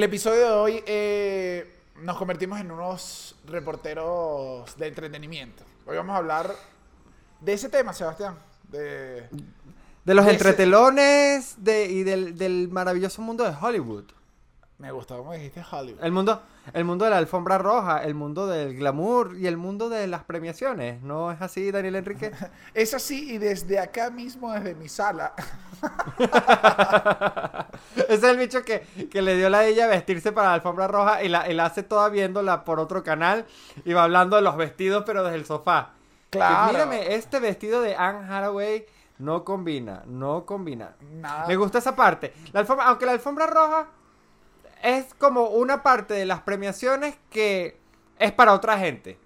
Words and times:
El 0.00 0.04
episodio 0.04 0.46
de 0.46 0.50
hoy 0.52 0.82
eh, 0.86 1.76
nos 1.96 2.16
convertimos 2.16 2.58
en 2.58 2.70
unos 2.70 3.36
reporteros 3.44 4.74
de 4.78 4.86
entretenimiento. 4.86 5.62
Hoy 5.84 5.94
vamos 5.98 6.14
a 6.14 6.16
hablar 6.16 6.54
de 7.38 7.52
ese 7.52 7.68
tema, 7.68 7.92
Sebastián. 7.92 8.38
De, 8.70 9.28
De 10.06 10.14
los 10.14 10.24
Ese- 10.24 10.36
entretelones 10.36 11.62
de, 11.62 11.84
y 11.84 12.02
del, 12.02 12.38
del 12.38 12.68
maravilloso 12.70 13.20
mundo 13.20 13.44
de 13.44 13.54
Hollywood. 13.54 14.04
me 14.78 14.90
gustó 14.90 15.18
como 15.18 15.34
dijiste 15.34 15.62
Hollywood. 15.70 16.02
El 16.02 16.12
mundo, 16.12 16.40
el 16.72 16.84
mundo 16.84 17.04
de 17.04 17.10
la 17.10 17.18
alfombra 17.18 17.58
roja, 17.58 18.02
el 18.04 18.14
mundo 18.14 18.46
del 18.46 18.76
glamour 18.76 19.36
y 19.36 19.46
el 19.46 19.56
mundo 19.56 19.88
de 19.88 20.06
las 20.06 20.24
premiaciones. 20.24 21.02
¿No 21.02 21.30
es 21.32 21.40
así, 21.42 21.70
Daniel 21.70 21.96
Enrique? 21.96 22.30
Es 22.74 22.94
así 22.94 23.32
y 23.32 23.38
desde 23.38 23.78
acá 23.78 24.10
mismo, 24.10 24.52
desde 24.52 24.74
mi 24.74 24.88
sala. 24.88 25.32
Ese 27.96 28.14
es 28.14 28.22
el 28.22 28.36
bicho 28.38 28.62
que, 28.62 28.80
que 29.10 29.22
le 29.22 29.36
dio 29.36 29.48
la 29.50 29.64
ella 29.64 29.86
vestirse 29.86 30.32
para 30.32 30.48
la 30.48 30.54
alfombra 30.54 30.86
roja 30.88 31.22
y 31.22 31.28
la, 31.28 31.48
y 31.50 31.54
la 31.54 31.66
hace 31.66 31.82
toda 31.82 32.08
viéndola 32.08 32.64
por 32.64 32.80
otro 32.80 33.02
canal 33.02 33.46
y 33.84 33.92
va 33.92 34.04
hablando 34.04 34.36
de 34.36 34.42
los 34.42 34.56
vestidos 34.56 35.04
pero 35.06 35.22
desde 35.24 35.36
el 35.36 35.44
sofá. 35.46 35.90
Que, 36.30 36.38
Claro. 36.38 36.72
mírame, 36.72 37.14
este 37.14 37.40
vestido 37.40 37.80
de 37.82 37.96
Anne 37.96 38.26
Hathaway 38.28 38.86
no 39.18 39.44
combina, 39.44 40.02
no 40.06 40.46
combina. 40.46 40.94
Nada. 41.12 41.46
Me 41.46 41.56
gusta 41.56 41.78
esa 41.78 41.94
parte. 41.96 42.32
La 42.52 42.60
alfombra, 42.60 42.86
aunque 42.86 43.04
la 43.06 43.12
alfombra 43.12 43.46
roja 43.46 43.88
es 44.82 45.14
como 45.14 45.48
una 45.48 45.82
parte 45.82 46.14
de 46.14 46.26
las 46.26 46.40
premiaciones 46.42 47.16
que 47.30 47.78
es 48.18 48.32
para 48.32 48.52
otra 48.54 48.78
gente. 48.78 49.18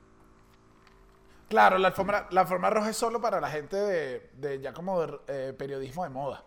Claro, 1.49 1.79
la 1.79 1.89
alfombra, 1.89 2.27
la 2.31 2.43
alfombra 2.43 2.71
roja 2.71 2.91
es 2.91 2.97
solo 2.97 3.21
para 3.21 3.41
la 3.41 3.51
gente 3.51 3.77
de, 3.77 4.31
de 4.35 4.61
ya 4.61 4.73
como 4.73 5.01
de, 5.01 5.19
eh, 5.29 5.53
periodismo 5.57 6.03
de 6.05 6.11
moda. 6.11 6.45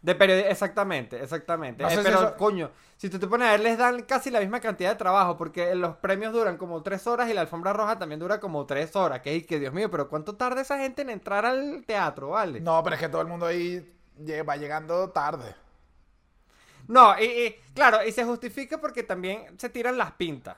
De 0.00 0.16
periodi- 0.16 0.44
exactamente, 0.48 1.20
exactamente. 1.20 1.82
No 1.82 1.88
sé 1.90 1.96
Eh, 1.96 1.98
si 1.98 2.04
pero, 2.04 2.18
eso- 2.20 2.36
coño, 2.36 2.70
si 2.96 3.10
tú 3.10 3.18
te 3.18 3.26
pones 3.26 3.48
a 3.48 3.50
ver, 3.50 3.60
les 3.60 3.76
dan 3.76 4.02
casi 4.04 4.30
la 4.30 4.38
misma 4.40 4.60
cantidad 4.60 4.90
de 4.90 4.96
trabajo, 4.96 5.36
porque 5.36 5.74
los 5.74 5.96
premios 5.96 6.32
duran 6.32 6.56
como 6.56 6.82
tres 6.84 7.06
horas 7.08 7.28
y 7.28 7.34
la 7.34 7.40
alfombra 7.40 7.72
roja 7.72 7.98
también 7.98 8.20
dura 8.20 8.38
como 8.38 8.64
tres 8.64 8.94
horas. 8.94 9.20
Que, 9.20 9.44
que 9.44 9.58
Dios 9.58 9.74
mío, 9.74 9.90
pero 9.90 10.08
¿cuánto 10.08 10.36
tarda 10.36 10.60
esa 10.60 10.78
gente 10.78 11.02
en 11.02 11.10
entrar 11.10 11.44
al 11.44 11.84
teatro, 11.84 12.30
vale? 12.30 12.60
No, 12.60 12.80
pero 12.84 12.94
es 12.94 13.00
que 13.00 13.08
todo 13.08 13.20
el 13.22 13.26
mundo 13.26 13.46
ahí 13.46 13.92
va 14.48 14.56
llegando 14.56 15.10
tarde. 15.10 15.54
No, 16.88 17.18
y, 17.18 17.24
y, 17.24 17.56
claro, 17.74 18.04
y 18.04 18.10
se 18.12 18.24
justifica 18.24 18.78
porque 18.78 19.02
también 19.04 19.58
se 19.58 19.68
tiran 19.68 19.96
las 19.96 20.12
pintas. 20.12 20.56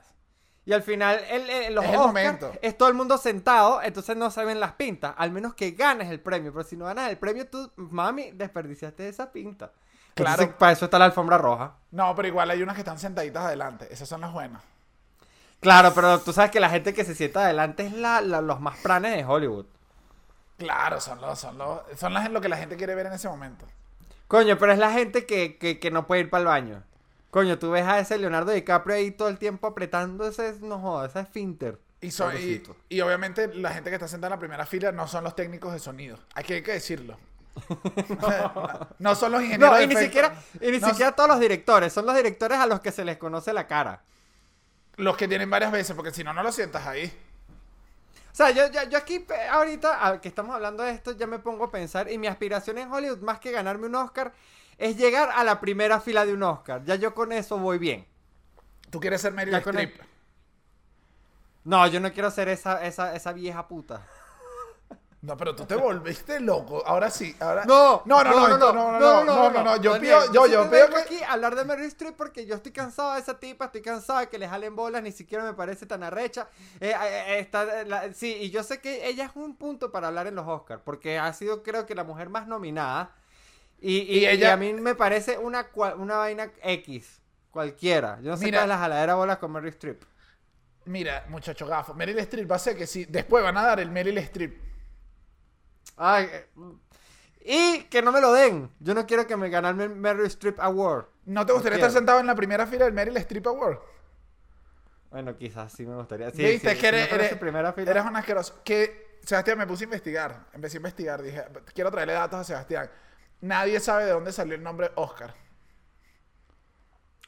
Y 0.64 0.72
al 0.72 0.82
final, 0.82 1.20
el, 1.28 1.48
el- 1.50 1.74
los 1.74 1.84
Es 1.84 1.90
el 1.90 1.96
Oscar 1.96 2.06
momento. 2.08 2.52
es 2.62 2.78
todo 2.78 2.88
el 2.88 2.94
mundo 2.94 3.18
sentado, 3.18 3.82
entonces 3.82 4.16
no 4.16 4.30
se 4.30 4.44
ven 4.44 4.60
las 4.60 4.72
pintas. 4.72 5.14
Al 5.16 5.32
menos 5.32 5.54
que 5.54 5.72
ganes 5.72 6.08
el 6.10 6.20
premio. 6.20 6.52
Pero 6.52 6.64
si 6.64 6.76
no 6.76 6.84
ganas 6.84 7.10
el 7.10 7.18
premio, 7.18 7.48
tú, 7.48 7.70
mami, 7.76 8.30
desperdiciaste 8.32 9.08
esa 9.08 9.32
pinta. 9.32 9.72
Claro. 10.14 10.42
Entonces, 10.42 10.56
para 10.56 10.72
eso 10.72 10.84
está 10.84 10.98
la 10.98 11.06
alfombra 11.06 11.38
roja. 11.38 11.74
No, 11.90 12.14
pero 12.14 12.28
igual 12.28 12.50
hay 12.50 12.62
unas 12.62 12.74
que 12.74 12.82
están 12.82 12.98
sentaditas 12.98 13.44
adelante. 13.46 13.88
Esas 13.92 14.08
son 14.08 14.20
las 14.20 14.32
buenas. 14.32 14.62
Claro, 15.60 15.92
pero 15.94 16.20
tú 16.20 16.32
sabes 16.32 16.50
que 16.50 16.60
la 16.60 16.70
gente 16.70 16.94
que 16.94 17.04
se 17.04 17.14
sienta 17.14 17.40
adelante 17.44 17.86
es 17.86 17.92
la, 17.92 18.20
la- 18.20 18.40
los 18.40 18.60
más 18.60 18.76
pranes 18.78 19.16
de 19.16 19.24
Hollywood. 19.24 19.66
Claro, 20.58 21.00
son 21.00 21.20
los, 21.20 21.38
son 21.38 21.56
los, 21.58 21.80
son 21.96 22.12
las, 22.14 22.30
lo 22.30 22.40
que 22.40 22.48
la 22.50 22.56
gente 22.58 22.76
quiere 22.76 22.94
ver 22.94 23.06
en 23.06 23.14
ese 23.14 23.28
momento. 23.28 23.66
Coño, 24.30 24.56
pero 24.58 24.72
es 24.72 24.78
la 24.78 24.92
gente 24.92 25.26
que, 25.26 25.58
que, 25.58 25.80
que 25.80 25.90
no 25.90 26.06
puede 26.06 26.20
ir 26.20 26.30
para 26.30 26.42
el 26.42 26.46
baño. 26.46 26.84
Coño, 27.32 27.58
tú 27.58 27.72
ves 27.72 27.84
a 27.84 27.98
ese 27.98 28.16
Leonardo 28.16 28.52
DiCaprio 28.52 28.94
ahí 28.94 29.10
todo 29.10 29.26
el 29.26 29.38
tiempo 29.38 29.66
apretando 29.66 30.24
ese, 30.24 30.54
no 30.60 30.78
jodas, 30.78 31.10
ese 31.10 31.20
esfínter. 31.22 31.80
Y, 32.00 32.12
son, 32.12 32.32
y, 32.88 33.00
obviamente 33.00 33.52
la 33.52 33.74
gente 33.74 33.90
que 33.90 33.96
está 33.96 34.06
sentada 34.06 34.28
en 34.28 34.36
la 34.36 34.38
primera 34.38 34.66
fila 34.66 34.92
no 34.92 35.08
son 35.08 35.24
los 35.24 35.34
técnicos 35.34 35.72
de 35.72 35.80
sonido. 35.80 36.16
Hay 36.34 36.44
que, 36.44 36.54
hay 36.54 36.62
que 36.62 36.74
decirlo. 36.74 37.18
no, 38.20 38.88
no 39.00 39.14
son 39.16 39.32
los 39.32 39.42
ingenieros 39.42 39.76
No, 39.76 39.82
y 39.82 39.88
ni 39.88 39.96
siquiera, 39.96 40.32
y 40.60 40.70
ni 40.70 40.78
No 40.78 40.88
siquiera 40.90 41.10
todos 41.10 41.28
los 41.28 41.40
directores, 41.40 41.92
son 41.92 42.06
los 42.06 42.14
directores 42.14 42.58
a 42.58 42.68
los 42.68 42.78
que 42.78 42.92
se 42.92 43.04
les 43.04 43.18
conoce 43.18 43.52
la 43.52 43.66
cara. 43.66 44.00
Los 44.94 45.16
que 45.16 45.26
tienen 45.26 45.50
varias 45.50 45.72
veces, 45.72 45.96
porque 45.96 46.12
si 46.12 46.22
no, 46.22 46.32
no 46.32 46.44
lo 46.44 46.52
sientas 46.52 46.86
ahí. 46.86 47.12
O 48.32 48.34
sea, 48.34 48.50
yo, 48.50 48.70
yo, 48.70 48.82
yo 48.88 48.98
aquí 48.98 49.26
ahorita 49.50 50.20
que 50.20 50.28
estamos 50.28 50.54
hablando 50.54 50.82
de 50.82 50.92
esto, 50.92 51.12
ya 51.12 51.26
me 51.26 51.38
pongo 51.38 51.64
a 51.64 51.70
pensar, 51.70 52.10
y 52.10 52.18
mi 52.18 52.26
aspiración 52.26 52.78
en 52.78 52.90
Hollywood, 52.90 53.20
más 53.20 53.40
que 53.40 53.50
ganarme 53.50 53.86
un 53.86 53.94
Oscar, 53.96 54.32
es 54.78 54.96
llegar 54.96 55.30
a 55.34 55.44
la 55.44 55.60
primera 55.60 56.00
fila 56.00 56.24
de 56.24 56.32
un 56.32 56.42
Oscar. 56.42 56.84
Ya 56.84 56.94
yo 56.94 57.14
con 57.14 57.32
eso 57.32 57.58
voy 57.58 57.78
bien. 57.78 58.06
Tú 58.90 59.00
quieres 59.00 59.20
ser 59.20 59.32
Meryl 59.32 59.54
Streep. 59.54 60.00
No, 61.64 61.86
yo 61.86 62.00
no 62.00 62.12
quiero 62.12 62.30
ser 62.30 62.48
esa, 62.48 62.84
esa, 62.84 63.14
esa 63.14 63.32
vieja 63.32 63.68
puta. 63.68 64.06
No, 65.22 65.36
pero 65.36 65.54
tú 65.54 65.66
te 65.66 65.74
volviste 65.74 66.40
loco. 66.40 66.82
Ahora 66.86 67.10
sí. 67.10 67.36
Ahora... 67.40 67.66
No, 67.66 68.02
no, 68.06 68.24
no, 68.24 68.32
no, 68.32 68.48
no, 68.48 68.72
no, 68.72 68.98
no, 68.98 69.24
no, 69.24 69.50
no, 69.50 69.62
no, 69.64 69.76
Yo 69.82 70.00
pido, 70.00 70.32
yo, 70.32 70.46
yo 70.46 70.70
pido 70.70 70.88
que... 70.88 70.96
aquí 70.96 71.22
hablar 71.28 71.54
de 71.56 71.64
Meryl 71.66 71.84
Streep 71.88 72.16
porque 72.16 72.46
yo 72.46 72.54
estoy 72.54 72.72
cansado 72.72 73.12
de 73.12 73.20
esa 73.20 73.38
tipa, 73.38 73.66
estoy 73.66 73.82
cansado 73.82 74.20
de 74.20 74.28
que 74.30 74.38
le 74.38 74.48
jalen 74.48 74.74
bolas, 74.74 75.02
ni 75.02 75.12
siquiera 75.12 75.44
me 75.44 75.52
parece 75.52 75.84
tan 75.84 76.02
arrecha. 76.02 76.48
Eh, 76.80 76.90
eh, 76.98 77.24
eh, 77.34 77.38
está, 77.40 77.82
eh, 77.82 78.14
sí, 78.14 78.34
y 78.40 78.50
yo 78.50 78.62
sé 78.62 78.80
que 78.80 79.08
ella 79.08 79.26
es 79.26 79.32
un 79.34 79.56
punto 79.56 79.92
para 79.92 80.08
hablar 80.08 80.26
en 80.26 80.34
los 80.36 80.48
Oscars, 80.48 80.80
porque 80.82 81.18
ha 81.18 81.30
sido 81.34 81.62
creo 81.62 81.84
que 81.84 81.94
la 81.94 82.04
mujer 82.04 82.30
más 82.30 82.46
nominada. 82.46 83.14
Y, 83.82 84.24
ella- 84.26 84.54
a 84.54 84.56
mí 84.56 84.72
me 84.72 84.94
parece 84.94 85.36
una, 85.36 85.66
una 85.98 86.16
vaina 86.16 86.50
X, 86.62 87.20
cualquiera. 87.50 88.18
Yo 88.22 88.30
no 88.30 88.36
sé 88.38 88.44
Mira. 88.46 88.58
cuál 88.60 88.70
es 88.70 88.74
la 88.76 88.78
jaladera 88.78 89.14
bolas 89.16 89.36
con 89.38 89.52
Meryl 89.52 89.68
Streep. 89.70 90.02
Mira, 90.86 91.26
muchacho 91.28 91.66
gafo. 91.66 91.92
Meryl 91.94 92.18
Streep 92.20 92.50
va 92.50 92.56
a 92.56 92.58
ser 92.58 92.74
que 92.76 92.86
sí. 92.86 93.04
Después 93.06 93.42
van 93.44 93.56
a 93.58 93.62
dar 93.62 93.80
el 93.80 93.90
Meryl 93.90 94.16
Streep. 94.18 94.69
Ay, 96.02 96.30
eh, 96.32 96.46
y 97.44 97.82
que 97.84 98.00
no 98.00 98.10
me 98.10 98.22
lo 98.22 98.32
den. 98.32 98.70
Yo 98.80 98.94
no 98.94 99.06
quiero 99.06 99.26
que 99.26 99.36
me 99.36 99.50
gane 99.50 99.68
el 99.68 99.90
Meryl 99.90 100.24
Streep 100.26 100.58
Award. 100.58 101.04
¿No 101.26 101.44
te 101.44 101.52
gustaría 101.52 101.76
estar 101.76 101.90
sentado 101.90 102.20
en 102.20 102.26
la 102.26 102.34
primera 102.34 102.66
fila 102.66 102.86
del 102.86 102.94
Meryl 102.94 103.16
Streep 103.18 103.46
Award? 103.46 103.78
Bueno, 105.10 105.36
quizás 105.36 105.72
sí 105.72 105.84
me 105.84 105.94
gustaría. 105.96 106.30
Sí, 106.30 106.42
Viste 106.42 106.70
sí, 106.70 106.74
que 106.76 106.80
si 106.80 106.86
eres, 106.86 107.10
no 107.10 107.16
eres, 107.16 107.36
primera 107.36 107.72
fila. 107.74 107.90
eres 107.90 108.04
un 108.04 108.16
asqueroso. 108.16 108.62
Que 108.64 109.18
Sebastián 109.24 109.58
me 109.58 109.66
puse 109.66 109.84
a 109.84 109.86
investigar. 109.86 110.46
Empecé 110.54 110.76
a 110.76 110.78
investigar. 110.78 111.20
Dije, 111.20 111.44
quiero 111.74 111.90
traerle 111.90 112.14
datos 112.14 112.40
a 112.40 112.44
Sebastián. 112.44 112.90
Nadie 113.42 113.78
sabe 113.80 114.06
de 114.06 114.12
dónde 114.12 114.32
salió 114.32 114.54
el 114.54 114.62
nombre 114.62 114.90
Oscar. 114.94 115.34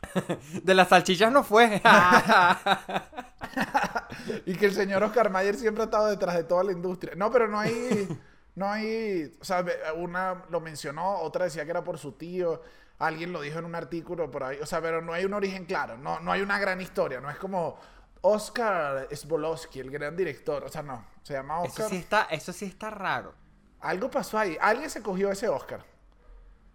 De 0.62 0.75
las 0.75 0.88
salchichas 0.88 1.31
no 1.31 1.44
fue. 1.44 1.82
Y 4.47 4.55
que 4.55 4.66
el 4.66 4.72
señor 4.72 5.03
Oscar 5.03 5.31
Mayer 5.31 5.56
siempre 5.56 5.82
ha 5.82 5.87
estado 5.87 6.06
detrás 6.06 6.37
de 6.37 6.44
toda 6.44 6.62
la 6.65 6.72
industria. 6.72 7.15
No, 7.16 7.31
pero 7.31 7.49
no 7.49 7.59
hay. 7.59 8.09
No 8.55 8.71
hay. 8.71 9.33
O 9.41 9.45
sea, 9.45 9.65
una 9.97 10.45
lo 10.51 10.61
mencionó, 10.61 11.19
otra 11.21 11.45
decía 11.47 11.65
que 11.65 11.71
era 11.71 11.83
por 11.85 11.99
su 11.99 12.13
tío. 12.13 12.63
Alguien 12.99 13.33
lo 13.33 13.41
dijo 13.41 13.59
en 13.59 13.65
un 13.65 13.75
artículo 13.75 14.31
por 14.31 14.45
ahí. 14.45 14.59
O 14.61 14.67
sea, 14.67 14.81
pero 14.81 15.01
no 15.03 15.13
hay 15.13 15.25
un 15.25 15.35
origen 15.35 15.65
claro. 15.65 15.97
No, 15.97 16.21
no 16.21 16.31
hay 16.33 16.41
una 16.43 16.59
gran 16.59 16.81
historia. 16.81 17.21
No 17.21 17.31
es 17.31 17.37
como 17.37 17.79
Oscar 18.21 19.09
Sbolowski, 19.12 19.81
el 19.81 19.91
gran 19.91 20.17
director. 20.17 20.65
O 20.65 20.69
sea, 20.69 20.83
no. 20.83 21.05
Se 21.23 21.33
llama 21.33 21.62
eso, 21.65 21.69
Oscar. 21.73 21.89
sí 21.91 21.97
está, 21.97 22.23
eso 22.31 22.53
sí 22.53 22.67
está 22.67 22.91
raro. 22.91 23.35
Algo 23.81 24.11
pasó 24.11 24.39
ahí. 24.39 24.57
Alguien 24.61 24.91
se 24.91 25.03
cogió 25.03 25.31
ese 25.33 25.49
Oscar. 25.49 25.85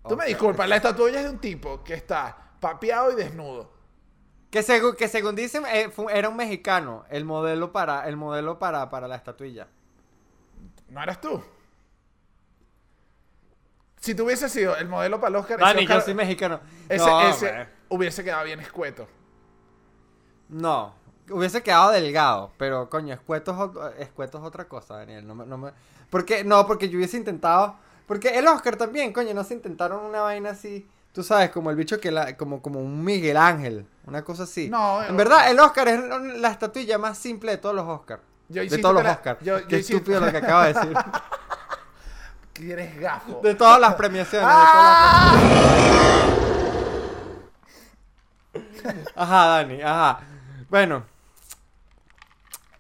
Tú 0.07 0.15
me 0.17 0.25
disculpas, 0.25 0.67
la 0.69 0.77
estatuilla 0.77 1.19
es 1.19 1.25
de 1.25 1.31
un 1.31 1.39
tipo 1.39 1.83
que 1.83 1.93
está 1.93 2.51
papeado 2.59 3.11
y 3.11 3.15
desnudo. 3.15 3.71
Que, 4.49 4.61
segu- 4.61 4.95
que 4.95 5.09
según 5.09 5.35
dicen, 5.35 5.65
eh, 5.67 5.91
era 6.11 6.29
un 6.29 6.37
mexicano 6.37 7.03
el 7.09 7.25
modelo 7.25 7.73
para, 7.73 8.07
el 8.07 8.15
modelo 8.15 8.57
para, 8.57 8.89
para 8.89 9.07
la 9.09 9.15
estatuilla. 9.17 9.67
¿No 10.89 11.03
eras 11.03 11.19
tú? 11.19 11.43
Si 13.99 14.13
tú 14.15 14.25
hubieses 14.25 14.51
sido 14.51 14.75
el 14.77 14.87
modelo 14.87 15.19
para 15.19 15.29
el 15.29 15.35
Oscar, 15.37 15.59
Dani, 15.59 15.71
ese, 15.71 15.81
Oscar- 15.83 15.97
yo 15.99 16.05
soy 16.05 16.13
mexicano. 16.13 16.59
ese, 16.87 17.05
no, 17.05 17.21
ese 17.29 17.67
hubiese 17.89 18.23
quedado 18.23 18.43
bien 18.45 18.59
escueto. 18.59 19.07
No. 20.49 20.93
Hubiese 21.29 21.61
quedado 21.61 21.91
delgado, 21.91 22.51
pero 22.57 22.89
coño, 22.89 23.13
escueto 23.13 23.91
es, 23.97 24.01
escueto 24.07 24.37
es 24.37 24.43
otra 24.45 24.65
cosa, 24.65 24.95
Daniel. 24.97 25.27
No 25.27 25.35
me, 25.35 25.45
no 25.45 25.57
me... 25.57 25.71
Porque, 26.09 26.43
no, 26.45 26.65
porque 26.65 26.87
yo 26.89 26.97
hubiese 26.97 27.17
intentado. 27.17 27.75
Porque 28.05 28.29
el 28.37 28.47
Oscar 28.47 28.77
también, 28.77 29.11
coño, 29.11 29.33
no 29.33 29.43
se 29.43 29.53
intentaron 29.55 30.05
una 30.05 30.21
vaina 30.21 30.51
así. 30.51 30.87
Tú 31.11 31.23
sabes, 31.23 31.49
como 31.49 31.69
el 31.69 31.75
bicho 31.75 31.99
que 31.99 32.11
la, 32.11 32.37
como, 32.37 32.61
como 32.61 32.79
un 32.79 33.03
Miguel 33.03 33.35
Ángel, 33.35 33.85
una 34.05 34.23
cosa 34.23 34.43
así. 34.43 34.69
No, 34.69 35.03
en 35.03 35.15
eh, 35.15 35.17
verdad, 35.17 35.49
el 35.51 35.59
Oscar 35.59 35.87
es 35.89 35.99
la 36.37 36.49
estatuilla 36.51 36.97
más 36.97 37.17
simple 37.17 37.51
de 37.51 37.57
todos 37.57 37.75
los 37.75 37.85
Oscars. 37.87 38.21
Yo 38.47 38.61
De 38.63 38.77
todos 38.77 38.93
los 39.03 39.05
Oscars. 39.05 39.39
yo- 39.41 39.59
yo 39.59 39.67
Qué 39.67 39.77
estúpido 39.79 40.21
lo 40.21 40.31
que 40.31 40.37
acabo 40.37 40.61
de 40.63 40.73
decir. 40.73 40.93
Que 42.57 42.71
eres 42.73 42.99
gafo. 42.99 43.39
De 43.43 43.55
todas 43.55 43.79
las 43.79 43.93
premiaciones. 43.95 44.47
de 44.47 44.53
todas 44.53 45.35
las- 45.35 45.43
Ajá, 49.15 49.45
Dani, 49.47 49.81
ajá. 49.81 50.19
Bueno. 50.69 51.03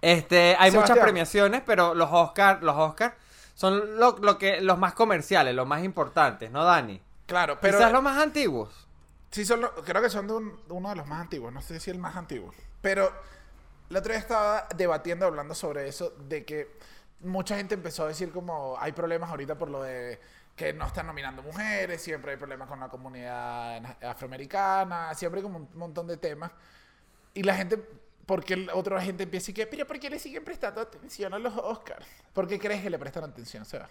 Este, 0.01 0.55
hay 0.59 0.71
muchas 0.71 0.97
premiaciones, 0.99 1.61
pero 1.65 1.93
los 1.95 2.09
Oscar, 2.11 2.61
los 2.63 2.75
Oscar 2.77 3.15
son 3.55 3.97
lo, 3.99 4.17
lo 4.19 4.37
que, 4.37 4.61
los 4.61 4.77
más 4.77 4.93
comerciales, 4.93 5.55
los 5.55 5.67
más 5.67 5.83
importantes, 5.83 6.51
¿no, 6.51 6.63
Dani? 6.63 7.01
Claro, 7.25 7.57
pero 7.59 7.77
Quizás 7.77 7.91
los 7.91 8.03
más 8.03 8.17
antiguos. 8.21 8.87
sí 9.31 9.43
son 9.43 9.61
lo- 9.61 9.73
creo 9.75 10.01
que 10.01 10.09
son 10.09 10.27
de, 10.27 10.33
un- 10.33 10.55
de 10.67 10.73
uno 10.73 10.89
de 10.89 10.95
los 10.95 11.07
más 11.07 11.21
antiguos. 11.21 11.51
No 11.51 11.61
sé 11.61 11.79
si 11.79 11.89
el 11.89 11.97
más 11.99 12.15
antiguo. 12.15 12.53
Pero 12.81 13.11
la 13.89 13.99
otra 13.99 14.13
vez 14.13 14.21
estaba 14.21 14.67
debatiendo, 14.75 15.25
hablando 15.25 15.55
sobre 15.55 15.87
eso, 15.87 16.13
de 16.29 16.45
que 16.45 16.77
mucha 17.21 17.57
gente 17.57 17.75
empezó 17.75 18.05
a 18.05 18.07
decir 18.07 18.31
como 18.31 18.77
hay 18.79 18.91
problemas 18.91 19.29
ahorita 19.29 19.57
por 19.57 19.69
lo 19.69 19.83
de 19.83 20.19
que 20.55 20.73
no 20.73 20.87
están 20.87 21.05
nominando 21.05 21.43
mujeres, 21.43 22.01
siempre 22.01 22.31
hay 22.31 22.37
problemas 22.37 22.67
con 22.67 22.79
la 22.79 22.89
comunidad 22.89 23.97
afroamericana, 24.03 25.13
siempre 25.13 25.39
hay 25.39 25.43
como 25.43 25.59
un 25.59 25.69
montón 25.75 26.07
de 26.07 26.17
temas. 26.17 26.51
Y 27.35 27.43
la 27.43 27.55
gente, 27.55 27.77
porque 28.25 28.67
otra 28.73 28.99
gente 29.01 29.23
empieza 29.23 29.51
y 29.51 29.53
que, 29.53 29.67
pero 29.67 29.85
¿por 29.85 29.99
qué 29.99 30.09
le 30.09 30.17
siguen 30.17 30.43
prestando 30.43 30.81
atención 30.81 31.33
a 31.35 31.39
los 31.39 31.55
Oscars? 31.55 32.07
¿Por 32.33 32.47
qué 32.47 32.59
crees 32.59 32.81
que 32.81 32.89
le 32.89 32.97
prestan 32.97 33.25
atención, 33.25 33.65
Seba? 33.65 33.87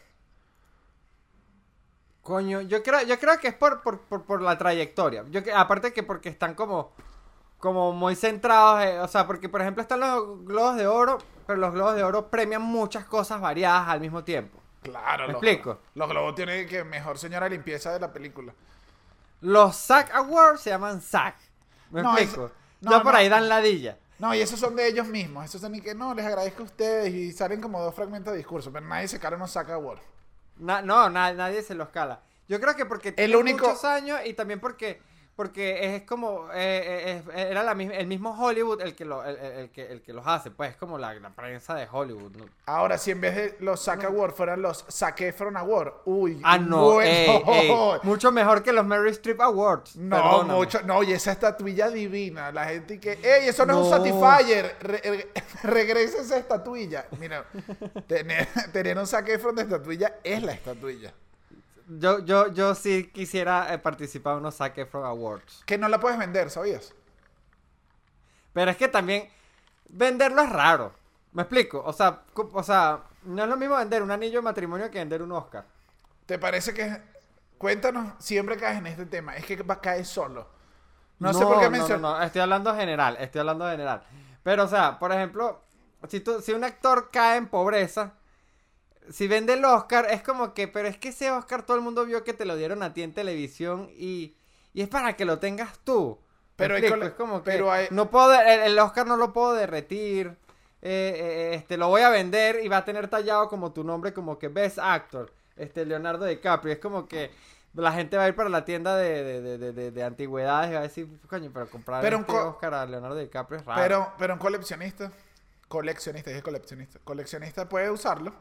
Coño, 2.20 2.60
yo 2.62 2.82
creo, 2.82 3.02
yo 3.02 3.16
creo 3.20 3.38
que 3.38 3.46
es 3.46 3.54
por, 3.54 3.82
por, 3.82 4.00
por, 4.00 4.42
la 4.42 4.58
trayectoria. 4.58 5.24
Yo, 5.30 5.42
aparte 5.54 5.92
que 5.92 6.02
porque 6.02 6.28
están 6.28 6.56
como, 6.56 6.92
como 7.58 7.92
muy 7.92 8.14
centrados, 8.14 8.84
eh, 8.84 9.00
o 9.00 9.08
sea, 9.08 9.26
porque 9.26 9.48
por 9.48 9.60
ejemplo 9.60 9.82
están 9.82 10.00
los 10.00 10.44
globos 10.44 10.76
de 10.76 10.86
oro, 10.86 11.18
pero 11.46 11.58
los 11.58 11.72
globos 11.72 11.96
de 11.96 12.04
oro 12.04 12.28
premian 12.28 12.62
muchas 12.62 13.04
cosas 13.04 13.40
variadas 13.40 13.88
al 13.88 14.00
mismo 14.00 14.24
tiempo. 14.24 14.58
Claro, 14.82 15.26
¿Me 15.26 15.32
explico? 15.32 15.80
Los 15.94 16.08
globos 16.08 16.34
tienen 16.34 16.68
que 16.68 16.84
mejor 16.84 17.18
señora 17.18 17.48
limpieza 17.48 17.92
de 17.92 18.00
la 18.00 18.12
película. 18.12 18.52
Los 19.40 19.76
SAG 19.76 20.14
Awards 20.14 20.60
se 20.60 20.70
llaman 20.70 21.00
SAG. 21.00 21.34
¿Me 21.90 22.00
explico? 22.02 22.50
no, 22.80 23.02
por 23.02 23.16
ahí 23.16 23.28
dan 23.28 23.48
ladilla. 23.48 23.98
No, 24.18 24.34
y 24.34 24.40
esos 24.40 24.58
son 24.60 24.76
de 24.76 24.86
ellos 24.86 25.08
mismos. 25.08 25.44
Esos 25.44 25.60
son 25.60 25.74
y 25.74 25.80
que 25.80 25.94
no, 25.94 26.14
les 26.14 26.24
agradezco 26.24 26.62
a 26.62 26.66
ustedes 26.66 27.12
y 27.12 27.32
salen 27.32 27.60
como 27.60 27.80
dos 27.80 27.94
fragmentos 27.94 28.32
de 28.32 28.38
discurso, 28.38 28.72
pero 28.72 28.86
nadie 28.86 29.08
se 29.08 29.18
cala 29.18 29.36
unos 29.36 29.50
SAG 29.50 29.72
Awards 29.72 30.02
no, 30.58 31.10
nadie 31.10 31.62
se 31.62 31.74
los 31.74 31.88
cala. 31.88 32.20
Yo 32.48 32.60
creo 32.60 32.76
que 32.76 32.86
porque 32.86 33.12
tiene 33.12 33.36
muchos 33.36 33.84
años 33.84 34.20
y 34.24 34.34
también 34.34 34.60
porque 34.60 35.00
porque 35.36 35.96
es 35.96 36.02
como 36.04 36.48
eh, 36.54 37.22
eh, 37.34 37.46
era 37.50 37.62
la 37.62 37.72
el 37.72 38.06
mismo 38.06 38.30
Hollywood 38.30 38.80
el 38.80 38.94
que 38.94 39.04
lo 39.04 39.22
el, 39.22 39.68
que, 39.70 39.86
el 39.92 40.00
que 40.00 40.14
los 40.14 40.26
hace 40.26 40.50
pues 40.50 40.70
es 40.70 40.76
como 40.76 40.96
la, 40.96 41.14
prensa 41.36 41.74
de 41.74 41.86
Hollywood 41.90 42.32
ahora 42.64 42.96
si 42.96 43.10
en 43.10 43.20
vez 43.20 43.36
de 43.36 43.56
los 43.60 43.84
Zac 43.84 44.04
Award 44.04 44.32
fueran 44.32 44.62
los 44.62 44.86
Zac 44.90 45.20
Efron 45.20 45.58
Award 45.58 45.92
uy 46.06 46.40
ah 46.42 46.56
no 46.56 47.00
mucho 48.02 48.32
mejor 48.32 48.62
que 48.62 48.72
los 48.72 48.86
Mary 48.86 49.10
Streep 49.10 49.40
Awards 49.42 49.96
no 49.96 50.44
mucho 50.44 50.80
no 50.82 51.02
y 51.02 51.12
esa 51.12 51.32
estatuilla 51.32 51.90
divina 51.90 52.50
la 52.50 52.64
gente 52.64 52.98
que 52.98 53.12
ey 53.12 53.48
eso 53.48 53.66
no, 53.66 53.74
es 53.74 53.86
un 53.86 53.90
Satisfyer 53.90 54.74
regresa 55.62 56.22
esa 56.22 56.38
estatuilla 56.38 57.06
mira 57.18 57.44
tener, 58.06 58.48
tener 58.72 58.96
un 58.96 59.06
Zac 59.06 59.28
Efron 59.28 59.54
de 59.54 59.62
estatuilla 59.62 60.14
es 60.24 60.42
la 60.42 60.52
estatuilla 60.52 61.12
yo, 61.86 62.18
yo, 62.20 62.52
yo 62.52 62.74
sí 62.74 63.10
quisiera 63.12 63.72
eh, 63.72 63.78
participar 63.78 64.34
en 64.34 64.40
unos 64.40 64.56
Zac 64.56 64.76
Efron 64.78 65.04
Awards. 65.04 65.62
Que 65.66 65.78
no 65.78 65.88
la 65.88 66.00
puedes 66.00 66.18
vender, 66.18 66.50
¿sabías? 66.50 66.92
Pero 68.52 68.70
es 68.70 68.76
que 68.76 68.88
también 68.88 69.28
venderlo 69.88 70.42
es 70.42 70.50
raro. 70.50 70.92
¿Me 71.32 71.42
explico? 71.42 71.82
O 71.84 71.92
sea, 71.92 72.22
o 72.34 72.62
sea, 72.62 73.02
no 73.24 73.42
es 73.42 73.48
lo 73.48 73.56
mismo 73.56 73.76
vender 73.76 74.02
un 74.02 74.10
anillo 74.10 74.38
de 74.38 74.42
matrimonio 74.42 74.90
que 74.90 74.98
vender 74.98 75.22
un 75.22 75.32
Oscar. 75.32 75.64
¿Te 76.24 76.38
parece 76.38 76.72
que 76.72 77.00
cuéntanos, 77.58 78.14
siempre 78.18 78.56
caes 78.56 78.78
en 78.78 78.86
este 78.86 79.06
tema, 79.06 79.36
es 79.36 79.44
que 79.44 79.56
caes 79.80 80.08
solo? 80.08 80.48
No, 81.18 81.32
sé 81.32 81.44
por 81.44 81.60
qué 81.60 81.70
mencionas. 81.70 82.00
No, 82.00 82.18
no, 82.18 82.22
estoy 82.22 82.40
hablando 82.40 82.74
general, 82.74 83.16
estoy 83.20 83.40
hablando 83.40 83.68
general. 83.68 84.02
Pero 84.42 84.64
o 84.64 84.68
sea, 84.68 84.98
por 84.98 85.12
ejemplo, 85.12 85.62
si 86.08 86.20
tú 86.20 86.40
si 86.40 86.52
un 86.52 86.64
actor 86.64 87.10
cae 87.10 87.36
en 87.36 87.48
pobreza, 87.48 88.14
si 89.10 89.28
vende 89.28 89.54
el 89.54 89.64
Oscar, 89.64 90.06
es 90.10 90.22
como 90.22 90.54
que, 90.54 90.68
pero 90.68 90.88
es 90.88 90.96
que 90.96 91.08
ese 91.08 91.30
Oscar 91.30 91.62
todo 91.62 91.76
el 91.76 91.82
mundo 91.82 92.04
vio 92.04 92.24
que 92.24 92.32
te 92.32 92.44
lo 92.44 92.56
dieron 92.56 92.82
a 92.82 92.92
ti 92.92 93.02
en 93.02 93.12
televisión 93.12 93.90
y, 93.96 94.36
y 94.72 94.82
es 94.82 94.88
para 94.88 95.14
que 95.16 95.24
lo 95.24 95.38
tengas 95.38 95.78
tú. 95.80 96.18
Pero 96.56 96.76
es 96.76 97.12
como 97.12 97.42
que 97.42 97.88
no 97.90 98.10
puedo, 98.10 98.32
el, 98.32 98.78
Oscar 98.78 99.06
no 99.06 99.16
lo 99.16 99.32
puedo 99.32 99.52
derretir. 99.52 100.36
Eh, 100.82 101.12
eh, 101.16 101.50
este, 101.54 101.76
lo 101.76 101.88
voy 101.88 102.02
a 102.02 102.08
vender 102.08 102.60
y 102.62 102.68
va 102.68 102.78
a 102.78 102.84
tener 102.84 103.08
tallado 103.08 103.48
como 103.48 103.72
tu 103.72 103.84
nombre, 103.84 104.14
como 104.14 104.38
que 104.38 104.48
Best 104.48 104.78
Actor, 104.78 105.32
este, 105.56 105.84
Leonardo 105.84 106.24
DiCaprio. 106.24 106.72
Es 106.72 106.78
como 106.78 107.06
que 107.06 107.30
la 107.74 107.92
gente 107.92 108.16
va 108.16 108.24
a 108.24 108.28
ir 108.28 108.34
para 108.34 108.48
la 108.48 108.64
tienda 108.64 108.96
de, 108.96 110.02
antigüedades 110.06 110.70
y 110.70 110.74
va 110.74 110.78
a 110.80 110.82
decir, 110.82 111.08
coño, 111.28 111.50
pero 111.52 111.68
comprar 111.68 112.00
pero 112.00 112.18
este 112.20 112.32
Oscar 112.32 112.74
a 112.74 112.86
Leonardo 112.86 113.16
DiCaprio 113.16 113.60
es 113.60 113.66
raro. 113.66 113.82
Pero, 113.82 114.12
pero 114.18 114.34
un 114.34 114.38
coleccionista, 114.38 115.10
coleccionista, 115.68 116.30
es 116.30 116.42
coleccionista, 116.42 116.98
coleccionista 117.04 117.68
puede 117.68 117.90
usarlo 117.90 118.32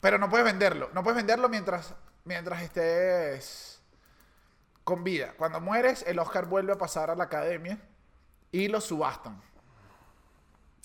pero 0.00 0.18
no 0.18 0.28
puedes 0.28 0.44
venderlo. 0.44 0.90
No 0.92 1.02
puedes 1.02 1.16
venderlo 1.16 1.48
mientras, 1.48 1.94
mientras 2.24 2.62
estés 2.62 3.82
con 4.84 5.02
vida. 5.02 5.34
Cuando 5.36 5.60
mueres, 5.60 6.04
el 6.06 6.18
Oscar 6.18 6.46
vuelve 6.46 6.72
a 6.72 6.78
pasar 6.78 7.10
a 7.10 7.16
la 7.16 7.24
academia 7.24 7.78
y 8.52 8.68
lo 8.68 8.80
subastan. 8.80 9.42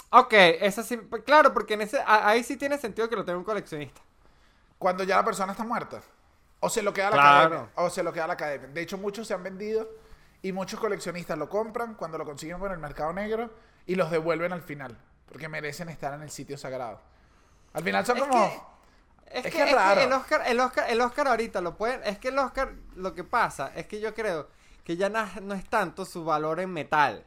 Ok, 0.10 0.34
eso 0.34 0.84
sí, 0.84 0.98
claro, 1.26 1.54
porque 1.54 1.76
en 1.76 1.82
ese, 1.82 2.02
ahí 2.06 2.44
sí 2.44 2.58
tiene 2.58 2.78
sentido 2.78 3.08
que 3.08 3.16
lo 3.16 3.24
tenga 3.24 3.38
un 3.38 3.46
coleccionista. 3.46 4.02
Cuando 4.78 5.04
ya 5.04 5.18
la 5.18 5.24
persona 5.24 5.52
está 5.52 5.64
muerta. 5.64 6.02
O 6.60 6.70
se 6.70 6.82
lo 6.82 6.94
queda 6.94 7.08
a 7.08 7.12
la 7.12 7.40
academia. 7.40 7.70
O 7.76 7.90
se 7.90 8.04
lo 8.04 8.12
queda 8.12 8.26
a 8.26 8.28
la 8.28 8.34
academia. 8.34 8.68
De 8.68 8.82
hecho, 8.82 8.98
muchos 8.98 9.28
se 9.28 9.34
han 9.34 9.44
vendido 9.44 9.88
y 10.42 10.52
muchos 10.52 10.80
coleccionistas 10.80 11.38
lo 11.38 11.50
compran 11.50 11.96
cuando 11.96 12.18
lo 12.18 12.26
consiguen 12.26 12.60
por 12.60 12.72
el 12.72 12.80
mercado 12.80 13.14
negro 13.14 13.52
y 13.86 13.96
los 13.96 14.12
devuelven 14.12 14.52
al 14.52 14.62
final. 14.62 14.98
Porque 15.28 15.48
merecen 15.48 15.90
estar 15.90 16.14
en 16.14 16.24
el 16.24 16.30
sitio 16.30 16.58
sagrado. 16.58 17.00
Al 17.74 17.84
final 17.84 18.06
son 18.06 18.20
como. 18.20 18.71
Es, 19.34 19.54
que, 19.54 19.64
es 19.64 19.72
raro. 19.72 20.02
el 20.02 20.12
Oscar, 20.14 20.44
el 20.46 20.60
Oscar, 20.60 20.90
el 20.90 21.02
Oscar 21.02 21.28
ahorita 21.28 21.62
lo 21.62 21.76
pueden. 21.76 22.02
Es 22.04 22.18
que 22.18 22.30
el 22.30 22.40
Oscar, 22.40 22.74
lo 22.96 23.14
que 23.14 23.24
pasa 23.24 23.72
es 23.76 23.88
que 23.88 24.00
yo 24.00 24.14
creo 24.14 24.48
que 24.84 24.98
ya 24.98 25.10
no, 25.10 25.54
es 25.54 25.66
tanto 25.70 26.06
su 26.06 26.24
valor 26.24 26.60
en 26.60 26.72
metal. 26.72 27.26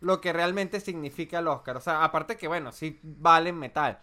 Lo 0.00 0.20
que 0.20 0.32
realmente 0.32 0.80
significa 0.80 1.38
el 1.38 1.48
Oscar. 1.48 1.76
O 1.76 1.80
sea, 1.80 2.04
aparte 2.04 2.36
que 2.36 2.48
bueno, 2.48 2.72
sí 2.72 2.98
vale 3.02 3.50
en 3.50 3.58
metal. 3.58 3.98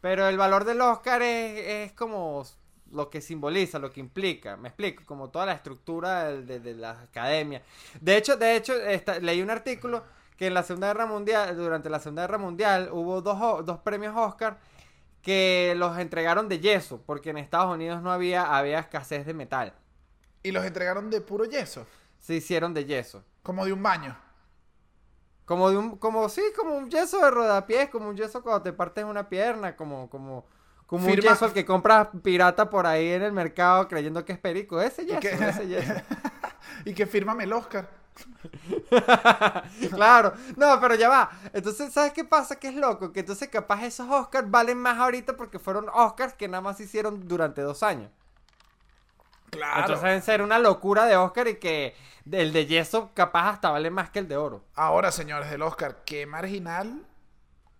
Pero 0.00 0.28
el 0.28 0.38
valor 0.38 0.64
del 0.64 0.80
Oscar 0.80 1.22
es, 1.22 1.92
como 1.92 2.44
lo 2.92 3.10
que 3.10 3.20
simboliza, 3.20 3.78
lo 3.78 3.92
que 3.92 4.00
implica. 4.00 4.56
Me 4.56 4.68
explico, 4.68 5.04
como 5.04 5.30
toda 5.30 5.46
la 5.46 5.52
estructura 5.52 6.24
de, 6.24 6.60
de, 6.60 6.74
la 6.74 6.92
academia. 7.02 7.62
De 8.00 8.16
hecho, 8.16 8.36
de 8.36 8.56
hecho, 8.56 8.74
leí 9.20 9.42
un 9.42 9.50
artículo 9.50 10.04
que 10.36 10.46
en 10.46 10.54
la 10.54 10.62
Segunda 10.62 10.86
Guerra 10.86 11.06
Mundial, 11.06 11.54
durante 11.56 11.90
la 11.90 12.00
Segunda 12.00 12.22
Guerra 12.22 12.38
Mundial, 12.38 12.88
hubo 12.92 13.20
dos, 13.20 13.66
dos 13.66 13.78
premios 13.80 14.16
Oscar 14.16 14.58
que 15.22 15.74
los 15.76 15.98
entregaron 15.98 16.48
de 16.48 16.60
yeso, 16.60 17.02
porque 17.04 17.30
en 17.30 17.38
Estados 17.38 17.74
Unidos 17.74 18.02
no 18.02 18.10
había, 18.10 18.56
había 18.56 18.78
escasez 18.78 19.26
de 19.26 19.34
metal. 19.34 19.74
¿Y 20.42 20.52
los 20.52 20.64
entregaron 20.64 21.10
de 21.10 21.20
puro 21.20 21.44
yeso? 21.44 21.86
Se 22.18 22.34
hicieron 22.34 22.72
de 22.72 22.84
yeso. 22.86 23.24
Como 23.42 23.64
de 23.64 23.72
un 23.72 23.82
baño. 23.82 24.16
Como 25.44 25.70
de 25.70 25.76
un, 25.76 25.96
como 25.96 26.28
sí, 26.28 26.42
como 26.56 26.74
un 26.76 26.90
yeso 26.90 27.18
de 27.20 27.30
rodapiés, 27.30 27.90
como 27.90 28.08
un 28.08 28.16
yeso 28.16 28.42
cuando 28.42 28.62
te 28.62 28.72
partes 28.72 29.04
una 29.04 29.28
pierna, 29.28 29.76
como, 29.76 30.08
como, 30.08 30.46
como 30.86 31.06
un 31.06 31.16
yeso 31.16 31.44
al 31.44 31.52
que 31.52 31.64
compras 31.64 32.08
pirata 32.22 32.70
por 32.70 32.86
ahí 32.86 33.08
en 33.10 33.22
el 33.22 33.32
mercado 33.32 33.88
creyendo 33.88 34.24
que 34.24 34.32
es 34.32 34.38
perico. 34.38 34.80
Ese 34.80 35.04
yeso, 35.04 35.44
ese 35.44 35.66
yeso. 35.66 35.94
y 36.84 36.94
que 36.94 37.06
fírmame 37.06 37.44
el 37.44 37.52
Oscar. 37.52 37.99
claro, 39.90 40.32
no, 40.56 40.80
pero 40.80 40.94
ya 40.94 41.08
va. 41.08 41.30
Entonces, 41.52 41.92
¿sabes 41.92 42.12
qué 42.12 42.24
pasa? 42.24 42.58
Que 42.58 42.68
es 42.68 42.74
loco. 42.74 43.12
Que 43.12 43.20
entonces, 43.20 43.48
capaz 43.48 43.84
esos 43.84 44.08
Oscars 44.08 44.50
valen 44.50 44.78
más 44.78 44.98
ahorita 44.98 45.36
porque 45.36 45.58
fueron 45.58 45.88
Oscars 45.92 46.34
que 46.34 46.48
nada 46.48 46.60
más 46.60 46.76
se 46.76 46.84
hicieron 46.84 47.26
durante 47.26 47.62
dos 47.62 47.82
años. 47.82 48.10
Claro. 49.50 49.80
Entonces 49.80 50.02
deben 50.04 50.22
ser 50.22 50.42
una 50.42 50.58
locura 50.58 51.06
de 51.06 51.16
Oscar 51.16 51.48
y 51.48 51.56
que 51.56 51.94
el 52.30 52.52
de 52.52 52.66
yeso 52.66 53.10
capaz 53.14 53.50
hasta 53.50 53.70
vale 53.70 53.90
más 53.90 54.10
que 54.10 54.20
el 54.20 54.28
de 54.28 54.36
oro. 54.36 54.64
Ahora, 54.74 55.10
señores, 55.10 55.50
del 55.50 55.62
Oscar, 55.62 56.02
qué 56.04 56.26
marginal 56.26 57.04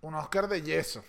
un 0.00 0.14
Oscar 0.14 0.48
de 0.48 0.62
yeso. 0.62 1.04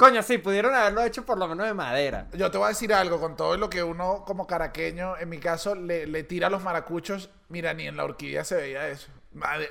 Coño, 0.00 0.22
sí, 0.22 0.38
pudieron 0.38 0.74
haberlo 0.74 1.02
hecho 1.02 1.26
por 1.26 1.36
lo 1.36 1.46
menos 1.46 1.66
de 1.66 1.74
madera. 1.74 2.26
Yo 2.32 2.50
te 2.50 2.56
voy 2.56 2.64
a 2.64 2.68
decir 2.70 2.94
algo, 2.94 3.20
con 3.20 3.36
todo 3.36 3.58
lo 3.58 3.68
que 3.68 3.82
uno 3.82 4.24
como 4.26 4.46
caraqueño, 4.46 5.18
en 5.18 5.28
mi 5.28 5.36
caso, 5.36 5.74
le, 5.74 6.22
tira 6.22 6.46
a 6.46 6.50
los 6.50 6.62
maracuchos, 6.62 7.28
mira, 7.50 7.74
ni 7.74 7.86
en 7.86 7.98
la 7.98 8.04
orquídea 8.04 8.42
se 8.42 8.54
veía 8.54 8.88
eso. 8.88 9.08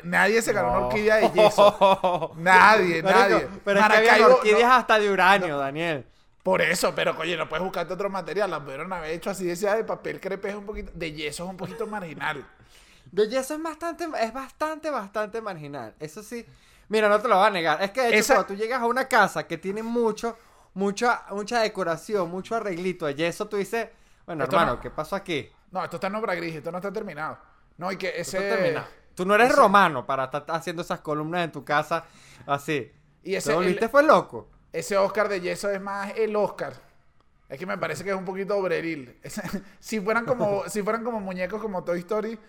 Nadie 0.03 0.43
se 0.43 0.53
ganó 0.53 0.69
una 0.69 0.86
orquídea 0.86 1.15
de 1.15 1.31
yeso. 1.31 2.33
nadie, 2.38 3.01
nadie. 3.01 3.48
Pero 3.65 3.79
es 3.79 3.88
que 3.88 4.09
había 4.12 4.27
orquídeas 4.27 4.71
hasta 4.71 5.00
de 5.00 5.09
uranio, 5.09 5.57
Daniel. 5.57 6.05
Por 6.43 6.62
eso, 6.62 6.93
pero 6.93 7.15
oye, 7.17 7.36
no 7.36 7.50
puedes 7.50 7.63
buscarte 7.63 7.95
otro 7.95 8.12
material. 8.12 8.51
Las 8.51 8.59
pudieron 8.59 8.93
haber 8.93 9.09
hecho 9.09 9.31
así, 9.31 9.45
decía 9.45 9.74
de 9.74 9.83
papel 9.83 10.19
crepe 10.19 10.50
es 10.50 10.55
un 10.55 10.67
poquito, 10.67 10.91
de 10.93 11.12
yeso 11.12 11.45
es 11.45 11.50
un 11.50 11.57
poquito 11.57 11.88
marginal. 11.88 12.45
De 13.12 13.27
yeso 13.27 13.55
es 13.55 13.63
bastante, 13.63 14.07
es 14.21 14.31
bastante, 14.31 14.91
bastante 14.91 15.41
marginal. 15.41 15.95
Eso 16.00 16.21
sí. 16.21 16.45
Mira, 16.89 17.08
no 17.08 17.22
te 17.22 17.27
lo 17.27 17.38
voy 17.38 17.48
a 17.48 17.50
negar. 17.51 17.81
Es 17.81 17.91
que 17.91 18.01
de 18.01 18.17
hecho, 18.17 18.34
cuando 18.34 18.46
tú 18.48 18.55
llegas 18.55 18.81
a 18.81 18.86
una 18.86 19.08
casa 19.08 19.48
que 19.48 19.58
tiene 19.58 19.84
mucho, 19.84 20.38
mucha, 20.74 21.24
mucha 21.31 21.62
decoración, 21.62 22.29
mucho 22.29 22.55
arreglito 22.55 23.05
de 23.05 23.15
yeso, 23.15 23.48
tú 23.48 23.58
dices, 23.58 23.89
bueno, 24.25 24.43
hermano, 24.43 24.79
¿qué 24.79 24.89
pasó 24.89 25.15
aquí? 25.15 25.50
No, 25.72 25.84
esto 25.84 25.98
está 25.98 26.08
en 26.08 26.15
obra 26.15 26.36
gris, 26.36 26.55
esto 26.55 26.72
no 26.72 26.79
está 26.79 26.91
terminado. 26.91 27.38
No, 27.77 27.91
y 27.91 27.98
que 27.98 28.19
ese. 28.19 28.75
Tú 29.15 29.25
no 29.25 29.36
eres 29.36 29.55
romano 29.55 30.05
para 30.05 30.25
estar 30.25 30.46
haciendo 30.50 30.81
esas 30.81 31.01
columnas 31.01 31.43
en 31.43 31.51
tu 31.51 31.63
casa 31.63 32.05
así. 32.46 32.91
Y 33.24 33.36
ese. 33.36 33.53
¿Te 33.75 33.89
fue 33.89 34.03
loco? 34.03 34.50
Ese 34.72 34.98
Oscar 34.98 35.29
de 35.29 35.41
yeso 35.41 35.69
es 35.69 35.81
más 35.81 36.13
el 36.15 36.36
Oscar. 36.36 36.74
Es 37.48 37.58
que 37.58 37.65
me 37.65 37.77
parece 37.77 38.03
que 38.03 38.12
es 38.12 38.15
un 38.15 38.25
poquito 38.25 38.55
obreril. 38.55 39.19
si, 39.79 40.00
fueran 40.00 40.25
como, 40.25 40.63
si 40.69 40.84
fueran 40.84 41.03
como 41.03 41.19
muñecos 41.19 41.62
como 41.62 41.84
Toy 41.84 42.00
Story, 42.00 42.39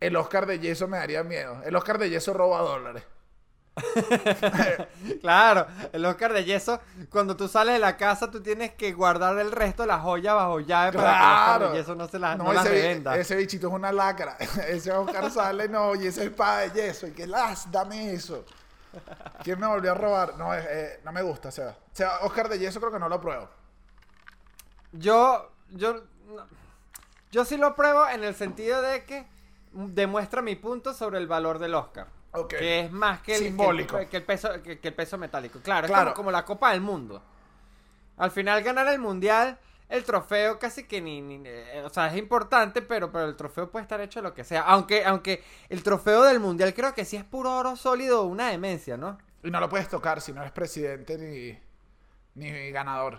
el 0.00 0.16
Oscar 0.16 0.46
de 0.46 0.58
yeso 0.58 0.88
me 0.88 0.98
daría 0.98 1.22
miedo. 1.22 1.62
El 1.64 1.76
Oscar 1.76 1.98
de 1.98 2.10
yeso 2.10 2.32
roba 2.34 2.60
dólares. 2.60 3.04
Claro, 5.20 5.66
el 5.92 6.04
Oscar 6.04 6.32
de 6.32 6.44
yeso, 6.44 6.80
cuando 7.10 7.36
tú 7.36 7.48
sales 7.48 7.74
de 7.74 7.78
la 7.78 7.96
casa, 7.96 8.30
tú 8.30 8.42
tienes 8.42 8.72
que 8.74 8.92
guardar 8.92 9.38
el 9.38 9.52
resto 9.52 9.82
de 9.82 9.88
las 9.88 10.02
joyas 10.02 10.34
bajo 10.34 10.60
llave 10.60 10.92
para 10.98 11.10
que 11.10 11.16
el 11.16 11.22
Oscar 11.22 11.56
Claro. 11.58 11.70
de 11.72 11.78
yeso 11.78 11.94
no 11.94 12.08
se 12.08 12.18
las 12.18 12.36
No, 12.38 12.52
ese, 12.52 12.62
bi- 12.62 12.68
revenda. 12.68 13.16
ese 13.16 13.36
bichito 13.36 13.68
es 13.68 13.72
una 13.74 13.92
lacra. 13.92 14.36
ese 14.68 14.92
Oscar 14.92 15.30
sale, 15.30 15.68
no, 15.68 15.94
y 15.94 16.06
esa 16.06 16.22
espada 16.24 16.60
de 16.60 16.70
yeso. 16.70 17.06
Y 17.06 17.12
que 17.12 17.26
las, 17.26 17.70
dame 17.70 18.12
eso. 18.12 18.44
¿Quién 19.44 19.60
me 19.60 19.66
volvió 19.66 19.92
a 19.92 19.94
robar? 19.94 20.36
No, 20.36 20.52
eh, 20.54 20.64
eh, 20.68 21.00
no 21.04 21.12
me 21.12 21.22
gusta, 21.22 21.50
Seba. 21.50 21.70
O 21.70 21.96
sea, 21.96 22.18
Oscar 22.22 22.48
de 22.48 22.58
yeso 22.58 22.80
creo 22.80 22.92
que 22.92 22.98
no 22.98 23.08
lo 23.08 23.20
pruebo. 23.20 23.48
Yo, 24.92 25.50
yo, 25.70 25.94
no. 26.26 26.46
yo 27.30 27.44
sí 27.44 27.56
lo 27.56 27.74
pruebo 27.76 28.08
en 28.08 28.24
el 28.24 28.34
sentido 28.34 28.82
de 28.82 29.04
que 29.04 29.26
demuestra 29.72 30.42
mi 30.42 30.56
punto 30.56 30.92
sobre 30.94 31.18
el 31.18 31.28
valor 31.28 31.58
del 31.60 31.74
Oscar. 31.74 32.08
Que 32.48 32.80
es 32.80 32.92
más 32.92 33.20
que 33.22 33.34
el, 33.36 33.42
Simbólico. 33.44 33.96
que 33.96 34.02
el, 34.04 34.08
que 34.08 34.16
el 34.18 34.22
peso, 34.22 34.62
que, 34.62 34.78
que 34.78 34.88
el 34.88 34.94
peso 34.94 35.18
metálico. 35.18 35.58
Claro, 35.60 35.86
es 35.86 35.90
Claro. 35.90 36.10
como, 36.10 36.16
como 36.16 36.30
la 36.30 36.44
Copa 36.44 36.70
del 36.72 36.80
Mundo. 36.80 37.22
Al 38.16 38.30
final 38.30 38.62
ganar 38.62 38.86
el 38.88 38.98
Mundial, 39.00 39.58
el 39.88 40.04
trofeo 40.04 40.58
casi 40.58 40.84
que 40.84 41.00
ni... 41.00 41.20
ni- 41.20 41.42
eh, 41.44 41.82
o 41.84 41.88
sea, 41.90 42.06
es 42.08 42.16
importante, 42.16 42.82
pero, 42.82 43.10
pero 43.10 43.24
el 43.26 43.34
trofeo 43.36 43.70
puede 43.70 43.82
estar 43.82 44.00
hecho 44.00 44.20
de 44.20 44.28
lo 44.28 44.34
que 44.34 44.44
sea. 44.44 44.62
Aunque, 44.62 45.04
aunque 45.04 45.42
el 45.68 45.82
trofeo 45.82 46.22
del 46.22 46.38
Mundial 46.38 46.72
creo 46.74 46.94
que 46.94 47.04
sí 47.04 47.16
es 47.16 47.24
puro 47.24 47.56
oro 47.56 47.74
sólido, 47.76 48.24
una 48.24 48.48
demencia, 48.50 48.96
¿no? 48.96 49.18
Y 49.42 49.50
no 49.50 49.58
lo 49.58 49.68
puedes 49.68 49.88
tocar 49.88 50.20
si 50.20 50.32
no 50.32 50.40
eres 50.42 50.52
presidente 50.52 51.16
ni, 51.18 51.58
ni 52.34 52.70
ganador. 52.70 53.18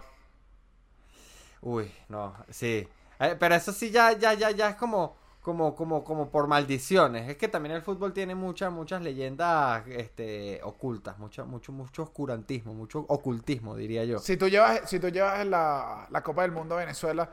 Uy, 1.61 1.91
no, 2.09 2.35
sí. 2.49 2.87
Eh, 3.19 3.35
pero 3.39 3.55
eso 3.55 3.71
sí 3.71 3.91
ya, 3.91 4.13
ya, 4.13 4.33
ya, 4.33 4.51
ya 4.51 4.69
es 4.69 4.75
como, 4.75 5.15
como, 5.41 5.75
como, 5.75 6.03
como 6.03 6.29
por 6.29 6.48
maldiciones. 6.48 7.29
Es 7.29 7.38
que 7.38 7.48
también 7.48 7.75
el 7.75 7.81
fútbol 7.81 8.13
tiene 8.13 8.36
muchas, 8.36 8.71
muchas 8.71 9.01
leyendas, 9.01 9.86
este, 9.88 10.62
ocultas, 10.63 11.17
mucho, 11.17 11.45
mucho, 11.45 11.71
mucho 11.71 12.03
oscurantismo, 12.03 12.74
mucho 12.74 13.05
ocultismo, 13.07 13.75
diría 13.75 14.05
yo. 14.05 14.19
Si 14.19 14.38
tú 14.38 14.48
llevas, 14.48 14.89
si 14.89 15.00
tú 15.00 15.10
llevas 15.10 15.45
la, 15.45 16.07
la 16.10 16.24
Copa 16.24 16.43
del 16.43 16.51
Mundo 16.51 16.75
a 16.75 16.79
Venezuela, 16.79 17.29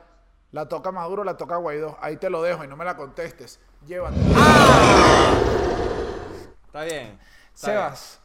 la 0.53 0.67
toca 0.69 0.91
Maduro, 0.91 1.23
la 1.25 1.37
toca 1.37 1.57
Guaidó. 1.57 1.99
Ahí 2.01 2.17
te 2.17 2.31
lo 2.31 2.43
dejo 2.43 2.65
y 2.65 2.69
no 2.69 2.77
me 2.77 2.85
la 2.85 2.97
contestes. 2.97 3.61
Llévate. 3.87 4.17
Está 6.67 6.85
bien. 6.85 7.19
está 7.55 7.67
Sebas, 7.67 8.21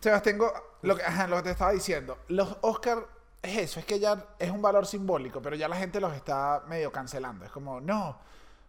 Sebas, 0.00 0.22
tengo 0.22 0.52
lo 0.82 0.96
que, 0.96 1.02
ajá, 1.02 1.26
lo 1.26 1.36
que 1.36 1.42
te 1.44 1.50
estaba 1.52 1.72
diciendo. 1.72 2.18
Los 2.28 2.58
Oscar 2.60 3.06
es 3.42 3.56
eso, 3.58 3.80
es 3.80 3.86
que 3.86 3.98
ya 3.98 4.26
es 4.38 4.50
un 4.50 4.60
valor 4.60 4.86
simbólico, 4.86 5.40
pero 5.40 5.56
ya 5.56 5.68
la 5.68 5.76
gente 5.76 6.00
los 6.00 6.12
está 6.12 6.64
medio 6.68 6.92
cancelando. 6.92 7.44
Es 7.44 7.50
como, 7.50 7.80
no, 7.80 8.18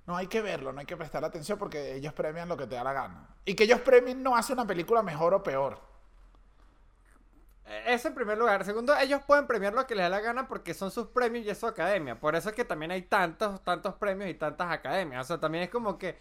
no 0.08 0.16
hay 0.18 0.28
que 0.28 0.42
verlo, 0.42 0.74
no 0.74 0.80
hay 0.80 0.86
que 0.86 0.98
prestar 0.98 1.24
atención 1.24 1.60
porque 1.60 1.94
ellos 1.96 2.14
premian 2.14 2.48
lo 2.50 2.58
que 2.58 2.66
te 2.66 2.76
da 2.76 2.84
la 2.84 2.94
gana. 2.94 3.28
Y 3.46 3.54
que 3.56 3.66
ellos 3.66 3.82
premien 3.82 4.24
no 4.24 4.36
hace 4.36 4.54
una 4.54 4.66
película 4.66 5.04
mejor 5.04 5.34
o 5.36 5.44
peor. 5.44 5.80
Eh, 7.66 7.84
Eso 7.88 8.08
en 8.08 8.16
primer 8.16 8.38
lugar. 8.38 8.64
Segundo, 8.66 8.96
ellos 8.98 9.22
pueden 9.28 9.48
premiar 9.48 9.74
lo 9.74 9.86
que 9.86 9.96
les 9.96 10.04
da 10.06 10.10
la 10.10 10.20
gana 10.22 10.48
porque 10.48 10.74
son 10.74 10.90
sus 10.92 11.08
premios 11.08 11.46
y 11.46 11.50
es 11.50 11.58
su 11.58 11.68
academia. 11.68 12.20
Por 12.20 12.36
eso 12.36 12.50
es 12.50 12.56
que 12.56 12.66
también 12.66 12.92
hay 12.92 13.02
tantos, 13.04 13.62
tantos 13.64 13.96
premios 13.96 14.30
y 14.30 14.34
tantas 14.36 14.72
academias. 14.72 15.26
O 15.26 15.28
sea, 15.28 15.40
también 15.40 15.66
es 15.66 15.70
como 15.70 15.98
que. 15.98 16.18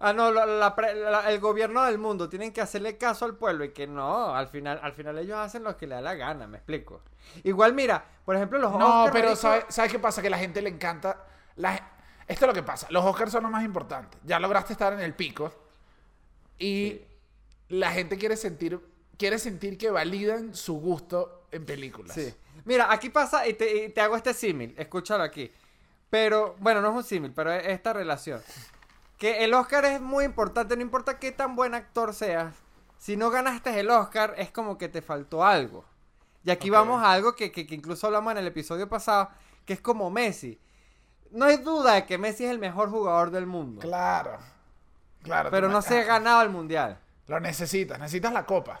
Ah, 0.00 0.12
no, 0.12 0.30
la- 0.30 0.46
la 0.46 0.76
pre- 0.76 0.94
la- 0.94 1.28
el 1.28 1.40
gobierno 1.40 1.82
del 1.82 1.98
mundo 1.98 2.28
tienen 2.28 2.52
que 2.52 2.60
hacerle 2.60 2.96
caso 2.98 3.24
al 3.24 3.34
pueblo 3.34 3.64
y 3.64 3.72
que 3.72 3.88
no, 3.88 4.32
al 4.32 4.46
final, 4.46 4.78
al 4.80 4.92
final 4.92 5.18
ellos 5.18 5.36
hacen 5.38 5.64
lo 5.64 5.76
que 5.76 5.88
les 5.88 5.96
da 5.96 6.02
la 6.02 6.14
gana, 6.14 6.46
me 6.46 6.58
explico. 6.58 7.00
Igual, 7.42 7.74
mira, 7.74 8.04
por 8.24 8.36
ejemplo, 8.36 8.58
los 8.60 8.72
No, 8.78 9.04
Oscar, 9.04 9.12
pero 9.12 9.34
¿sabes, 9.34 9.64
¿sabes 9.70 9.90
qué 9.90 9.98
pasa? 9.98 10.20
Que 10.22 10.28
a 10.28 10.30
la 10.30 10.38
gente 10.38 10.62
le 10.62 10.68
encanta. 10.68 11.24
la- 11.56 11.90
esto 12.28 12.44
es 12.44 12.48
lo 12.48 12.54
que 12.54 12.62
pasa. 12.62 12.86
Los 12.90 13.04
Oscars 13.04 13.32
son 13.32 13.42
lo 13.42 13.50
más 13.50 13.64
importante. 13.64 14.18
Ya 14.24 14.38
lograste 14.38 14.72
estar 14.72 14.92
en 14.92 15.00
el 15.00 15.14
pico. 15.14 15.52
Y 16.58 17.00
la 17.68 17.90
gente 17.92 18.18
quiere 18.18 18.36
sentir, 18.36 18.80
quiere 19.16 19.38
sentir 19.38 19.78
que 19.78 19.90
validan 19.90 20.54
su 20.54 20.74
gusto 20.80 21.46
en 21.50 21.64
películas. 21.64 22.14
Sí. 22.14 22.34
Mira, 22.64 22.92
aquí 22.92 23.10
pasa 23.10 23.46
y 23.46 23.54
te, 23.54 23.84
y 23.86 23.88
te 23.90 24.00
hago 24.00 24.16
este 24.16 24.34
símil, 24.34 24.74
escúchalo 24.76 25.22
aquí. 25.22 25.50
Pero, 26.10 26.56
bueno, 26.58 26.80
no 26.80 26.88
es 26.90 26.94
un 26.96 27.04
símil, 27.04 27.32
pero 27.32 27.52
es 27.52 27.66
esta 27.68 27.92
relación. 27.92 28.40
Que 29.18 29.44
el 29.44 29.54
Oscar 29.54 29.84
es 29.84 30.00
muy 30.00 30.24
importante, 30.24 30.76
no 30.76 30.82
importa 30.82 31.18
qué 31.18 31.32
tan 31.32 31.54
buen 31.56 31.74
actor 31.74 32.14
seas. 32.14 32.54
Si 32.98 33.16
no 33.16 33.30
ganaste 33.30 33.78
el 33.78 33.90
Oscar, 33.90 34.34
es 34.38 34.50
como 34.50 34.76
que 34.78 34.88
te 34.88 35.02
faltó 35.02 35.44
algo. 35.44 35.84
Y 36.44 36.50
aquí 36.50 36.70
vamos 36.70 37.02
a 37.02 37.12
algo 37.12 37.34
que, 37.36 37.52
que- 37.52 37.66
que 37.66 37.74
incluso 37.74 38.06
hablamos 38.06 38.32
en 38.32 38.38
el 38.38 38.46
episodio 38.46 38.88
pasado, 38.88 39.28
que 39.64 39.74
es 39.74 39.80
como 39.80 40.10
Messi. 40.10 40.58
No 41.30 41.44
hay 41.44 41.58
duda 41.58 41.94
de 41.94 42.06
que 42.06 42.18
Messi 42.18 42.44
es 42.44 42.50
el 42.50 42.58
mejor 42.58 42.90
jugador 42.90 43.30
del 43.30 43.46
mundo. 43.46 43.80
Claro. 43.80 44.38
Claro. 45.22 45.50
Pero 45.50 45.68
no 45.68 45.82
se 45.82 46.00
ha 46.00 46.04
ganado 46.04 46.42
el 46.42 46.50
mundial. 46.50 46.98
Lo 47.26 47.38
necesitas. 47.40 47.98
Necesitas 47.98 48.32
la 48.32 48.46
copa. 48.46 48.80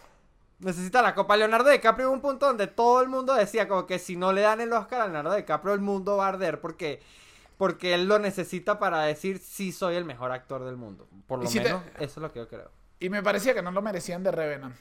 Necesita 0.60 1.02
la 1.02 1.14
Copa 1.14 1.36
Leonardo 1.36 1.70
DiCaprio 1.70 2.08
hubo 2.08 2.14
un 2.14 2.20
punto 2.20 2.46
donde 2.46 2.66
todo 2.66 3.00
el 3.00 3.08
mundo 3.08 3.32
decía 3.34 3.68
como 3.68 3.86
que 3.86 4.00
si 4.00 4.16
no 4.16 4.32
le 4.32 4.40
dan 4.40 4.60
el 4.60 4.72
Oscar 4.72 5.02
a 5.02 5.04
Leonardo 5.04 5.36
DiCaprio 5.36 5.72
el 5.72 5.80
mundo 5.80 6.16
va 6.16 6.24
a 6.26 6.28
arder 6.30 6.60
porque 6.60 7.00
porque 7.56 7.94
él 7.94 8.08
lo 8.08 8.18
necesita 8.18 8.78
para 8.80 9.02
decir 9.02 9.38
sí 9.38 9.70
soy 9.70 9.94
el 9.94 10.04
mejor 10.04 10.32
actor 10.32 10.64
del 10.64 10.76
mundo. 10.76 11.06
Por 11.28 11.38
lo 11.40 11.46
si 11.48 11.58
te- 11.58 11.64
menos 11.64 11.82
eso 12.00 12.04
es 12.04 12.16
lo 12.16 12.32
que 12.32 12.40
yo 12.40 12.48
creo. 12.48 12.70
Y 12.98 13.08
me 13.08 13.22
parecía 13.22 13.54
que 13.54 13.62
no 13.62 13.70
lo 13.70 13.82
merecían 13.82 14.24
de 14.24 14.32
Revenant. 14.32 14.74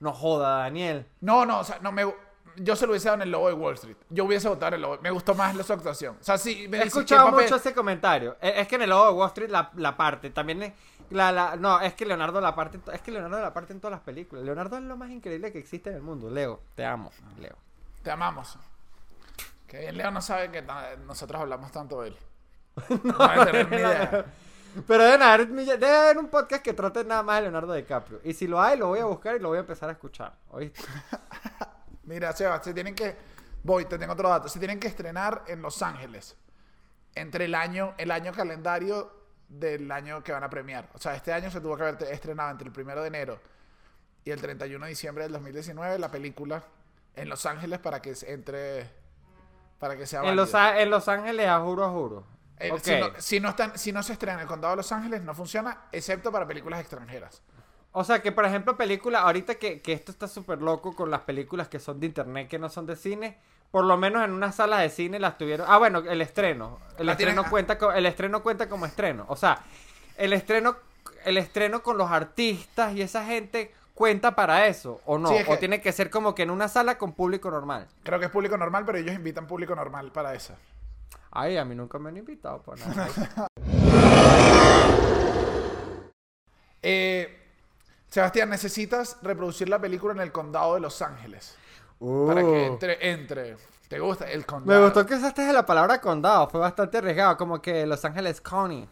No 0.00 0.12
joda, 0.12 0.58
Daniel. 0.60 1.06
No, 1.20 1.44
no, 1.46 1.60
o 1.60 1.64
sea, 1.64 1.78
no 1.80 1.92
me. 1.92 2.12
Yo 2.60 2.76
se 2.76 2.86
lo 2.86 2.92
hubiese 2.92 3.06
dado 3.08 3.16
en 3.16 3.22
el 3.22 3.30
lobo 3.30 3.48
de 3.48 3.54
Wall 3.54 3.74
Street. 3.74 3.96
Yo 4.10 4.24
hubiese 4.24 4.48
votado 4.48 4.68
en 4.68 4.74
el 4.74 4.82
lobo. 4.82 4.98
Me 5.00 5.10
gustó 5.10 5.34
más 5.34 5.56
su 5.66 5.72
actuación. 5.72 6.16
O 6.20 6.24
sea, 6.24 6.38
sí, 6.38 6.66
me 6.68 6.78
He 6.78 6.84
dices, 6.84 6.92
¿qué 6.94 6.98
escuchado 7.00 7.30
papel? 7.30 7.44
mucho 7.44 7.56
ese 7.56 7.74
comentario. 7.74 8.36
Eh, 8.40 8.54
Es 8.56 8.68
que 8.68 8.76
en 8.76 8.82
el 8.82 8.90
logo 8.90 9.06
de 9.06 9.12
Wall 9.12 9.28
Street 9.28 9.50
la, 9.50 9.70
la 9.76 9.96
parte 9.96 10.30
también 10.30 10.62
es 10.62 10.72
la, 11.10 11.32
la- 11.32 11.56
no, 11.56 11.80
es 11.80 11.94
que 11.94 12.04
Leonardo 12.04 12.40
la 12.40 12.54
parte 12.54 12.78
es 12.92 13.00
que 13.00 13.10
Leonardo 13.10 13.40
la 13.40 13.52
parte 13.54 13.72
en 13.72 13.80
todas 13.80 13.92
las 13.92 14.02
películas. 14.02 14.44
Leonardo 14.44 14.76
es 14.76 14.82
lo 14.82 14.96
más 14.96 15.10
increíble 15.10 15.50
que 15.52 15.58
existe 15.58 15.90
en 15.90 15.96
el 15.96 16.02
mundo. 16.02 16.28
Leo, 16.30 16.60
te 16.74 16.84
amo, 16.84 17.10
Leo. 17.40 17.56
Te 18.02 18.10
amamos. 18.10 18.58
Que 19.66 19.78
bien, 19.80 19.96
Leo 19.98 20.10
no 20.10 20.20
sabe 20.22 20.50
que 20.50 20.62
nosotros 21.06 21.40
hablamos 21.40 21.70
tanto 21.72 22.02
de 22.02 22.08
él. 22.08 22.16
No, 23.04 23.18
debe 23.28 23.44
tener 23.46 23.70
ni 23.70 23.76
idea. 23.76 24.24
Pero 24.86 25.02
deben 25.02 25.22
haber, 25.22 25.48
debe 25.48 25.96
haber 25.96 26.18
un 26.18 26.28
podcast 26.28 26.62
que 26.62 26.72
trate 26.74 27.02
nada 27.04 27.22
más 27.22 27.36
de 27.36 27.42
Leonardo 27.42 27.72
DiCaprio. 27.72 28.20
Y 28.22 28.34
si 28.34 28.46
lo 28.46 28.60
hay, 28.60 28.78
lo 28.78 28.88
voy 28.88 28.98
a 29.00 29.06
buscar 29.06 29.34
y 29.34 29.38
lo 29.40 29.48
voy 29.48 29.56
a 29.56 29.60
empezar 29.62 29.88
a 29.88 29.92
escuchar. 29.92 30.34
¿Oíste? 30.50 30.80
Mira, 32.08 32.32
Sebas, 32.32 32.64
se 32.64 32.72
tienen 32.72 32.94
que. 32.94 33.16
Voy, 33.62 33.84
te 33.84 33.98
tengo 33.98 34.14
otro 34.14 34.28
dato. 34.28 34.48
Se 34.48 34.58
tienen 34.58 34.80
que 34.80 34.88
estrenar 34.88 35.44
en 35.46 35.60
Los 35.60 35.82
Ángeles. 35.82 36.36
Entre 37.14 37.44
el 37.44 37.54
año, 37.54 37.94
el 37.98 38.10
año 38.10 38.32
calendario 38.32 39.12
del 39.48 39.90
año 39.92 40.22
que 40.24 40.32
van 40.32 40.42
a 40.42 40.48
premiar. 40.50 40.88
O 40.94 40.98
sea, 40.98 41.14
este 41.14 41.32
año 41.32 41.50
se 41.50 41.60
tuvo 41.60 41.76
que 41.76 41.82
haber 41.82 42.02
estrenado 42.04 42.50
entre 42.50 42.66
el 42.66 42.72
primero 42.72 43.02
de 43.02 43.08
enero 43.08 43.40
y 44.24 44.30
el 44.30 44.40
31 44.40 44.84
de 44.84 44.90
diciembre 44.90 45.24
del 45.24 45.32
2019 45.32 45.98
la 45.98 46.10
película 46.10 46.62
en 47.14 47.28
Los 47.28 47.44
Ángeles 47.46 47.78
para 47.78 48.00
que 48.00 48.14
se 48.14 48.32
entre. 48.32 48.90
Para 49.78 49.96
que 49.96 50.06
sea 50.06 50.22
En 50.22 50.34
Los, 50.34 50.52
en 50.54 51.10
Ángeles, 51.10 51.46
a 51.46 51.60
juro, 51.60 51.84
a 51.84 51.90
juro. 51.90 52.24
Eh, 52.58 52.72
Ok. 52.72 52.80
si, 52.82 52.98
no, 52.98 53.10
si 53.18 53.40
no 53.40 53.48
están, 53.50 53.78
si 53.78 53.92
no 53.92 54.02
se 54.02 54.14
estrena 54.14 54.34
en 54.34 54.40
el 54.40 54.46
condado 54.46 54.72
de 54.72 54.78
Los 54.78 54.90
Ángeles, 54.92 55.22
no 55.22 55.34
funciona, 55.34 55.84
excepto 55.92 56.32
para 56.32 56.46
películas 56.46 56.80
extranjeras. 56.80 57.42
O 57.92 58.04
sea, 58.04 58.20
que 58.22 58.32
por 58.32 58.44
ejemplo, 58.44 58.76
películas, 58.76 59.22
ahorita 59.22 59.54
que, 59.56 59.80
que 59.80 59.92
esto 59.92 60.12
está 60.12 60.28
súper 60.28 60.60
loco 60.62 60.94
con 60.94 61.10
las 61.10 61.22
películas 61.22 61.68
que 61.68 61.80
son 61.80 61.98
de 62.00 62.06
internet, 62.06 62.48
que 62.48 62.58
no 62.58 62.68
son 62.68 62.86
de 62.86 62.96
cine, 62.96 63.38
por 63.70 63.84
lo 63.84 63.96
menos 63.96 64.24
en 64.24 64.30
una 64.32 64.52
sala 64.52 64.78
de 64.78 64.90
cine 64.90 65.18
las 65.18 65.36
tuvieron. 65.38 65.66
Ah, 65.68 65.78
bueno, 65.78 65.98
el 66.00 66.20
estreno. 66.20 66.78
El 66.98 67.08
estreno 67.08 67.44
cuenta 67.48 67.78
co- 67.78 67.92
el 67.92 68.06
estreno 68.06 68.42
cuenta 68.42 68.68
como 68.68 68.86
estreno. 68.86 69.24
O 69.28 69.36
sea, 69.36 69.62
el 70.16 70.32
estreno, 70.32 70.76
el 71.24 71.38
estreno 71.38 71.82
con 71.82 71.96
los 71.98 72.10
artistas 72.10 72.94
y 72.94 73.02
esa 73.02 73.24
gente 73.24 73.74
cuenta 73.94 74.36
para 74.36 74.66
eso, 74.68 75.00
o 75.06 75.18
no, 75.18 75.28
Sí, 75.30 75.36
es 75.38 75.48
o 75.48 75.58
tiene 75.58 75.80
que 75.80 75.90
ser 75.92 76.08
como 76.08 76.34
que 76.34 76.44
en 76.44 76.50
una 76.50 76.68
sala 76.68 76.98
con 76.98 77.12
público 77.14 77.50
normal. 77.50 77.88
Creo 78.04 78.18
que 78.20 78.26
es 78.26 78.30
público 78.30 78.56
normal, 78.56 78.84
pero 78.86 78.98
ellos 78.98 79.14
invitan 79.14 79.46
público 79.46 79.74
normal 79.74 80.12
para 80.12 80.34
esa. 80.34 80.54
Ay, 81.32 81.56
a 81.56 81.64
mí 81.64 81.74
nunca 81.74 81.98
me 81.98 82.10
han 82.10 82.16
invitado 82.16 82.62
pues 82.62 82.80
nada. 82.86 83.08
Eh, 86.82 87.37
Sebastián, 88.10 88.48
necesitas 88.50 89.16
reproducir 89.22 89.68
la 89.68 89.78
película 89.78 90.14
en 90.14 90.20
el 90.20 90.32
condado 90.32 90.74
de 90.74 90.80
Los 90.80 91.00
Ángeles. 91.02 91.56
Para 91.98 92.40
que 92.42 92.46
Uh. 92.46 92.54
entre, 92.72 93.10
entre. 93.10 93.56
¿Te 93.88 93.98
gusta? 93.98 94.30
El 94.30 94.40
Me 94.40 94.44
condado. 94.46 94.84
gustó 94.84 95.06
que 95.06 95.14
usaste 95.14 95.50
la 95.52 95.64
palabra 95.66 96.00
condado, 96.00 96.48
fue 96.48 96.60
bastante 96.60 96.98
arriesgado, 96.98 97.36
como 97.36 97.60
que 97.60 97.86
Los 97.86 98.04
Ángeles 98.04 98.40
County. 98.40 98.86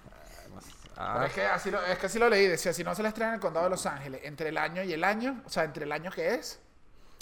Ah, 0.98 1.24
es, 1.26 1.34
que 1.34 1.44
así 1.44 1.70
lo, 1.70 1.82
es 1.84 1.98
que 1.98 2.06
así 2.06 2.18
lo 2.18 2.28
leí. 2.30 2.46
Decía, 2.46 2.72
si 2.72 2.82
no 2.82 2.94
se 2.94 3.02
la 3.02 3.08
estrena 3.10 3.30
en 3.30 3.34
el 3.34 3.40
condado 3.40 3.64
de 3.66 3.70
Los 3.70 3.84
Ángeles, 3.84 4.22
entre 4.24 4.48
el 4.48 4.56
año 4.56 4.82
y 4.82 4.92
el 4.94 5.04
año, 5.04 5.42
o 5.44 5.50
sea, 5.50 5.64
entre 5.64 5.84
el 5.84 5.92
año 5.92 6.10
que 6.10 6.34
es, 6.34 6.58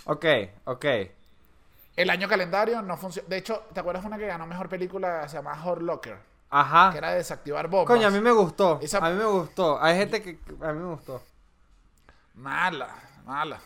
Ok, 0.06 0.24
ok. 0.64 0.84
el 1.96 2.10
año 2.10 2.28
calendario 2.28 2.82
no 2.82 2.96
funciona. 2.96 3.28
De 3.28 3.36
hecho, 3.36 3.64
¿te 3.72 3.80
acuerdas 3.80 4.04
una 4.04 4.16
que 4.16 4.26
ganó 4.26 4.46
mejor 4.46 4.68
película? 4.68 5.28
Se 5.28 5.36
llama 5.36 5.56
Hot 5.58 5.80
Locker. 5.80 6.18
Ajá. 6.50 6.92
Que 6.92 6.98
era 6.98 7.10
de 7.10 7.16
desactivar 7.16 7.66
bombas. 7.66 7.88
Coño, 7.96 8.06
a 8.06 8.10
mí 8.10 8.20
me 8.20 8.30
gustó. 8.30 8.78
Esa- 8.80 8.98
A 8.98 9.10
mí 9.10 9.16
me 9.18 9.24
gustó. 9.24 9.82
Hay 9.82 9.96
gente 9.96 10.22
que 10.22 10.38
a 10.62 10.72
mí 10.72 10.78
me 10.80 10.90
gustó. 10.94 11.20
Mala, 12.34 12.88
mala. 13.24 13.58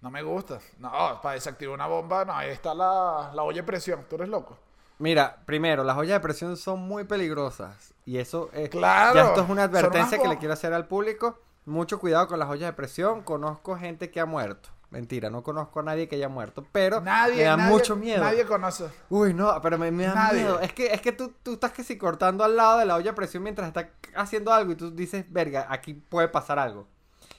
No 0.00 0.10
me 0.10 0.22
gusta. 0.22 0.58
No, 0.78 1.20
para 1.22 1.34
desactivar 1.34 1.74
una 1.74 1.86
bomba, 1.86 2.24
no, 2.24 2.32
ahí 2.32 2.50
está 2.50 2.74
la, 2.74 3.30
la 3.34 3.42
olla 3.42 3.62
de 3.62 3.66
presión. 3.66 4.04
Tú 4.08 4.16
eres 4.16 4.28
loco. 4.28 4.58
Mira, 4.98 5.42
primero, 5.46 5.84
las 5.84 5.96
ollas 5.96 6.14
de 6.14 6.20
presión 6.20 6.56
son 6.56 6.80
muy 6.80 7.04
peligrosas. 7.04 7.92
Y 8.04 8.18
eso 8.18 8.50
es. 8.52 8.70
Claro, 8.70 9.14
Ya 9.14 9.24
esto 9.28 9.42
es 9.42 9.48
una 9.50 9.64
advertencia 9.64 10.18
que 10.18 10.28
le 10.28 10.38
quiero 10.38 10.54
hacer 10.54 10.72
al 10.72 10.86
público. 10.86 11.38
mucho 11.64 11.98
cuidado 11.98 12.28
con 12.28 12.38
las 12.38 12.48
ollas 12.48 12.68
de 12.68 12.72
presión. 12.72 13.22
Conozco 13.22 13.76
gente 13.76 14.10
que 14.10 14.20
ha 14.20 14.26
muerto. 14.26 14.68
Mentira, 14.90 15.28
no 15.30 15.42
conozco 15.42 15.80
a 15.80 15.82
nadie 15.82 16.06
que 16.08 16.14
haya 16.14 16.28
muerto, 16.28 16.64
pero 16.70 17.00
Nadie, 17.00 17.38
me 17.38 17.42
da 17.42 17.56
nadie- 17.56 17.70
mucho 17.72 17.96
miedo. 17.96 18.22
Nadie 18.22 18.46
conoce. 18.46 18.88
Uy, 19.10 19.34
no, 19.34 19.60
pero 19.60 19.76
me, 19.76 19.90
me 19.90 20.04
da 20.06 20.14
Nadie. 20.14 20.42
miedo. 20.42 20.60
Es 20.60 20.72
que, 20.72 20.86
es 20.92 21.00
que 21.02 21.10
tú, 21.10 21.34
tú 21.42 21.54
estás 21.54 21.72
que 21.72 21.82
si 21.82 21.98
cortando 21.98 22.44
al 22.44 22.54
lado 22.56 22.78
de 22.78 22.86
la 22.86 22.94
olla 22.94 23.10
de 23.10 23.16
presión 23.16 23.42
mientras 23.42 23.66
estás 23.66 23.86
haciendo 24.14 24.52
algo 24.54 24.72
y 24.72 24.76
tú 24.76 24.92
dices, 24.92 25.26
verga, 25.30 25.66
aquí 25.68 25.92
puede 25.94 26.28
pasar 26.28 26.60
algo. 26.60 26.86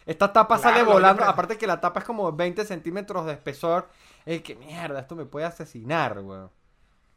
Esta 0.07 0.31
tapa 0.33 0.57
Claro, 0.57 0.77
sale 0.77 0.83
volando, 0.91 1.23
aparte 1.25 1.57
que 1.57 1.67
la 1.67 1.79
tapa 1.79 1.99
es 1.99 2.05
como 2.05 2.31
20 2.31 2.65
centímetros 2.65 3.25
de 3.27 3.33
espesor. 3.33 3.89
Es 4.25 4.41
que 4.41 4.55
mierda, 4.55 5.01
esto 5.01 5.15
me 5.15 5.25
puede 5.25 5.45
asesinar, 5.45 6.17
weón. 6.19 6.49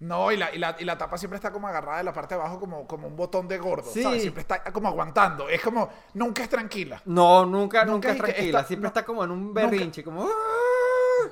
No, 0.00 0.32
y 0.32 0.36
la, 0.38 0.54
y, 0.54 0.58
la, 0.58 0.76
y 0.78 0.84
la 0.84 0.96
tapa 0.98 1.16
siempre 1.18 1.36
está 1.36 1.52
como 1.52 1.68
agarrada 1.68 1.98
de 1.98 2.04
la 2.04 2.12
parte 2.12 2.34
de 2.34 2.40
abajo 2.40 2.58
como, 2.58 2.86
como 2.86 3.06
un 3.06 3.16
botón 3.16 3.46
de 3.48 3.58
gordo. 3.58 3.90
Sí. 3.92 4.02
¿sabes? 4.02 4.22
Siempre 4.22 4.40
está 4.40 4.62
como 4.72 4.88
aguantando. 4.88 5.48
Es 5.48 5.60
como, 5.62 5.88
nunca 6.14 6.42
es 6.42 6.48
tranquila. 6.48 7.00
No, 7.04 7.44
nunca, 7.46 7.84
nunca, 7.84 7.92
Nunca 7.92 8.10
es 8.12 8.16
tranquila. 8.18 8.58
está- 8.60 8.64
Siempre 8.68 8.82
no- 8.84 8.88
está 8.88 9.04
como 9.04 9.22
en 9.24 9.30
un 9.30 9.46
nunca- 9.48 9.60
berrinche, 9.60 10.02
como... 10.02 10.24
"Ah". 10.24 11.28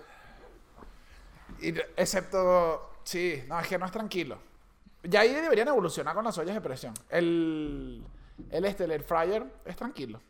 Y, 1.60 1.70
excepto, 1.96 2.90
sí, 3.02 3.42
no, 3.48 3.58
es 3.58 3.66
que 3.66 3.78
no 3.78 3.86
es 3.86 3.92
tranquilo. 3.92 4.38
Ya 5.02 5.20
ahí 5.20 5.32
deberían 5.32 5.68
evolucionar 5.68 6.14
con 6.14 6.24
las 6.24 6.36
ollas 6.38 6.54
de 6.54 6.60
presión. 6.60 6.94
El, 7.08 8.04
el 8.50 8.64
este, 8.64 8.84
el 8.84 8.90
air 8.92 9.02
fryer, 9.02 9.44
es 9.64 9.76
tranquilo. 9.76 10.20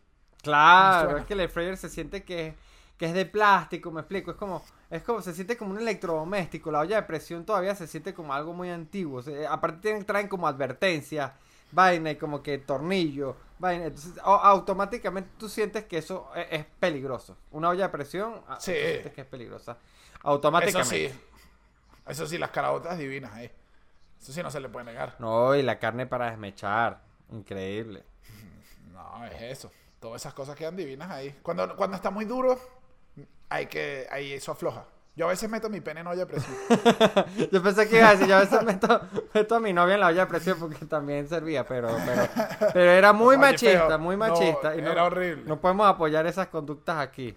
Claro, 0.43 1.17
es 1.19 1.25
que 1.25 1.35
el 1.35 1.41
air 1.41 1.51
fryer 1.51 1.77
se 1.77 1.89
siente 1.89 2.23
que, 2.25 2.55
que 2.97 3.07
es 3.07 3.15
de 3.15 3.27
plástico, 3.27 3.91
me 3.91 4.01
explico, 4.01 4.31
es 4.31 4.37
como, 4.37 4.65
es 4.91 5.03
como, 5.03 5.21
se 5.23 5.35
siente 5.35 5.57
como 5.57 5.73
un 5.73 5.79
electrodoméstico, 5.79 6.71
la 6.71 6.81
olla 6.81 6.97
de 6.97 7.03
presión 7.03 7.45
todavía 7.45 7.75
se 7.75 7.87
siente 7.87 8.15
como 8.15 8.33
algo 8.33 8.53
muy 8.53 8.71
antiguo, 8.71 9.23
se- 9.23 9.47
aparte 9.47 9.79
tienen, 9.83 10.05
traen 10.05 10.29
como 10.29 10.47
advertencia, 10.49 11.35
vaina 11.73 12.11
y 12.13 12.17
como 12.17 12.43
que 12.43 12.59
tornillo, 12.59 13.37
vaina, 13.59 13.87
entonces 13.87 14.15
o- 14.25 14.31
automáticamente 14.35 15.31
tú 15.39 15.49
sientes 15.49 15.85
que 15.85 15.99
eso 15.99 16.31
e- 16.35 16.49
es, 16.51 16.65
peligroso, 16.81 17.37
una 17.51 17.69
olla 17.71 17.85
de 17.85 17.89
presión, 17.91 18.41
ah, 18.49 18.59
Sí. 18.61 18.73
tú 18.73 18.79
sientes 18.89 19.13
que 19.13 19.21
es 19.23 19.27
peligrosa, 19.27 19.73
Eso 19.73 20.21
automáticamente. 20.23 21.11
sí. 21.11 21.21
Eso 22.07 22.27
sí, 22.27 22.39
las 22.39 22.51
carabotas 22.51 22.97
divinas 22.97 23.33
ahí. 23.35 23.51
Eso 24.19 24.33
sí 24.33 24.43
no 24.43 24.51
se 24.51 24.61
le 24.61 24.69
puede 24.71 24.87
negar. 24.87 25.15
No, 25.19 25.55
y 25.55 25.63
la 25.63 25.79
carne 25.79 26.07
para 26.07 26.31
desmechar, 26.31 27.03
increíble. 27.31 28.03
No, 28.93 29.25
es 29.27 29.43
eso. 29.43 29.71
Todas 30.01 30.23
esas 30.23 30.35
cosas 30.35 30.57
quedan 30.57 30.77
divinas 30.77 31.11
ahí. 31.11 31.39
Cuando, 31.43 31.75
cuando 31.77 31.97
está 31.97 32.11
muy 32.11 32.25
duro, 32.25 32.59
hay 33.49 33.67
que, 33.67 34.07
ahí 34.11 34.33
eso 34.33 34.53
afloja. 34.53 34.87
Yo 35.17 35.27
a 35.27 35.31
veces 35.31 35.51
meto 35.51 35.69
mi 35.69 35.81
pene 35.81 36.01
en 36.01 36.07
olla 36.07 36.25
de 36.25 36.27
presión. 36.27 36.57
Yo 37.53 37.61
pensé 37.61 37.89
que 37.89 37.97
iba 37.97 38.09
a 38.09 38.13
decir, 38.13 38.29
yo 38.29 38.37
a 38.37 38.41
veces 38.41 38.63
meto, 38.63 39.01
meto 39.35 39.57
a 39.57 39.61
mi 39.61 39.73
novia 39.73 39.95
en 39.95 40.01
la 40.01 40.07
olla 40.07 40.21
de 40.21 40.27
presión 40.29 40.61
porque 40.61 40.87
también 40.87 41.29
servía, 41.29 41.67
pero, 41.67 41.89
pero, 42.07 42.29
pero 42.73 42.91
era 42.93 43.13
muy 43.13 43.35
Oye, 43.35 43.51
machista, 43.51 43.99
muy 43.99 44.17
No, 44.17 44.29
machista. 44.29 44.77
y 44.77 44.81
no, 44.81 44.93
era 44.93 45.05
horrible. 45.05 45.43
No 45.45 45.61
podemos 45.61 45.89
apoyar 45.89 46.25
esas 46.29 46.47
conductas 46.47 46.99
aquí. 46.99 47.37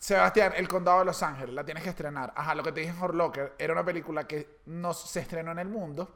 Sebastián, 0.00 0.52
El 0.56 0.66
Condado 0.66 0.98
de 0.98 1.04
Los 1.04 1.22
Ángeles, 1.22 1.54
la 1.54 1.64
tienes 1.64 1.84
que 1.84 1.90
estrenar. 1.90 2.32
Ajá, 2.34 2.56
lo 2.56 2.64
que 2.64 2.72
te 2.72 2.80
dije 2.80 2.92
en 2.92 3.16
Locker 3.16 3.54
era 3.56 3.72
una 3.72 3.84
película 3.84 4.26
que 4.26 4.58
no 4.66 4.92
se 4.92 5.20
estrenó 5.20 5.52
en 5.52 5.60
el 5.60 5.68
mundo 5.68 6.12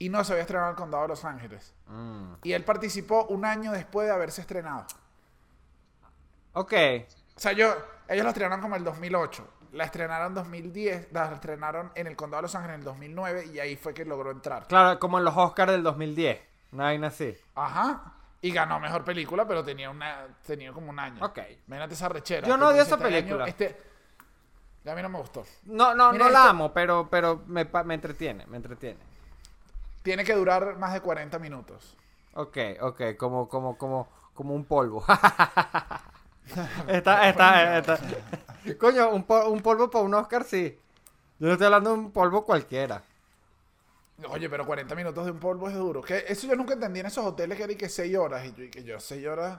y 0.00 0.08
no 0.08 0.24
se 0.24 0.32
había 0.32 0.42
estrenado 0.42 0.70
en 0.70 0.74
el 0.74 0.76
Condado 0.76 1.04
de 1.04 1.08
Los 1.10 1.24
Ángeles. 1.24 1.72
Mm. 1.86 2.32
Y 2.42 2.52
él 2.52 2.64
participó 2.64 3.26
un 3.26 3.44
año 3.44 3.70
después 3.70 4.08
de 4.08 4.12
haberse 4.12 4.40
estrenado. 4.40 4.86
Ok, 6.54 6.72
O 7.36 7.40
sea, 7.40 7.52
yo, 7.52 7.74
ellos 8.08 8.24
la 8.24 8.30
estrenaron 8.30 8.60
como 8.60 8.76
el 8.76 8.84
2008. 8.84 9.48
La 9.72 9.84
estrenaron 9.84 10.28
en 10.28 10.34
2010, 10.34 11.12
la 11.12 11.32
estrenaron 11.32 11.90
en 11.94 12.06
el 12.06 12.14
Condado 12.14 12.42
de 12.42 12.42
Los 12.42 12.54
Ángeles 12.54 12.74
en 12.74 12.80
el 12.80 12.84
2009 12.84 13.46
y 13.54 13.58
ahí 13.58 13.76
fue 13.76 13.94
que 13.94 14.04
logró 14.04 14.30
entrar. 14.30 14.66
claro, 14.66 14.98
como 14.98 15.18
en 15.18 15.24
los 15.24 15.34
Oscars 15.36 15.72
del 15.72 15.82
2010. 15.82 16.40
Una 16.72 16.84
vaina 16.84 17.06
así. 17.08 17.34
Ajá. 17.54 18.14
Y 18.42 18.50
ganó 18.50 18.78
mejor 18.80 19.04
película, 19.04 19.46
pero 19.46 19.64
tenía 19.64 19.88
una 19.88 20.26
tenía 20.44 20.72
como 20.72 20.90
un 20.90 20.98
año. 20.98 21.24
Ok. 21.24 21.38
Imagínate 21.68 21.94
esa 21.94 22.08
rechera. 22.08 22.46
Yo 22.46 22.56
no 22.56 22.68
odio 22.68 22.82
esa 22.82 22.96
este 22.96 23.06
año, 23.06 23.16
película. 23.16 23.46
este... 23.46 23.76
A 24.84 24.94
mí 24.96 25.00
no 25.02 25.08
me 25.08 25.18
gustó. 25.20 25.44
No, 25.64 25.94
no, 25.94 26.12
Mira 26.12 26.24
no 26.24 26.30
la 26.30 26.48
amo, 26.50 26.72
pero, 26.72 27.08
pero 27.08 27.42
me, 27.46 27.64
me 27.84 27.94
entretiene, 27.94 28.44
me 28.46 28.56
entretiene. 28.56 28.98
Tiene 30.02 30.24
que 30.24 30.34
durar 30.34 30.76
más 30.76 30.92
de 30.92 31.00
40 31.00 31.38
minutos. 31.38 31.96
Ok, 32.34 32.58
ok, 32.80 33.00
como, 33.16 33.48
como, 33.48 33.78
como, 33.78 34.08
como 34.34 34.54
un 34.54 34.64
polvo. 34.64 35.04
está, 36.88 37.28
está, 37.28 37.78
está. 37.78 37.98
Coño, 38.78 39.10
un, 39.10 39.24
pol- 39.24 39.46
un 39.48 39.60
polvo 39.62 39.90
para 39.90 40.04
un 40.04 40.14
Oscar, 40.14 40.44
sí. 40.44 40.78
Yo 41.38 41.46
no 41.48 41.52
estoy 41.52 41.66
hablando 41.66 41.90
de 41.90 41.96
un 41.98 42.12
polvo 42.12 42.44
cualquiera. 42.44 43.04
Oye, 44.28 44.48
pero 44.48 44.64
40 44.66 44.94
minutos 44.94 45.24
de 45.24 45.32
un 45.32 45.40
polvo 45.40 45.68
es 45.68 45.74
duro. 45.74 46.00
Que 46.02 46.24
eso 46.28 46.46
yo 46.46 46.54
nunca 46.54 46.74
entendí 46.74 47.00
en 47.00 47.06
esos 47.06 47.24
hoteles 47.24 47.56
que 47.56 47.64
era 47.64 47.72
y 47.72 47.76
que 47.76 47.88
6 47.88 48.16
horas. 48.16 48.44
Y 48.46 48.54
yo, 48.54 48.64
y 48.64 48.70
que 48.70 48.84
yo 48.84 49.00
6 49.00 49.26
horas. 49.26 49.58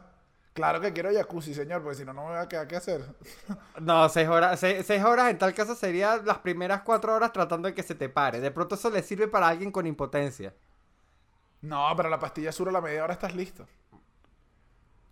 Claro 0.53 0.79
que 0.79 0.93
quiero 0.93 1.11
jacuzzi, 1.13 1.53
señor, 1.53 1.81
porque 1.81 1.97
si 1.97 2.05
no, 2.05 2.13
no 2.13 2.25
me 2.25 2.31
va 2.33 2.41
a 2.41 2.47
quedar 2.47 2.67
qué 2.67 2.75
hacer. 2.75 3.03
No, 3.81 4.07
seis 4.09 4.27
horas, 4.29 4.59
seis, 4.59 4.85
seis 4.85 5.03
horas 5.03 5.29
en 5.31 5.37
tal 5.37 5.53
caso 5.53 5.75
sería 5.75 6.17
las 6.17 6.39
primeras 6.39 6.81
cuatro 6.83 7.13
horas 7.15 7.31
tratando 7.33 7.67
de 7.67 7.73
que 7.73 7.83
se 7.83 7.95
te 7.95 8.09
pare. 8.09 8.39
De 8.39 8.51
pronto 8.51 8.75
eso 8.75 8.89
le 8.89 9.01
sirve 9.03 9.27
para 9.27 9.47
alguien 9.47 9.71
con 9.71 9.85
impotencia. 9.87 10.53
No, 11.61 11.93
pero 11.97 12.09
la 12.09 12.19
pastilla 12.19 12.51
sur 12.51 12.69
a 12.69 12.71
la 12.71 12.79
media 12.81 13.03
hora 13.03 13.13
estás 13.13 13.33
listo. 13.35 13.67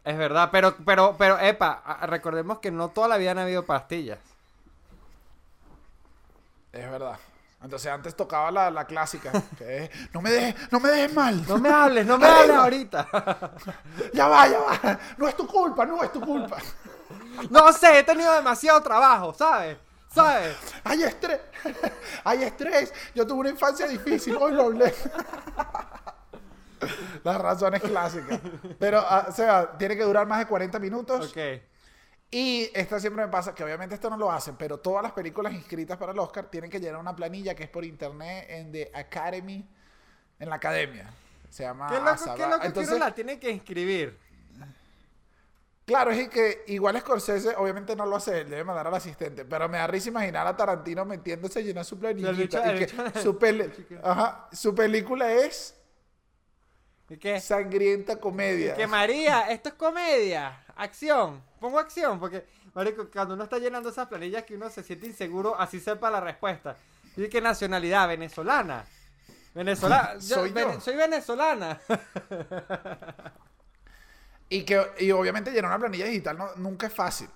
Es 0.03 0.17
verdad, 0.17 0.49
pero, 0.51 0.75
pero, 0.83 1.15
pero, 1.17 1.37
epa, 1.39 1.83
recordemos 2.03 2.59
que 2.59 2.71
no 2.71 2.89
toda 2.89 3.07
la 3.07 3.17
vida 3.17 3.31
han 3.31 3.39
habido 3.39 3.65
pastillas. 3.65 4.19
Es 6.71 6.89
verdad. 6.89 7.19
Entonces 7.63 7.91
antes 7.91 8.15
tocaba 8.15 8.49
la, 8.49 8.71
la 8.71 8.85
clásica. 8.85 9.31
Que 9.57 9.83
es, 9.83 9.91
no 10.13 10.21
me 10.21 10.31
dejes, 10.31 10.71
no 10.71 10.79
me 10.79 10.89
dejes 10.89 11.13
mal. 11.13 11.45
No 11.47 11.59
me 11.59 11.69
hables, 11.69 12.05
no 12.05 12.17
me 12.17 12.25
hables 12.27 12.55
ahorita. 12.55 13.07
Ya 14.13 14.27
va, 14.27 14.47
ya 14.47 14.59
va. 14.59 14.99
No 15.17 15.27
es 15.27 15.35
tu 15.35 15.45
culpa, 15.45 15.85
no 15.85 16.03
es 16.03 16.11
tu 16.11 16.21
culpa. 16.21 16.57
No 17.49 17.71
sé, 17.73 17.99
he 17.99 18.03
tenido 18.03 18.31
demasiado 18.33 18.81
trabajo, 18.81 19.33
¿sabes? 19.33 19.77
¿Sabes? 20.13 20.55
Hay 20.83 21.03
estrés. 21.03 21.39
Hay 22.23 22.43
estrés. 22.43 22.93
Yo 23.15 23.25
tuve 23.25 23.39
una 23.39 23.49
infancia 23.49 23.87
difícil, 23.87 24.35
hoy 24.35 24.51
lo 24.53 24.63
hablé. 24.63 24.93
Las 27.23 27.39
razones 27.41 27.81
clásicas. 27.81 28.39
Pero, 28.79 28.99
ah, 28.99 29.27
o 29.29 29.31
sea, 29.31 29.77
tiene 29.77 29.95
que 29.97 30.03
durar 30.03 30.27
más 30.27 30.39
de 30.39 30.45
40 30.47 30.79
minutos. 30.79 31.29
Ok. 31.29 31.61
Y 32.33 32.69
esta 32.73 32.99
siempre 32.99 33.25
me 33.25 33.31
pasa, 33.31 33.53
que 33.53 33.63
obviamente 33.63 33.93
esto 33.95 34.09
no 34.09 34.15
lo 34.17 34.31
hacen, 34.31 34.55
pero 34.55 34.77
todas 34.79 35.03
las 35.03 35.11
películas 35.11 35.51
inscritas 35.53 35.97
para 35.97 36.13
el 36.13 36.19
Oscar 36.19 36.45
tienen 36.45 36.69
que 36.69 36.79
llenar 36.79 36.99
una 36.99 37.13
planilla 37.15 37.53
que 37.55 37.63
es 37.63 37.69
por 37.69 37.83
internet 37.83 38.45
en 38.49 38.71
The 38.71 38.89
Academy, 38.93 39.67
en 40.39 40.49
la 40.49 40.55
academia. 40.55 41.09
Se 41.49 41.63
llama 41.63 41.87
¿Qué 41.89 41.95
loco, 41.97 42.09
ASABA. 42.09 42.35
qué 42.35 42.43
loco 42.43 42.59
que 42.61 42.67
Entonces, 42.67 42.95
uno 42.95 43.05
la 43.05 43.13
tiene 43.13 43.37
que 43.37 43.49
inscribir? 43.51 44.17
Claro, 45.85 46.11
es 46.11 46.29
que 46.29 46.63
igual 46.67 46.97
Scorsese 47.01 47.53
obviamente 47.57 47.95
no 47.97 48.05
lo 48.05 48.15
hace, 48.15 48.41
él 48.41 48.49
debe 48.49 48.63
mandar 48.63 48.87
al 48.87 48.93
asistente, 48.93 49.43
pero 49.43 49.67
me 49.67 49.77
da 49.77 49.87
risa 49.87 50.07
imaginar 50.07 50.47
a 50.47 50.55
Tarantino 50.55 51.03
metiéndose 51.03 51.59
a 51.59 51.61
llenar 51.61 51.83
su 51.83 51.99
planillita 51.99 52.31
bicho- 52.63 52.75
y 52.75 52.79
que 53.13 53.19
su, 53.19 53.37
peli- 53.37 53.61
el 53.65 53.75
chico. 53.75 53.95
Ajá, 54.01 54.47
su 54.53 54.73
película 54.73 55.29
es 55.33 55.75
¿Y 55.75 55.80
qué? 57.19 57.39
sangrienta 57.39 58.17
comedia. 58.17 58.75
Que 58.75 58.87
María, 58.87 59.49
esto 59.51 59.69
es 59.69 59.75
comedia, 59.75 60.63
acción. 60.75 61.41
Pongo 61.59 61.79
acción, 61.79 62.19
porque, 62.19 62.45
marico, 62.73 63.07
cuando 63.11 63.33
uno 63.35 63.43
está 63.43 63.57
llenando 63.59 63.89
esas 63.89 64.07
planillas 64.07 64.43
que 64.43 64.55
uno 64.55 64.69
se 64.69 64.83
siente 64.83 65.07
inseguro, 65.07 65.59
así 65.59 65.79
sepa 65.79 66.09
la 66.09 66.19
respuesta. 66.19 66.75
Dice 67.15 67.29
que 67.29 67.41
nacionalidad, 67.41 68.07
venezolana. 68.07 68.85
Venezolana. 69.53 70.15
Soy 70.21 70.53
yo. 70.53 70.79
soy 70.79 70.95
venezolana. 70.95 71.79
Y 74.49 74.63
que 74.63 74.85
y 74.99 75.11
obviamente 75.11 75.51
llenar 75.51 75.71
una 75.71 75.79
planilla 75.79 76.05
digital 76.05 76.37
no- 76.37 76.55
nunca 76.57 76.87
es 76.87 76.93
fácil. 76.93 77.29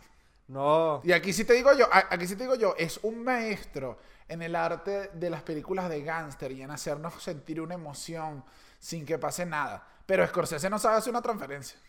No. 0.48 1.02
Y 1.04 1.12
aquí 1.12 1.34
sí 1.34 1.44
te 1.46 1.54
digo 1.54 1.74
yo, 1.74 1.88
aquí 1.92 2.28
sí 2.28 2.36
te 2.36 2.44
digo 2.44 2.56
yo, 2.56 2.76
es 2.78 3.00
un 3.04 3.24
maestro 3.24 3.98
en 4.28 4.42
el 4.42 4.56
arte 4.56 5.10
de 5.14 5.30
las 5.30 5.42
películas 5.42 5.90
de 5.90 6.04
gángster 6.04 6.52
y 6.52 6.62
en 6.62 6.72
hacernos 6.72 7.22
sentir 7.24 7.62
una 7.62 7.76
emoción 7.76 8.44
sin 8.86 9.04
que 9.04 9.18
pase 9.18 9.46
nada. 9.48 9.84
Pero 10.06 10.28
Scorsese 10.28 10.70
no 10.70 10.78
sabe 10.78 10.98
hacer 10.98 11.10
una 11.12 11.22
transferencia. 11.24 11.80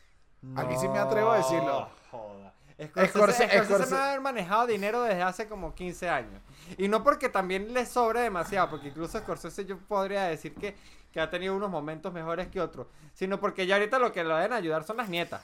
Aquí 0.56 0.76
sí 0.78 0.88
me 0.88 0.98
atrevo 0.98 1.30
a 1.32 1.36
decirlo. 1.38 1.80
No, 1.80 1.90
Joda. 2.10 2.52
Scorsese, 2.78 3.12
Scorsese- 3.12 3.64
Scorsese 3.64 3.74
Scorsese- 3.74 3.90
no 3.90 3.96
haber 3.98 4.20
manejado 4.20 4.66
dinero 4.66 5.02
desde 5.02 5.22
hace 5.22 5.46
como 5.48 5.74
15 5.74 6.08
años. 6.08 6.40
Y 6.78 6.88
no 6.88 7.02
porque 7.04 7.28
también 7.28 7.74
le 7.74 7.84
sobre 7.84 8.20
demasiado, 8.22 8.70
porque 8.70 8.88
incluso 8.88 9.18
Scorsese 9.18 9.66
yo 9.66 9.78
podría 9.78 10.24
decir 10.24 10.54
que, 10.54 10.74
que 11.12 11.20
ha 11.20 11.28
tenido 11.28 11.54
unos 11.54 11.68
momentos 11.70 12.12
mejores 12.14 12.48
que 12.48 12.60
otros, 12.62 12.86
sino 13.12 13.38
porque 13.40 13.66
ya 13.66 13.74
ahorita 13.76 13.98
lo 13.98 14.10
que 14.12 14.24
le 14.24 14.32
deben 14.34 14.52
ayudar 14.54 14.84
son 14.84 14.96
las 14.96 15.08
nietas. 15.10 15.42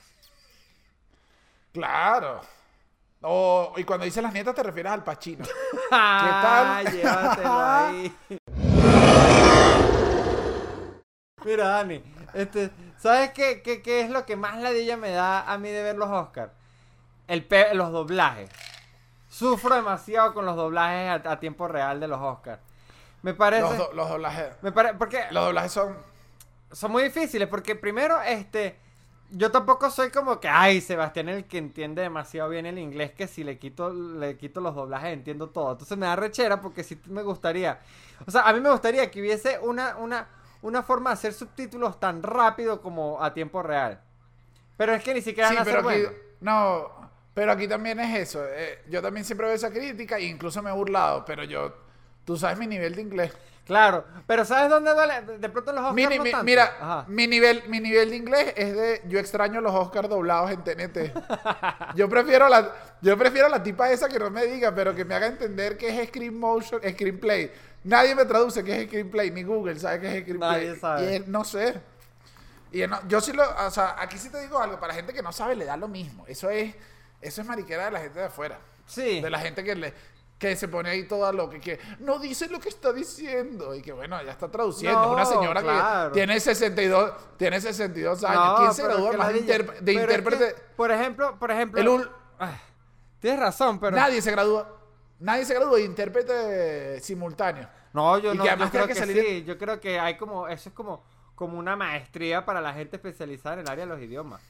Claro. 1.73 2.41
O- 3.23 3.75
y 3.77 3.85
cuando 3.85 4.05
dices 4.07 4.23
las 4.23 4.33
nietas 4.33 4.55
te 4.55 4.63
refieres 4.63 4.93
al 4.93 5.05
Pachino. 5.05 5.45
Ah, 5.91 6.83
Llévatelo 6.93 7.61
ahí. 7.61 8.17
Mira, 11.45 11.69
Dani, 11.69 12.03
este, 12.35 12.71
¿sabes 12.99 13.31
qué, 13.33 13.63
qué, 13.63 13.83
qué 13.83 14.01
es 14.03 14.11
lo 14.11 14.25
que 14.27 14.37
más 14.37 14.59
ladilla 14.61 14.97
me 14.97 15.11
da 15.11 15.51
a 15.51 15.59
mí 15.59 15.69
de 15.71 15.83
ver 15.83 15.97
los 15.97 16.09
Oscars? 16.11 16.53
El 17.29 17.45
pe- 17.45 17.75
los 17.75 17.91
doblajes. 17.93 18.51
Sufro 19.29 19.75
demasiado 19.75 20.35
con 20.35 20.45
los 20.45 20.57
doblajes 20.57 21.27
a, 21.27 21.33
a 21.33 21.41
tiempo 21.41 21.67
real 21.69 22.01
de 22.01 22.09
los 22.09 22.21
Oscars. 22.21 22.61
Me 23.23 23.35
parece... 23.35 23.63
Los, 23.63 23.79
do- 23.79 23.93
los 23.95 24.09
doblajes. 24.09 24.55
me 24.63 24.73
pare- 24.73 24.95
porque 24.95 25.25
Los 25.31 25.45
doblajes 25.47 25.73
son. 25.73 25.97
son 26.73 26.93
muy 26.93 27.05
difíciles 27.05 27.49
porque 27.49 27.75
primero 27.77 28.21
este 28.23 28.79
yo 29.35 29.51
tampoco 29.51 29.91
soy 29.91 30.11
como 30.11 30.39
que, 30.41 30.49
ay, 30.49 30.83
Sebastián 30.83 31.31
el 31.31 31.47
que 31.47 31.57
entiende 31.57 32.03
demasiado 32.03 32.51
bien 32.51 32.67
el 32.67 32.79
inglés, 32.79 33.13
que 33.13 33.27
si 33.27 33.43
le 33.45 33.59
quito, 33.59 33.91
le 33.91 34.37
quito 34.37 34.61
los 34.61 34.75
doblajes 34.75 35.15
entiendo 35.15 35.49
todo. 35.49 35.73
Entonces 35.73 35.97
me 35.97 36.05
da 36.05 36.17
rechera 36.17 36.61
porque 36.61 36.85
sí 36.85 37.01
me 37.07 37.23
gustaría. 37.23 37.81
O 38.27 38.31
sea, 38.31 38.43
a 38.43 38.53
mí 38.53 38.61
me 38.61 38.71
gustaría 38.71 39.11
que 39.11 39.23
hubiese 39.23 39.59
una, 39.61 39.97
una, 39.97 40.29
una 40.63 40.83
forma 40.83 41.11
de 41.11 41.15
hacer 41.15 41.33
subtítulos 41.35 42.01
tan 42.01 42.23
rápido 42.23 42.81
como 42.81 43.23
a 43.23 43.35
tiempo 43.35 43.63
real. 43.63 44.01
Pero 44.77 44.95
es 44.95 45.03
que 45.03 45.15
ni 45.15 45.21
siquiera 45.21 45.49
Sí, 45.51 45.55
van 45.57 45.63
a 45.63 45.65
pero 45.65 45.83
ser 45.83 45.91
aquí, 45.91 46.01
buenos. 46.03 46.21
no, 46.41 47.11
pero 47.35 47.53
aquí 47.53 47.69
también 47.69 48.01
es 48.01 48.19
eso. 48.21 48.43
eh, 48.49 48.83
yo 48.89 49.03
también 49.03 49.25
siempre 49.25 49.47
veo 49.47 49.55
esa 49.57 49.71
crítica 49.71 50.17
e 50.19 50.23
incluso 50.25 50.63
me 50.63 50.71
he 50.71 50.73
burlado, 50.73 51.25
pero 51.25 51.45
yo, 51.45 51.75
tú 52.25 52.37
sabes 52.37 52.59
mi 52.59 52.67
nivel 52.67 52.95
de 52.95 53.03
inglés. 53.03 53.33
Claro, 53.65 54.05
pero 54.27 54.45
¿sabes 54.45 54.69
dónde 54.69 54.93
duele? 54.93 55.39
De 55.39 55.49
pronto 55.49 55.71
los 55.73 55.83
Oscars 55.83 55.95
Mi- 55.95 56.03
no 56.17 56.25
mi- 56.25 56.31
tanto. 56.33 56.45
mira, 56.45 56.65
Ajá. 56.81 57.05
mi 57.07 57.29
nivel, 57.29 57.63
mi 57.69 57.79
nivel 57.79 58.11
de 58.11 58.17
inglés 58.17 58.53
es 58.57 58.75
de 58.75 59.03
yo 59.07 59.21
extraño 59.21 59.61
los 59.61 59.73
Oscars 59.73 60.09
doblados 60.09 60.51
en 60.51 60.65
TNT. 60.65 61.13
Yo 61.95 62.09
prefiero 62.09 62.49
la, 62.49 62.73
yo 63.03 63.17
prefiero 63.17 63.49
la 63.49 63.63
tipa 63.63 63.91
esa 63.93 64.09
que 64.09 64.19
no 64.19 64.31
me 64.31 64.45
diga, 64.47 64.75
pero 64.75 64.95
que 64.97 65.05
me 65.05 65.15
haga 65.15 65.27
entender 65.29 65.77
que 65.77 65.89
es 66.01 66.09
screen 66.09 66.37
motion, 66.39 66.81
screenplay. 66.91 67.53
Nadie 67.85 68.15
me 68.15 68.25
traduce 68.25 68.63
qué 68.63 68.83
es 68.83 68.87
screenplay, 68.89 69.31
ni 69.31 69.43
Google 69.43 69.79
sabe 69.79 70.01
qué 70.01 70.17
es 70.19 70.23
screenplay. 70.23 70.51
Nadie 70.67 70.77
sabe. 70.77 71.05
Y 71.11 71.15
él, 71.17 71.25
no 71.29 71.45
sé. 71.45 71.81
Y 72.71 72.81
él 72.83 72.91
no- 72.91 73.07
yo 73.09 73.21
sí 73.21 73.33
lo, 73.33 73.43
o 73.67 73.71
sea, 73.71 73.97
aquí 73.99 74.17
sí 74.19 74.31
te 74.31 74.41
digo 74.41 74.59
algo, 74.59 74.77
para 74.81 74.89
la 74.89 74.95
gente 74.95 75.13
que 75.13 75.23
no 75.23 75.33
sabe 75.33 75.57
le 75.57 75.65
da 75.65 75.77
lo 75.77 75.89
mismo. 75.89 76.25
Eso 76.27 76.49
es, 76.51 76.75
eso 77.21 77.41
es 77.43 77.47
mariquera 77.47 77.87
de 77.87 77.91
la 77.91 78.01
gente 78.01 78.19
de 78.19 78.27
afuera. 78.27 78.59
Sí. 78.87 79.21
De 79.21 79.31
la 79.31 79.39
gente 79.39 79.63
que 79.65 79.75
le 79.75 79.95
que 80.39 80.57
se 80.57 80.67
pone 80.67 80.91
ahí 80.91 81.05
toda 81.07 81.33
lo 81.33 81.49
que, 81.49 81.61
que 81.61 81.79
no 82.01 82.19
dice 82.19 82.49
lo 82.49 82.59
que 82.59 82.69
está 82.69 82.93
diciendo 82.93 83.77
y 83.77 83.81
que 83.81 83.93
bueno, 83.93 84.21
ya 84.25 84.33
está 84.33 84.51
traduciendo. 84.51 85.01
No, 85.01 85.13
una 85.13 85.25
señora 85.25 85.63
claro. 85.63 86.11
que 86.11 86.15
tiene 86.19 86.41
62, 86.41 87.13
tiene 87.37 87.61
62 87.61 88.25
años. 88.25 88.45
No, 88.45 88.57
¿Quién 88.57 88.75
se 88.75 88.83
que 88.83 89.17
más 89.17 89.29
de, 89.33 89.41
Pero 89.41 89.73
es 89.73 89.89
intérprete? 89.89 90.55
que, 90.57 90.61
por 90.75 90.91
ejemplo, 90.91 91.39
por 91.39 91.51
ejemplo. 91.53 91.81
El 91.81 91.87
ul- 91.87 92.11
Ay, 92.41 92.57
tienes 93.21 93.39
razón, 93.39 93.79
pero. 93.79 93.97
Nadie 93.97 94.21
se 94.21 94.33
gradúa. 94.33 94.82
Nadie 95.23 95.45
se 95.45 95.55
gradúa 95.55 95.79
de 95.79 95.85
intérprete 95.85 97.01
simultáneo. 97.01 97.69
No, 97.93 98.19
yo 98.19 98.35
Y 98.35 98.39
no. 98.39 98.45
que 98.45 98.51
Yo 98.51 98.71
creo 98.71 98.87
que, 98.87 98.93
que 98.95 98.99
salir 98.99 99.23
sí. 99.25 99.45
Yo 99.45 99.57
creo 99.59 99.81
que 99.81 99.99
hay 100.01 100.17
como. 100.17 100.49
Eso 100.49 100.69
es 100.69 100.75
como, 100.75 101.05
como 101.35 101.59
una 101.59 101.77
maestría 101.77 102.45
para 102.45 102.61
la 102.61 102.73
gente 102.73 102.97
especializada 102.97 103.55
en 103.55 103.61
el 103.61 103.69
área 103.69 103.87
de 103.87 103.91
los 103.95 104.01
idiomas. 104.01 104.41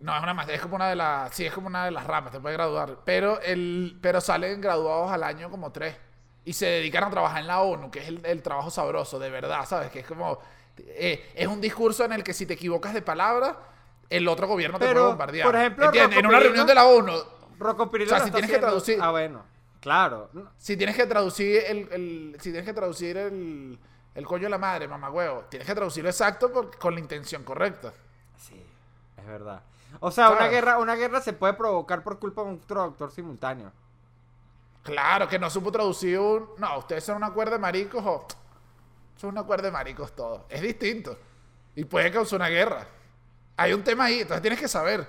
No, 0.00 0.16
es 0.16 0.22
una 0.22 0.32
más, 0.34 0.48
es 0.48 0.60
como 0.60 0.76
una 0.76 0.88
de 0.88 0.94
las, 0.96 1.34
sí, 1.34 1.44
es 1.44 1.52
como 1.52 1.66
una 1.66 1.84
de 1.86 1.90
las 1.90 2.06
ramas, 2.06 2.30
te 2.32 2.38
puede 2.40 2.54
graduar. 2.54 2.98
Pero 3.04 3.40
el, 3.40 3.98
pero 4.00 4.20
salen 4.20 4.60
graduados 4.60 5.10
al 5.10 5.24
año 5.24 5.50
como 5.50 5.72
tres. 5.72 5.96
Y 6.44 6.52
se 6.52 6.66
dedican 6.66 7.04
a 7.04 7.10
trabajar 7.10 7.40
en 7.40 7.48
la 7.48 7.60
ONU, 7.62 7.90
que 7.90 7.98
es 8.00 8.08
el, 8.08 8.24
el 8.24 8.42
trabajo 8.42 8.70
sabroso, 8.70 9.18
de 9.18 9.28
verdad, 9.28 9.66
¿sabes? 9.66 9.90
Que 9.90 10.00
es 10.00 10.06
como, 10.06 10.38
eh, 10.78 11.32
es 11.34 11.46
un 11.48 11.60
discurso 11.60 12.04
en 12.04 12.12
el 12.12 12.22
que 12.22 12.32
si 12.32 12.46
te 12.46 12.54
equivocas 12.54 12.94
de 12.94 13.02
palabra, 13.02 13.56
el 14.08 14.28
otro 14.28 14.46
gobierno 14.46 14.78
te 14.78 14.86
Pero, 14.86 15.00
puede 15.00 15.08
bombardear. 15.08 15.46
por 15.46 15.56
ejemplo. 15.56 15.90
En 15.92 16.26
una 16.26 16.38
reunión 16.38 16.66
de 16.66 16.74
la 16.76 16.84
ONU, 16.86 17.12
Rocco 17.58 17.90
Pirillo 17.90 18.12
O 18.14 18.16
sea, 18.16 18.24
si 18.26 18.30
tienes 18.30 18.50
que 18.50 18.58
traducir- 18.60 18.98
Ah, 19.00 19.10
bueno. 19.10 19.44
Claro. 19.80 20.30
Si 20.58 20.76
tienes 20.76 20.96
que 20.96 21.06
traducir 21.06 21.62
el, 21.66 21.88
el- 21.92 22.36
si 22.40 22.50
tienes 22.50 22.64
que 22.64 22.72
traducir 22.72 23.16
el, 23.16 23.78
el 24.14 24.26
coño 24.26 24.44
de 24.44 24.50
la 24.50 24.58
madre, 24.58 24.88
mamá 24.88 25.10
huevo, 25.10 25.44
tienes 25.48 25.66
que 25.66 25.74
traducirlo 25.74 26.10
exacto 26.10 26.52
por- 26.52 26.76
con 26.78 26.94
la 26.94 27.00
intención 27.00 27.44
correcta. 27.44 27.92
Sí, 28.36 28.60
es 29.16 29.26
verdad. 29.26 29.62
O 30.00 30.10
sea, 30.10 30.30
una 30.30 30.48
guerra, 30.48 30.78
una 30.78 30.94
guerra 30.96 31.20
se 31.20 31.32
puede 31.32 31.54
provocar 31.54 32.02
por 32.02 32.18
culpa 32.18 32.42
de 32.42 32.48
un 32.48 32.60
traductor 32.60 33.10
simultáneo. 33.10 33.72
Claro, 34.82 35.28
que 35.28 35.38
no 35.38 35.50
supo 35.50 35.70
traducir 35.70 36.18
un... 36.18 36.48
No, 36.58 36.78
ustedes 36.78 37.04
son 37.04 37.16
una 37.16 37.30
cuerda 37.32 37.52
de 37.52 37.58
maricos 37.58 38.02
o... 38.06 38.26
Son 39.16 39.30
una 39.30 39.42
cuerda 39.42 39.64
de 39.66 39.72
maricos 39.72 40.14
todos. 40.14 40.42
Es 40.48 40.62
distinto. 40.62 41.18
Y 41.74 41.84
puede 41.84 42.10
causar 42.10 42.38
una 42.38 42.48
guerra. 42.48 42.86
Hay 43.56 43.72
un 43.72 43.82
tema 43.82 44.04
ahí, 44.04 44.20
entonces 44.20 44.40
tienes 44.40 44.58
que 44.60 44.68
saber. 44.68 45.06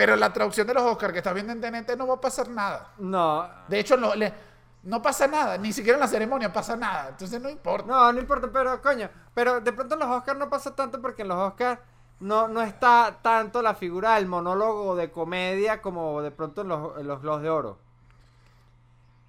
Pero 0.00 0.16
la 0.16 0.32
traducción 0.32 0.66
de 0.66 0.74
los 0.74 0.82
Oscars 0.84 1.12
que 1.12 1.18
estás 1.18 1.34
viendo 1.34 1.52
en 1.52 1.60
TNT 1.60 1.96
no 1.96 2.06
va 2.06 2.14
a 2.14 2.20
pasar 2.20 2.48
nada. 2.48 2.94
No, 2.98 3.48
De 3.66 3.78
hecho, 3.80 3.96
no, 3.96 4.14
le- 4.14 4.32
no 4.84 5.02
pasa 5.02 5.26
nada. 5.26 5.58
Ni 5.58 5.72
siquiera 5.72 5.96
en 5.96 6.00
la 6.00 6.08
ceremonia 6.08 6.52
pasa 6.52 6.76
nada. 6.76 7.08
Entonces 7.10 7.40
no 7.40 7.48
importa. 7.50 7.86
no, 7.88 8.12
no 8.12 8.20
importa, 8.20 8.48
pero 8.52 8.80
coño, 8.82 9.10
pero 9.34 9.60
de 9.60 9.72
pronto 9.72 9.94
en 9.94 10.00
los 10.00 10.08
Oscars 10.10 10.38
no 10.38 10.48
pasa 10.50 10.74
tanto 10.74 11.00
porque 11.02 11.22
en 11.22 11.28
los 11.28 11.38
Oscars 11.38 11.80
no, 12.20 12.48
no 12.48 12.62
está 12.62 13.18
tanto 13.22 13.62
la 13.62 13.74
figura 13.74 14.14
del 14.16 14.26
monólogo 14.26 14.96
de 14.96 15.10
comedia 15.10 15.80
como 15.82 16.22
de 16.22 16.30
pronto 16.30 16.62
en 16.62 16.68
los, 16.68 16.98
en 16.98 17.06
los 17.08 17.20
Globos 17.22 17.42
de 17.42 17.50
Oro. 17.50 17.78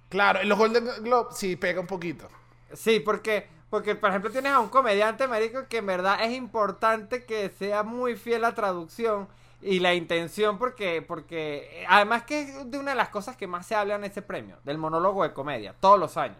Claro, 0.08 0.40
en 0.40 0.48
los 0.48 0.58
Golden 0.58 0.86
Globes 1.02 1.36
sí 1.36 1.56
pega 1.56 1.80
un 1.80 1.86
poquito. 1.88 2.28
Sí, 2.74 3.00
porque, 3.00 3.48
porque 3.70 3.94
por 3.96 4.10
ejemplo 4.10 4.30
tienes 4.30 4.52
a 4.52 4.60
un 4.60 4.68
comediante, 4.68 5.28
marico, 5.28 5.66
que 5.68 5.78
en 5.78 5.86
verdad 5.86 6.22
es 6.24 6.32
importante 6.32 7.24
que 7.26 7.50
sea 7.50 7.82
muy 7.82 8.16
fiel 8.16 8.44
a 8.44 8.50
la 8.50 8.54
traducción 8.54 9.28
y 9.62 9.78
la 9.80 9.94
intención, 9.94 10.58
porque, 10.58 11.02
porque 11.02 11.84
además 11.88 12.24
que 12.24 12.42
es 12.42 12.70
de 12.70 12.78
una 12.78 12.90
de 12.92 12.96
las 12.96 13.08
cosas 13.10 13.36
que 13.36 13.46
más 13.46 13.66
se 13.66 13.74
habla 13.74 13.94
en 13.94 14.04
ese 14.04 14.22
premio, 14.22 14.58
del 14.64 14.78
monólogo 14.78 15.22
de 15.22 15.32
comedia, 15.32 15.74
todos 15.80 15.98
los 15.98 16.16
años. 16.16 16.38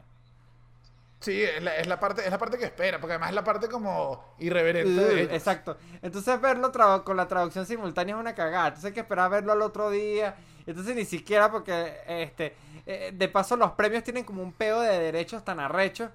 Sí, 1.21 1.41
es 1.41 1.63
la, 1.63 1.77
es 1.77 1.87
la 1.87 2.01
parte, 2.01 2.25
es 2.25 2.31
la 2.31 2.39
parte 2.39 2.59
que 2.59 2.65
espera, 2.65 2.99
porque 2.99 3.13
además 3.13 3.29
es 3.31 3.35
la 3.37 3.45
parte 3.45 3.69
como 3.69 4.35
irreverente 4.39 5.05
Uh, 5.05 5.07
de 5.07 5.23
ellos. 5.23 5.33
exacto. 5.33 5.77
Entonces 6.03 6.41
verlo 6.41 6.73
con 7.05 7.17
la 7.17 7.29
traducción 7.29 7.65
simultánea 7.65 8.17
es 8.17 8.21
una 8.21 8.35
cagada. 8.35 8.69
Entonces 8.69 8.87
hay 8.89 8.93
que 8.95 9.01
esperar 9.01 9.27
a 9.27 9.29
verlo 9.29 9.53
al 9.53 9.63
otro 9.63 9.91
día. 9.91 10.35
Entonces 10.67 10.97
ni 10.97 11.05
siquiera 11.05 11.51
porque 11.51 11.97
este 12.09 12.57
eh, 12.87 13.13
de 13.15 13.29
paso 13.29 13.57
los 13.57 13.73
premios 13.73 14.03
tienen 14.03 14.25
como 14.25 14.43
un 14.43 14.53
peo 14.53 14.81
de 14.81 14.99
derechos 14.99 15.45
tan 15.45 15.61
arrechos 15.61 16.11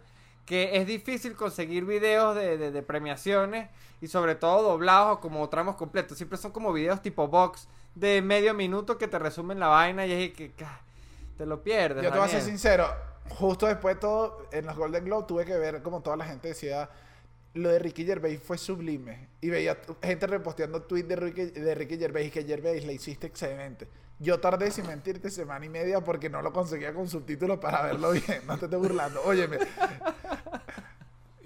que 0.48 0.78
es 0.78 0.88
difícil 0.88 1.36
conseguir 1.36 1.86
videos 1.86 2.34
de, 2.36 2.58
de- 2.58 2.72
de 2.72 2.82
premiaciones 2.82 3.70
y 4.02 4.08
sobre 4.08 4.34
todo 4.34 4.64
doblados 4.64 5.18
o 5.18 5.20
como 5.20 5.48
tramos 5.50 5.76
completos. 5.76 6.18
Siempre 6.18 6.40
son 6.40 6.52
como 6.52 6.74
videos 6.74 7.02
tipo 7.04 7.28
box 7.28 7.68
de 7.94 8.22
medio 8.24 8.54
minuto 8.56 8.98
que 8.98 9.08
te 9.08 9.20
resumen 9.20 9.60
la 9.60 9.68
vaina 9.68 10.06
y 10.08 10.12
es 10.14 10.34
que 10.34 10.52
ca, 10.54 10.82
te 11.38 11.46
lo 11.46 11.62
pierdes. 11.62 12.04
Yo 12.04 12.12
te 12.12 12.18
voy 12.18 12.28
a 12.28 12.32
ser 12.32 12.42
sincero, 12.42 12.88
justo 13.30 13.68
después 13.68 13.96
de 13.96 14.02
todo, 14.02 14.48
en 14.52 14.66
los 14.66 14.76
Golden 14.78 15.04
Globe 15.06 15.26
tuve 15.28 15.46
que 15.46 15.58
ver 15.58 15.84
como 15.84 16.02
toda 16.02 16.16
la 16.16 16.26
gente 16.26 16.48
decía, 16.48 16.90
lo 17.58 17.70
de 17.70 17.80
Ricky 17.80 18.06
Gervais 18.06 18.40
fue 18.42 18.58
sublime. 18.58 19.30
Y 19.42 19.50
veía 19.50 19.78
gente 20.02 20.28
reposteando 20.28 20.82
tweets 20.84 21.08
de 21.10 21.16
Ricky, 21.16 21.46
de 21.46 21.76
Ricky 21.76 21.98
Gervais 21.98 22.28
y 22.28 22.32
que 22.32 22.44
Gervais 22.44 22.86
le 22.86 22.94
hiciste 22.94 23.28
excelente. 23.28 23.88
Yo 24.20 24.40
tardé, 24.40 24.72
sin 24.72 24.88
mentirte, 24.88 25.30
semana 25.30 25.66
y 25.66 25.70
media 25.70 26.02
porque 26.04 26.30
no 26.30 26.42
lo 26.42 26.52
conseguía 26.52 26.94
con 26.94 27.08
subtítulos 27.08 27.60
para 27.60 27.84
verlo 27.84 28.12
bien. 28.12 28.42
No 28.48 28.58
te 28.58 28.66
estoy 28.66 28.80
burlando. 28.80 29.22
Óyeme. 29.24 29.60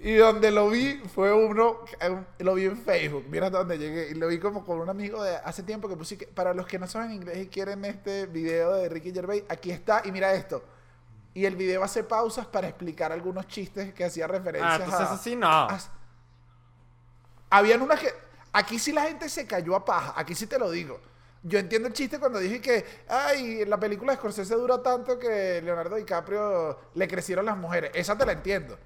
Y 0.04 0.14
donde 0.16 0.50
lo 0.50 0.68
vi 0.68 1.00
fue 1.14 1.32
uno, 1.32 1.76
eh, 2.00 2.24
lo 2.40 2.54
vi 2.54 2.64
en 2.64 2.76
Facebook, 2.76 3.24
mira 3.28 3.46
hasta 3.46 3.58
dónde 3.58 3.78
llegué, 3.78 4.08
y 4.10 4.14
lo 4.14 4.26
vi 4.26 4.40
como 4.40 4.64
con 4.64 4.80
un 4.80 4.88
amigo 4.88 5.22
de 5.22 5.36
hace 5.36 5.62
tiempo 5.62 5.88
que 5.88 5.96
puse, 5.96 6.18
que 6.18 6.26
para 6.26 6.52
los 6.54 6.66
que 6.66 6.76
no 6.76 6.88
saben 6.88 7.12
inglés 7.12 7.38
y 7.38 7.46
quieren 7.46 7.84
este 7.84 8.26
video 8.26 8.72
de 8.74 8.88
Ricky 8.88 9.12
Gervais, 9.12 9.44
aquí 9.48 9.70
está, 9.70 10.02
y 10.04 10.10
mira 10.10 10.34
esto. 10.34 10.64
Y 11.34 11.44
el 11.44 11.54
video 11.54 11.84
hace 11.84 12.02
pausas 12.02 12.46
para 12.46 12.66
explicar 12.66 13.12
algunos 13.12 13.46
chistes 13.46 13.94
que 13.94 14.04
hacía 14.04 14.24
Ah, 14.24 14.28
referencias 14.28 14.80
entonces 14.80 15.00
a... 15.08 15.12
así 15.12 15.36
no. 15.36 15.46
a- 15.46 15.78
Habían 17.52 17.82
unas 17.82 18.00
que... 18.00 18.12
Aquí 18.54 18.78
sí 18.78 18.92
la 18.92 19.02
gente 19.02 19.28
se 19.30 19.46
cayó 19.46 19.74
a 19.74 19.84
paja, 19.84 20.12
aquí 20.14 20.34
sí 20.34 20.46
te 20.46 20.58
lo 20.58 20.70
digo. 20.70 21.00
Yo 21.42 21.58
entiendo 21.58 21.88
el 21.88 21.94
chiste 21.94 22.18
cuando 22.20 22.38
dije 22.38 22.60
que, 22.60 22.84
ay, 23.08 23.64
la 23.64 23.80
película 23.80 24.12
de 24.12 24.18
Scorsese 24.18 24.54
duró 24.54 24.80
tanto 24.80 25.18
que 25.18 25.60
Leonardo 25.62 25.96
DiCaprio 25.96 26.78
le 26.94 27.08
crecieron 27.08 27.46
las 27.46 27.56
mujeres. 27.56 27.90
Esa 27.94 28.16
te 28.16 28.26
la 28.26 28.32
entiendo. 28.32 28.78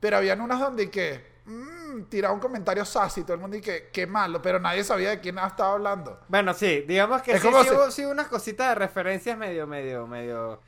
Pero 0.00 0.16
habían 0.16 0.40
unas 0.40 0.58
donde 0.58 0.90
que, 0.90 1.40
mmm, 1.44 2.04
tiraba 2.08 2.32
un 2.32 2.40
comentario 2.40 2.84
sassy, 2.86 3.22
todo 3.22 3.34
el 3.34 3.40
mundo 3.40 3.58
y 3.58 3.60
que, 3.60 3.90
qué 3.92 4.06
malo, 4.06 4.40
pero 4.40 4.58
nadie 4.58 4.82
sabía 4.84 5.10
de 5.10 5.20
quién 5.20 5.38
estaba 5.38 5.72
hablando. 5.74 6.18
Bueno, 6.28 6.54
sí, 6.54 6.80
digamos 6.88 7.20
que 7.20 7.32
Es 7.32 7.42
sí, 7.42 7.46
como 7.46 7.62
sí 7.62 7.68
si- 7.68 7.74
hubo, 7.74 7.90
sí 7.90 8.04
hubo 8.06 8.12
unas 8.12 8.28
cositas 8.28 8.70
de 8.70 8.74
referencias 8.76 9.36
medio, 9.36 9.66
medio, 9.66 10.06
medio, 10.06 10.60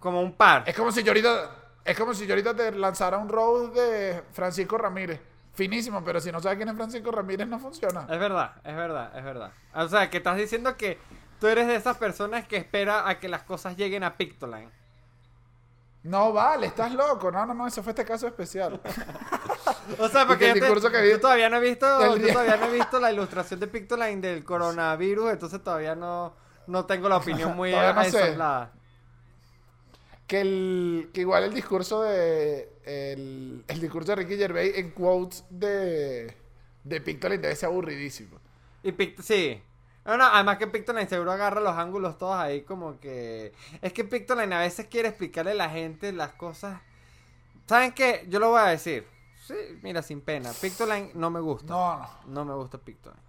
como 0.00 0.20
un 0.20 0.36
par. 0.36 0.64
Es 0.66 0.74
como 0.76 0.90
si 0.90 1.02
yo 1.04 1.12
ahorita, 1.12 1.56
es 1.84 1.96
como 1.96 2.12
si 2.12 2.26
yo 2.26 2.34
ahorita 2.34 2.54
te 2.56 2.72
lanzara 2.72 3.18
un 3.18 3.28
roast 3.28 3.72
de 3.74 4.22
Francisco 4.32 4.76
Ramírez. 4.76 5.20
Finísimo, 5.54 6.02
pero 6.04 6.20
si 6.20 6.30
no 6.32 6.40
sabes 6.40 6.56
quién 6.56 6.68
es 6.68 6.76
Francisco 6.76 7.10
Ramírez 7.10 7.46
no 7.48 7.58
funciona. 7.58 8.06
Es 8.08 8.18
verdad, 8.20 8.52
es 8.64 8.74
verdad, 8.76 9.16
es 9.18 9.24
verdad. 9.24 9.52
O 9.74 9.88
sea, 9.88 10.08
que 10.08 10.18
estás 10.18 10.36
diciendo 10.36 10.76
que 10.76 10.98
tú 11.40 11.48
eres 11.48 11.66
de 11.66 11.74
esas 11.74 11.96
personas 11.96 12.46
que 12.46 12.56
espera 12.56 13.08
a 13.08 13.18
que 13.18 13.28
las 13.28 13.42
cosas 13.42 13.76
lleguen 13.76 14.04
a 14.04 14.16
Pictoline. 14.16 14.70
No 16.02 16.32
vale, 16.32 16.66
estás 16.68 16.92
loco. 16.94 17.30
No, 17.30 17.44
no, 17.44 17.52
no, 17.52 17.66
eso 17.66 17.82
fue 17.82 17.90
este 17.90 18.04
caso 18.04 18.26
especial. 18.26 18.80
O 19.98 20.08
sea, 20.08 20.24
porque 20.24 20.44
que 20.44 20.50
el 20.52 20.54
te- 20.54 20.60
discurso 20.60 20.88
que 20.90 21.02
vi- 21.02 21.10
yo 21.10 21.20
todavía 21.20 21.48
no 21.50 21.56
he 21.56 21.60
visto, 21.60 22.16
yo 22.16 22.32
todavía 22.32 22.56
no 22.58 22.66
he 22.66 22.72
visto 22.72 23.00
la 23.00 23.10
ilustración 23.12 23.58
de 23.58 23.66
Pictoline 23.66 24.20
del 24.20 24.44
coronavirus, 24.44 25.32
entonces 25.32 25.62
todavía 25.64 25.96
no, 25.96 26.32
no 26.68 26.84
tengo 26.86 27.08
la 27.08 27.16
opinión 27.16 27.56
muy 27.56 27.72
no 27.94 28.04
sé. 28.04 28.22
aislada. 28.22 28.70
Que, 30.30 30.40
el, 30.40 31.10
que 31.12 31.22
igual 31.22 31.42
el 31.42 31.52
discurso 31.52 32.02
de 32.02 32.72
el, 32.84 33.64
el 33.66 33.80
discurso 33.80 34.12
de 34.12 34.16
Ricky 34.22 34.36
Gervais 34.36 34.78
en 34.78 34.92
quotes 34.92 35.44
de, 35.50 36.36
de 36.84 37.00
Pictoline 37.00 37.42
debe 37.42 37.56
ser 37.56 37.68
aburridísimo. 37.68 38.38
Y 38.84 38.92
Pict 38.92 39.22
sí. 39.22 39.60
No, 40.04 40.16
no, 40.16 40.24
además 40.26 40.58
que 40.58 40.68
Pictoline 40.68 41.08
seguro 41.08 41.32
agarra 41.32 41.60
los 41.60 41.76
ángulos 41.76 42.16
todos 42.16 42.36
ahí 42.36 42.62
como 42.62 43.00
que... 43.00 43.52
Es 43.82 43.92
que 43.92 44.04
Pictoline 44.04 44.54
a 44.54 44.60
veces 44.60 44.86
quiere 44.86 45.08
explicarle 45.08 45.50
a 45.50 45.54
la 45.54 45.68
gente 45.68 46.12
las 46.12 46.30
cosas... 46.34 46.80
¿Saben 47.66 47.90
qué? 47.90 48.24
Yo 48.28 48.38
lo 48.38 48.50
voy 48.50 48.60
a 48.60 48.66
decir. 48.66 49.08
Sí, 49.44 49.56
mira, 49.82 50.00
sin 50.00 50.20
pena. 50.20 50.52
Pictoline 50.60 51.10
no 51.14 51.30
me 51.30 51.40
gusta. 51.40 51.72
No, 51.72 51.98
no. 51.98 52.08
No 52.26 52.44
me 52.44 52.54
gusta 52.54 52.78
Pictoline. 52.78 53.20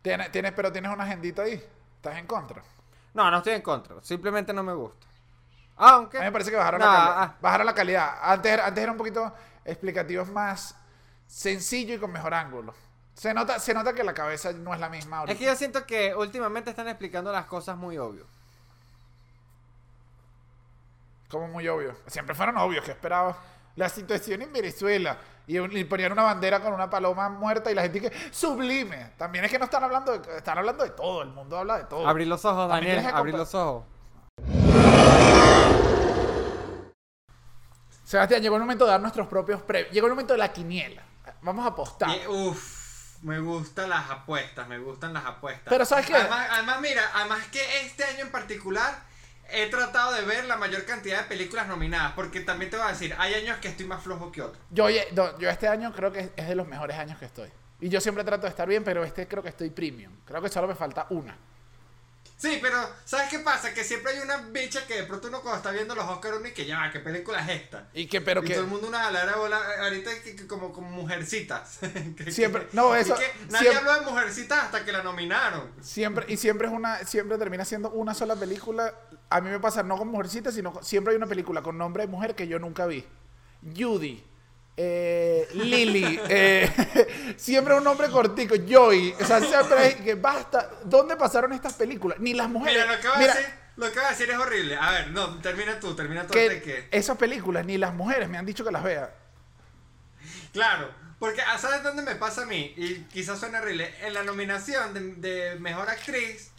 Tienes, 0.00 0.32
tienes, 0.32 0.52
pero 0.52 0.72
tienes 0.72 0.90
una 0.90 1.04
agendita 1.04 1.42
ahí. 1.42 1.62
¿Estás 1.96 2.16
en 2.16 2.26
contra? 2.26 2.62
No, 3.12 3.30
no 3.30 3.36
estoy 3.36 3.52
en 3.52 3.62
contra. 3.62 4.02
Simplemente 4.02 4.54
no 4.54 4.62
me 4.62 4.72
gusta. 4.72 5.05
Aunque. 5.76 6.18
A 6.18 6.20
mí 6.20 6.26
me 6.26 6.32
parece 6.32 6.50
que 6.50 6.56
bajaron, 6.56 6.80
la, 6.80 6.86
calidad. 6.86 7.14
ah. 7.18 7.34
bajaron 7.40 7.66
la 7.66 7.74
calidad. 7.74 8.18
Antes, 8.22 8.52
era- 8.52 8.66
antes 8.66 8.82
era 8.82 8.92
un 8.92 8.98
poquito 8.98 9.32
explicativos 9.64 10.28
más 10.28 10.76
sencillo 11.26 11.94
y 11.94 11.98
con 11.98 12.12
mejor 12.12 12.34
ángulo. 12.34 12.74
Se 13.14 13.32
nota, 13.32 13.58
se 13.58 13.72
nota 13.72 13.94
que 13.94 14.04
la 14.04 14.12
cabeza 14.12 14.52
no 14.52 14.74
es 14.74 14.80
la 14.80 14.88
misma 14.88 15.18
ahorita. 15.18 15.32
Es 15.32 15.38
que 15.38 15.46
yo 15.46 15.56
siento 15.56 15.86
que 15.86 16.14
últimamente 16.14 16.70
están 16.70 16.88
explicando 16.88 17.32
las 17.32 17.46
cosas 17.46 17.76
muy 17.76 17.96
obvio. 17.96 18.26
Como 21.30 21.48
muy 21.48 21.66
obvio. 21.66 21.96
Siempre 22.06 22.34
fueron 22.34 22.56
obvios, 22.58 22.84
que 22.84 22.92
esperaba. 22.92 23.36
La 23.74 23.88
situación 23.88 24.42
en 24.42 24.52
Venezuela. 24.52 25.18
Y, 25.46 25.84
ponían 25.84 26.12
una 26.12 26.24
bandera 26.24 26.60
con 26.60 26.72
una 26.72 26.90
paloma 26.90 27.28
muerta 27.28 27.70
y 27.70 27.74
la 27.74 27.82
gente 27.82 28.00
que 28.00 28.12
sublime. 28.32 29.12
También 29.16 29.44
es 29.44 29.50
que 29.50 29.58
no 29.58 29.64
están 29.64 29.84
hablando 29.84 30.18
de, 30.18 30.36
están 30.36 30.58
hablando 30.58 30.84
de 30.84 30.90
todo. 30.90 31.22
El 31.22 31.28
mundo 31.28 31.56
habla 31.56 31.78
de 31.78 31.84
todo. 31.84 32.06
Abrir 32.06 32.26
los 32.26 32.44
ojos, 32.44 32.68
Daniel. 32.68 33.06
Abrir 33.12 33.34
los 33.34 33.54
ojos. 33.54 33.84
Sebastián, 38.06 38.40
llegó 38.40 38.54
el 38.54 38.62
momento 38.62 38.84
de 38.84 38.92
dar 38.92 39.00
nuestros 39.00 39.26
propios 39.26 39.60
premios. 39.62 39.92
Llegó 39.92 40.06
el 40.06 40.12
momento 40.12 40.32
de 40.32 40.38
la 40.38 40.52
quiniela. 40.52 41.02
Vamos 41.42 41.64
a 41.64 41.70
apostar. 41.70 42.08
Y, 42.08 42.28
uf, 42.28 43.20
me 43.22 43.40
gustan 43.40 43.90
las 43.90 44.08
apuestas, 44.08 44.68
me 44.68 44.78
gustan 44.78 45.12
las 45.12 45.26
apuestas. 45.26 45.64
Pero, 45.68 45.84
¿sabes 45.84 46.06
qué? 46.06 46.14
Además, 46.14 46.46
además, 46.52 46.80
mira, 46.80 47.02
además 47.14 47.44
que 47.50 47.80
este 47.80 48.04
año 48.04 48.20
en 48.20 48.30
particular 48.30 48.96
he 49.50 49.66
tratado 49.66 50.12
de 50.12 50.22
ver 50.22 50.44
la 50.44 50.56
mayor 50.56 50.84
cantidad 50.84 51.22
de 51.22 51.24
películas 51.24 51.66
nominadas, 51.66 52.12
porque 52.12 52.40
también 52.42 52.70
te 52.70 52.76
voy 52.76 52.86
a 52.86 52.90
decir, 52.90 53.12
hay 53.18 53.34
años 53.34 53.58
que 53.58 53.66
estoy 53.66 53.86
más 53.86 54.04
flojo 54.04 54.30
que 54.30 54.40
otros. 54.40 54.62
Yo, 54.70 54.88
yo 54.88 55.50
este 55.50 55.66
año 55.66 55.92
creo 55.92 56.12
que 56.12 56.30
es 56.36 56.48
de 56.48 56.54
los 56.54 56.68
mejores 56.68 56.96
años 56.96 57.18
que 57.18 57.24
estoy. 57.24 57.50
Y 57.80 57.88
yo 57.88 58.00
siempre 58.00 58.22
trato 58.22 58.42
de 58.42 58.50
estar 58.50 58.68
bien, 58.68 58.84
pero 58.84 59.02
este 59.02 59.26
creo 59.26 59.42
que 59.42 59.48
estoy 59.48 59.70
premium. 59.70 60.12
Creo 60.24 60.40
que 60.40 60.48
solo 60.48 60.68
me 60.68 60.76
falta 60.76 61.08
una. 61.10 61.36
Sí, 62.38 62.58
pero 62.60 62.76
¿sabes 63.06 63.30
qué 63.30 63.38
pasa? 63.38 63.72
Que 63.72 63.82
siempre 63.82 64.12
hay 64.12 64.18
una 64.20 64.36
bicha 64.36 64.86
que 64.86 64.94
de 64.94 65.02
pronto 65.04 65.28
uno 65.28 65.40
cuando 65.40 65.56
está 65.56 65.70
viendo 65.70 65.94
los 65.94 66.04
Oscars 66.04 66.36
uno 66.38 66.46
y 66.48 66.52
que 66.52 66.66
ya, 66.66 66.90
¿qué 66.92 67.00
película 67.00 67.40
es 67.40 67.62
esta? 67.62 67.88
Y 67.94 68.06
que, 68.06 68.20
pero 68.20 68.42
y 68.44 68.46
que. 68.48 68.52
todo 68.54 68.64
el 68.64 68.68
mundo 68.70 68.88
una 68.88 69.04
galera 69.04 69.36
bola 69.36 69.58
ahorita 69.84 70.10
que, 70.22 70.36
que 70.36 70.46
como, 70.46 70.70
como 70.72 70.90
mujercitas. 70.90 71.78
Que- 72.16 72.30
Siempre- 72.30 72.68
no, 72.72 72.94
eso- 72.94 73.14
que 73.16 73.30
nadie 73.50 73.70
siempre- 73.70 73.78
habló 73.78 73.94
de 74.04 74.10
mujercitas 74.10 74.64
hasta 74.64 74.84
que 74.84 74.92
la 74.92 75.02
nominaron. 75.02 75.70
Siempre, 75.80 76.26
y 76.28 76.36
siempre 76.36 76.66
es 76.68 76.74
una, 76.74 76.98
siempre 77.06 77.38
termina 77.38 77.64
siendo 77.64 77.90
una 77.90 78.12
sola 78.12 78.36
película. 78.36 78.94
A 79.30 79.40
mí 79.40 79.48
me 79.48 79.58
pasa 79.58 79.82
no 79.82 79.96
con 79.96 80.08
Mujercita, 80.08 80.52
sino 80.52 80.72
con- 80.74 80.84
siempre 80.84 81.12
hay 81.12 81.16
una 81.16 81.26
película 81.26 81.62
con 81.62 81.78
nombre 81.78 82.02
de 82.04 82.08
mujer 82.08 82.34
que 82.34 82.46
yo 82.48 82.58
nunca 82.58 82.84
vi. 82.86 83.04
Judy, 83.76 84.22
eh, 84.76 85.48
Lily, 85.54 86.20
eh, 86.28 87.34
siempre 87.36 87.74
un 87.74 87.84
nombre 87.84 88.10
cortico, 88.10 88.54
Joy. 88.56 89.14
O 89.18 89.24
sea, 89.24 89.40
siempre 89.40 89.88
es 89.88 89.96
que 89.96 90.14
basta. 90.14 90.70
¿Dónde 90.84 91.16
pasaron 91.16 91.52
estas 91.52 91.74
películas? 91.74 92.18
Ni 92.20 92.34
las 92.34 92.48
mujeres. 92.48 92.82
Mira, 92.84 92.94
lo 92.94 93.00
que 93.00 93.08
va 93.08 93.16
Mira, 93.16 93.32
a 93.32 93.36
decir, 93.36 93.54
lo 93.76 93.92
que 93.92 94.00
va 94.00 94.06
a 94.06 94.10
decir 94.10 94.30
es 94.30 94.38
horrible. 94.38 94.76
A 94.76 94.90
ver, 94.90 95.08
no, 95.08 95.38
termina 95.40 95.80
tú, 95.80 95.96
termina 95.96 96.26
tú 96.26 96.34
que 96.34 96.42
antes 96.42 96.62
que. 96.62 96.88
esas 96.90 97.16
películas, 97.16 97.64
ni 97.64 97.78
las 97.78 97.94
mujeres 97.94 98.28
me 98.28 98.36
han 98.36 98.44
dicho 98.44 98.64
que 98.64 98.72
las 98.72 98.82
vea. 98.82 99.14
Claro, 100.52 100.90
porque 101.18 101.40
ah, 101.42 101.58
¿sabes 101.58 101.82
dónde 101.82 102.02
me 102.02 102.16
pasa 102.16 102.42
a 102.42 102.46
mí? 102.46 102.74
Y 102.76 103.04
quizás 103.04 103.40
suena 103.40 103.60
horrible. 103.60 103.94
En 104.02 104.12
la 104.12 104.24
nominación 104.24 104.92
de, 104.92 105.14
de 105.52 105.60
mejor 105.60 105.88
actriz 105.88 106.50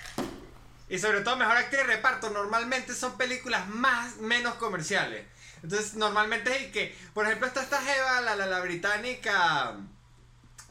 y 0.90 1.00
sobre 1.00 1.22
todo 1.22 1.36
mejor 1.36 1.58
actriz 1.58 1.82
de 1.82 1.88
reparto, 1.88 2.30
normalmente 2.30 2.94
son 2.94 3.18
películas 3.18 3.68
más 3.68 4.18
menos 4.18 4.56
comerciales. 4.56 5.26
Entonces, 5.64 5.96
normalmente 5.96 6.56
es 6.56 6.72
que, 6.72 6.96
por 7.14 7.26
ejemplo, 7.26 7.48
está 7.48 7.62
esta 7.62 7.82
Jeva, 7.82 8.22
la, 8.22 8.36
la, 8.36 8.46
la 8.46 8.60
británica 8.62 9.76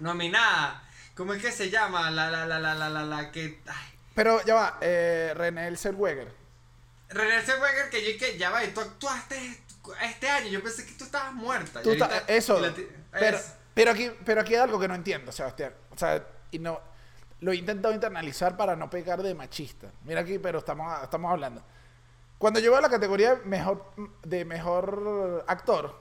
nominada. 0.01 0.83
¿Cómo 1.14 1.33
es 1.33 1.42
que 1.42 1.51
se 1.53 1.70
llama? 1.70 2.11
La, 2.11 2.31
la, 2.31 2.46
la, 2.46 2.59
la, 2.59 2.75
la, 2.75 2.88
la, 2.90 3.03
la 3.05 3.33
que. 3.33 3.61
Ay, 3.66 3.99
Pero 4.14 4.44
ya 4.44 4.55
va, 4.55 4.79
eh, 4.81 5.33
René 5.35 5.75
Zellweger. 5.77 6.33
René 7.09 7.40
Zellweger, 7.42 7.88
que 7.90 8.12
yo 8.12 8.18
que 8.18 8.37
ya 8.37 8.51
va, 8.51 8.64
y 8.64 8.68
tú 8.72 8.81
actuaste 8.81 9.61
este 10.03 10.29
año. 10.29 10.49
Yo 10.49 10.62
pensé 10.62 10.85
que 10.85 10.92
tú 10.92 11.05
estabas 11.05 11.33
muerta. 11.33 11.81
Tú 11.83 11.90
ahorita- 11.90 12.25
eso. 12.27 12.61
Pero, 13.12 13.37
es- 13.37 13.55
pero, 13.75 13.90
aquí, 13.92 14.11
pero 14.25 14.40
aquí 14.42 14.55
hay 14.55 14.61
algo 14.61 14.79
que 14.79 14.88
no 14.88 14.94
entiendo, 14.94 15.33
Sebastián. 15.33 15.72
O 15.90 15.99
sea, 15.99 16.22
y 16.51 16.59
no, 16.59 16.81
lo 17.40 17.53
he 17.53 17.57
intentado 17.57 17.94
internalizar 17.94 18.57
para 18.57 18.77
no 18.77 18.90
pegar 18.90 19.22
de 19.22 19.35
machista. 19.35 19.88
Mira 20.05 20.20
aquí, 20.20 20.38
pero 20.38 20.59
estamos, 20.59 21.03
estamos 21.03 21.31
hablando. 21.33 21.64
Cuando 22.38 22.61
yo 22.61 22.70
veo 22.72 22.81
la 22.81 22.90
categoría 22.90 23.40
mejor, 23.44 23.92
de 24.22 24.44
mejor 24.44 25.44
actor, 25.49 25.94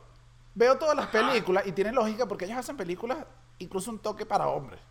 veo 0.53 0.77
todas 0.77 0.95
las 0.95 1.07
películas 1.07 1.65
y 1.65 1.71
tiene 1.71 1.91
lógica 1.91 2.27
porque 2.27 2.45
ellos 2.45 2.57
hacen 2.57 2.77
películas 2.77 3.19
incluso 3.59 3.89
un 3.91 3.99
toque 3.99 4.25
para 4.25 4.47
hombres. 4.47 4.81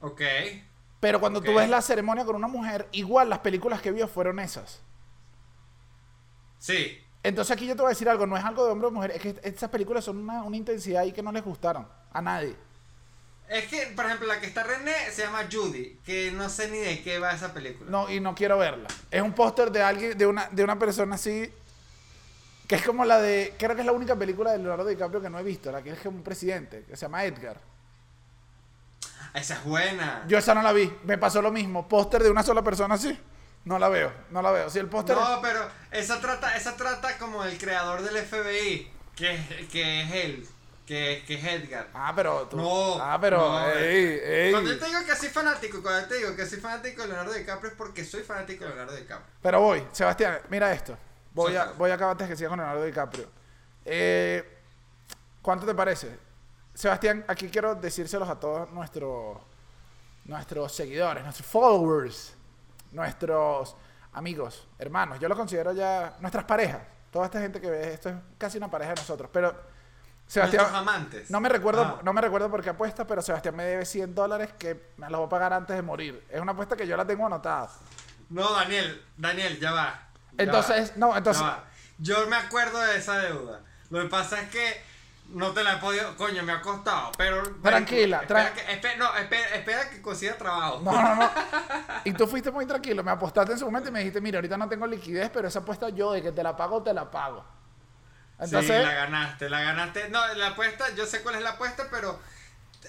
Ok. 0.00 0.20
Pero 1.00 1.20
cuando 1.20 1.42
tú 1.42 1.52
Ok. 1.52 1.56
ves 1.56 1.68
la 1.68 1.82
ceremonia 1.82 2.24
con 2.24 2.36
una 2.36 2.48
mujer, 2.48 2.88
igual 2.92 3.28
las 3.28 3.40
películas 3.40 3.82
que 3.82 3.90
vio 3.92 4.08
fueron 4.08 4.38
esas. 4.38 4.82
Sí. 6.58 6.98
Entonces 7.22 7.52
aquí 7.56 7.66
yo 7.66 7.74
te 7.76 7.82
voy 7.82 7.88
a 7.88 7.90
decir 7.90 8.08
algo, 8.08 8.26
no 8.26 8.36
es 8.36 8.44
algo 8.44 8.64
de 8.64 8.72
hombre 8.72 8.88
o 8.88 8.90
mujer, 8.90 9.12
es 9.12 9.20
que 9.22 9.40
estas 9.42 9.70
películas 9.70 10.04
son 10.04 10.18
una, 10.18 10.42
una 10.42 10.56
intensidad 10.56 11.02
ahí 11.02 11.12
que 11.12 11.22
no 11.22 11.30
les 11.32 11.44
gustaron 11.44 11.86
a 12.12 12.22
nadie. 12.22 12.56
Es 13.52 13.66
que, 13.66 13.92
por 13.94 14.06
ejemplo, 14.06 14.26
la 14.26 14.40
que 14.40 14.46
está 14.46 14.62
René 14.62 15.10
se 15.10 15.24
llama 15.24 15.46
Judy, 15.52 15.98
que 16.06 16.30
no 16.32 16.48
sé 16.48 16.70
ni 16.70 16.78
de 16.78 17.02
qué 17.02 17.18
va 17.18 17.32
esa 17.32 17.52
película. 17.52 17.90
No, 17.90 18.10
y 18.10 18.18
no 18.18 18.34
quiero 18.34 18.56
verla. 18.56 18.88
Es 19.10 19.20
un 19.20 19.34
póster 19.34 19.70
de 19.70 19.82
alguien, 19.82 20.16
de 20.16 20.26
una, 20.26 20.48
de 20.50 20.64
una 20.64 20.78
persona 20.78 21.16
así, 21.16 21.52
que 22.66 22.76
es 22.76 22.82
como 22.82 23.04
la 23.04 23.20
de, 23.20 23.54
creo 23.58 23.74
que 23.74 23.82
es 23.82 23.86
la 23.86 23.92
única 23.92 24.16
película 24.16 24.52
de 24.52 24.58
Leonardo 24.58 24.86
DiCaprio 24.86 25.20
que 25.20 25.28
no 25.28 25.38
he 25.38 25.42
visto, 25.42 25.70
la 25.70 25.82
que 25.82 25.90
es 25.90 25.98
como 25.98 26.16
un 26.16 26.22
presidente, 26.22 26.86
que 26.88 26.96
se 26.96 27.02
llama 27.02 27.24
Edgar. 27.26 27.60
Esa 29.34 29.54
es 29.56 29.64
buena. 29.64 30.24
Yo 30.26 30.38
esa 30.38 30.54
no 30.54 30.62
la 30.62 30.72
vi, 30.72 30.90
me 31.04 31.18
pasó 31.18 31.42
lo 31.42 31.52
mismo, 31.52 31.86
póster 31.86 32.22
de 32.22 32.30
una 32.30 32.42
sola 32.42 32.62
persona 32.62 32.94
así, 32.94 33.20
no 33.66 33.78
la 33.78 33.90
veo, 33.90 34.10
no 34.30 34.40
la 34.40 34.50
veo. 34.50 34.70
Si 34.70 34.78
el 34.78 34.88
póster... 34.88 35.14
No, 35.14 35.42
pero 35.42 35.60
esa 35.90 36.22
trata, 36.22 36.56
esa 36.56 36.74
trata 36.74 37.18
como 37.18 37.44
el 37.44 37.58
creador 37.58 38.00
del 38.00 38.16
FBI, 38.16 38.90
que, 39.14 39.68
que 39.70 40.02
es 40.04 40.12
él, 40.12 40.48
que, 40.92 41.24
que 41.26 41.34
es 41.34 41.44
Edgar. 41.44 41.88
Ah, 41.94 42.12
pero 42.14 42.46
tú... 42.48 42.56
No, 42.58 42.98
Ah, 43.00 43.18
pero... 43.20 43.38
no, 43.38 43.70
ey, 43.70 44.20
ey. 44.22 44.50
Cuando 44.52 44.70
yo 44.72 44.78
te 44.78 44.86
digo 44.86 45.00
que 45.06 45.16
soy 45.16 45.28
fanático, 45.30 45.82
cuando 45.82 46.06
te 46.08 46.14
digo 46.16 46.36
que 46.36 46.44
soy 46.46 46.60
fanático 46.60 47.02
de 47.02 47.08
Leonardo 47.08 47.32
DiCaprio 47.32 47.70
es 47.70 47.76
porque 47.76 48.04
soy 48.04 48.22
fanático 48.22 48.64
de 48.64 48.70
Leonardo 48.70 48.94
DiCaprio. 48.94 49.34
Pero 49.40 49.60
voy, 49.60 49.86
Sebastián, 49.92 50.40
mira 50.50 50.72
esto. 50.72 50.96
Voy 51.32 51.56
a, 51.56 51.72
voy 51.72 51.90
acá 51.90 52.10
antes 52.10 52.28
que 52.28 52.36
siga 52.36 52.50
con 52.50 52.58
Leonardo 52.58 52.84
DiCaprio. 52.84 53.26
Eh, 53.84 54.58
¿Cuánto 55.40 55.64
te 55.66 55.74
parece? 55.74 56.18
Sebastián, 56.74 57.24
aquí 57.26 57.48
quiero 57.48 57.74
decírselos 57.74 58.28
a 58.28 58.38
todos 58.38 58.70
nuestros 58.70 59.38
nuestros 60.24 60.72
seguidores, 60.72 61.24
nuestros 61.24 61.46
followers, 61.48 62.34
nuestros 62.92 63.74
amigos, 64.12 64.68
hermanos. 64.78 65.18
Yo 65.18 65.28
lo 65.28 65.36
considero 65.36 65.72
ya 65.72 66.16
nuestras 66.20 66.44
parejas. 66.44 66.82
Toda 67.10 67.24
esta 67.26 67.40
gente 67.40 67.60
que 67.60 67.68
ve 67.68 67.92
esto 67.94 68.08
es 68.08 68.14
casi 68.38 68.58
una 68.58 68.70
pareja 68.70 68.92
de 68.94 69.00
nosotros. 69.00 69.28
Pero 69.32 69.71
Sebastián, 70.32 70.62
Nuestros 70.62 70.80
amantes. 70.80 71.30
no 71.30 71.40
me 71.40 71.48
recuerdo, 71.50 71.82
Ah. 71.82 72.00
no 72.02 72.12
me 72.14 72.20
recuerdo 72.22 72.50
por 72.50 72.62
qué 72.62 72.70
apuesta, 72.70 73.06
pero 73.06 73.20
Sebastián 73.20 73.54
me 73.54 73.64
debe 73.64 73.84
100 73.84 74.14
dólares 74.14 74.50
que 74.58 74.92
me 74.96 75.10
los 75.10 75.18
voy 75.18 75.26
a 75.26 75.28
pagar 75.28 75.52
antes 75.52 75.76
de 75.76 75.82
morir. 75.82 76.24
Es 76.30 76.40
una 76.40 76.52
apuesta 76.52 76.74
que 76.74 76.86
yo 76.86 76.96
la 76.96 77.04
tengo 77.06 77.26
anotada. 77.26 77.68
No, 78.30 78.50
Daniel, 78.54 79.04
Daniel, 79.18 79.60
ya 79.60 79.72
va. 79.72 80.08
ya 80.32 80.44
Entonces, 80.44 80.92
va, 80.92 80.94
no, 80.96 81.14
entonces. 81.16 81.44
Yo 81.98 82.26
me 82.28 82.36
acuerdo 82.36 82.78
de 82.80 82.96
esa 82.96 83.18
deuda. 83.18 83.60
Lo 83.90 84.00
que 84.02 84.08
pasa 84.08 84.40
es 84.40 84.48
que 84.48 84.82
no 85.28 85.50
te 85.52 85.62
la 85.62 85.74
he 85.74 85.76
podido. 85.76 86.16
Coño, 86.16 86.42
me 86.44 86.52
ha 86.52 86.62
costado. 86.62 87.12
Pero. 87.18 87.42
Tranquila, 87.62 88.20
espera 88.22 88.48
tran- 88.48 88.54
que, 88.54 88.72
espera, 88.72 88.96
no, 88.96 89.14
espera, 89.14 89.48
espera 89.54 89.90
que 89.90 90.00
consiga 90.00 90.34
trabajo. 90.38 90.80
No, 90.82 90.92
no, 90.92 91.14
no. 91.16 91.30
Y 92.04 92.12
tú 92.14 92.26
fuiste 92.26 92.50
muy 92.50 92.64
tranquilo. 92.64 93.04
Me 93.04 93.10
apostaste 93.10 93.52
en 93.52 93.58
su 93.58 93.66
momento 93.66 93.90
y 93.90 93.92
me 93.92 93.98
dijiste, 93.98 94.22
mira, 94.22 94.38
ahorita 94.38 94.56
no 94.56 94.66
tengo 94.66 94.86
liquidez, 94.86 95.28
pero 95.30 95.46
esa 95.48 95.58
apuesta 95.58 95.90
yo 95.90 96.12
de 96.12 96.22
que 96.22 96.32
te 96.32 96.42
la 96.42 96.56
pago, 96.56 96.82
te 96.82 96.94
la 96.94 97.10
pago. 97.10 97.44
Entonces, 98.44 98.76
sí, 98.76 98.82
la 98.82 98.94
ganaste, 98.94 99.50
la 99.50 99.60
ganaste. 99.62 100.08
No, 100.08 100.34
la 100.34 100.48
apuesta, 100.48 100.86
yo 100.94 101.06
sé 101.06 101.22
cuál 101.22 101.36
es 101.36 101.42
la 101.42 101.50
apuesta, 101.50 101.86
pero 101.90 102.18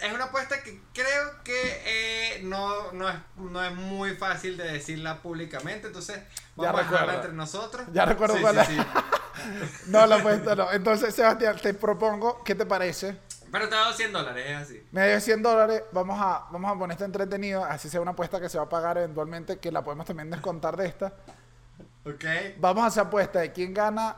es 0.01 0.11
una 0.11 0.25
apuesta 0.25 0.61
que 0.63 0.81
creo 0.93 1.43
que 1.43 1.81
eh, 1.85 2.41
no, 2.43 2.91
no, 2.93 3.09
es, 3.09 3.15
no 3.37 3.63
es 3.63 3.73
muy 3.73 4.15
fácil 4.15 4.57
de 4.57 4.63
decirla 4.71 5.21
públicamente. 5.21 5.87
Entonces, 5.87 6.19
vamos 6.55 6.81
a 6.81 6.83
dejarla 6.83 7.15
entre 7.15 7.33
nosotros. 7.33 7.85
Ya 7.91 8.05
recuerdo 8.05 8.35
Sí, 8.35 8.41
cuál 8.41 8.57
es. 8.57 8.67
sí. 8.67 8.77
no, 9.87 10.05
la 10.05 10.15
apuesta 10.15 10.55
no. 10.55 10.71
Entonces, 10.71 11.13
Sebastián, 11.13 11.57
te 11.61 11.73
propongo, 11.73 12.43
¿qué 12.43 12.55
te 12.55 12.65
parece? 12.65 13.17
Pero 13.51 13.69
te 13.69 13.75
dado 13.75 13.93
100 13.93 14.11
dólares, 14.11 14.45
es 14.49 14.57
así. 14.57 14.87
Me 14.91 15.01
debes 15.01 15.23
100 15.25 15.43
dólares, 15.43 15.83
vamos 15.91 16.19
a, 16.19 16.47
vamos 16.49 16.71
a 16.71 16.79
poner 16.79 16.93
esto 16.95 17.05
entretenido, 17.05 17.63
así 17.63 17.87
sea 17.87 18.01
una 18.01 18.11
apuesta 18.11 18.41
que 18.41 18.49
se 18.49 18.57
va 18.57 18.63
a 18.63 18.69
pagar 18.69 18.97
eventualmente, 18.97 19.59
que 19.59 19.71
la 19.71 19.83
podemos 19.83 20.07
también 20.07 20.31
descontar 20.31 20.75
de 20.75 20.87
esta. 20.87 21.13
¿Ok? 22.03 22.25
Vamos 22.57 22.83
a 22.83 22.87
hacer 22.87 23.03
apuesta 23.03 23.41
de 23.41 23.51
quién 23.51 23.71
gana 23.71 24.15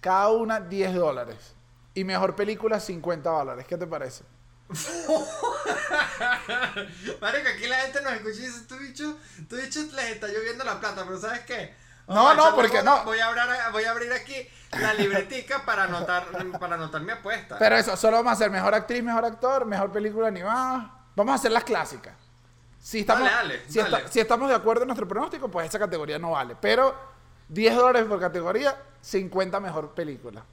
cada 0.00 0.30
una 0.30 0.60
10 0.60 0.94
dólares. 0.94 1.54
Y 1.94 2.04
mejor 2.04 2.36
película 2.36 2.80
50 2.80 3.28
dólares. 3.28 3.66
¿Qué 3.68 3.76
te 3.76 3.86
parece? 3.86 4.24
Marico, 7.20 7.48
aquí 7.48 7.66
la 7.66 7.80
gente 7.80 8.00
nos 8.02 8.12
escucha 8.12 8.38
y 8.38 8.46
dice, 8.46 8.60
tu 8.68 8.76
bicho, 8.76 9.16
tu 9.48 9.56
bicho 9.56 9.80
les 9.94 10.10
está 10.10 10.28
lloviendo 10.28 10.62
la 10.64 10.78
plata, 10.78 11.02
pero 11.04 11.18
¿sabes 11.18 11.40
qué? 11.40 11.74
No, 12.06 12.34
no, 12.34 12.54
porque 12.54 12.82
no. 12.82 13.04
Voy 13.04 13.18
a, 13.20 13.28
abrir, 13.28 13.44
voy 13.72 13.84
a 13.84 13.90
abrir 13.90 14.12
aquí 14.12 14.48
la 14.72 14.94
libretica 14.94 15.64
para 15.64 15.84
anotar, 15.84 16.26
para 16.58 16.74
anotar 16.74 17.00
mi 17.02 17.12
apuesta. 17.12 17.56
Pero 17.58 17.76
eso, 17.76 17.96
solo 17.96 18.16
vamos 18.18 18.30
a 18.30 18.34
hacer 18.34 18.50
mejor 18.50 18.74
actriz, 18.74 19.02
mejor 19.02 19.24
actor, 19.24 19.64
mejor 19.64 19.92
película 19.92 20.28
animada. 20.28 20.92
Vamos 21.14 21.32
a 21.32 21.36
hacer 21.36 21.52
las 21.52 21.64
clásicas. 21.64 22.14
Si 22.80 23.00
estamos, 23.00 23.30
Dale, 23.30 23.58
dale, 23.58 23.62
si, 23.68 23.78
dale. 23.78 24.08
si 24.08 24.20
estamos 24.20 24.48
de 24.48 24.54
acuerdo 24.54 24.82
en 24.82 24.88
nuestro 24.88 25.06
pronóstico, 25.06 25.50
pues 25.50 25.68
esa 25.68 25.78
categoría 25.78 26.18
no 26.18 26.32
vale. 26.32 26.56
Pero 26.60 26.94
10 27.48 27.76
dólares 27.76 28.08
por 28.08 28.18
categoría, 28.18 28.76
50 29.00 29.60
mejor 29.60 29.90
película. 29.94 30.44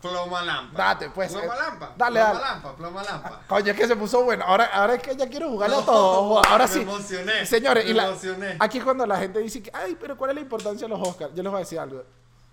Ploma 0.00 0.42
lampa. 0.42 0.76
Date, 0.76 1.10
pues, 1.10 1.32
Ploma 1.32 1.54
eh, 1.54 1.58
lampa. 1.60 1.92
dale, 1.96 2.18
ploma 2.20 2.32
dale. 2.34 2.40
lampa, 2.44 2.76
ploma 2.76 3.02
lampa. 3.04 3.40
Coño, 3.46 3.70
es 3.70 3.76
que 3.78 3.86
se 3.86 3.94
puso 3.94 4.24
bueno. 4.24 4.44
Ahora, 4.44 4.64
ahora 4.72 4.94
es 4.94 5.02
que 5.02 5.14
ya 5.14 5.28
quiero 5.28 5.48
jugarle 5.48 5.76
a 5.76 5.78
No, 5.78 5.84
todo. 5.86 6.44
Ahora 6.48 6.66
me 6.66 6.72
sí. 6.72 6.80
emocioné, 6.80 7.46
Señores, 7.46 7.84
me 7.84 7.90
y 7.92 7.94
la- 7.94 8.08
emocioné. 8.08 8.56
aquí 8.58 8.78
es 8.78 8.84
cuando 8.84 9.06
la 9.06 9.16
gente 9.18 9.38
dice 9.38 9.62
que, 9.62 9.70
ay, 9.72 9.96
pero 10.00 10.16
¿cuál 10.16 10.30
es 10.30 10.34
la 10.34 10.40
importancia 10.40 10.88
de 10.88 10.94
los 10.94 11.08
Oscars? 11.08 11.32
Yo 11.34 11.42
les 11.44 11.52
voy 11.52 11.58
a 11.58 11.60
decir 11.60 11.78
algo. 11.78 12.02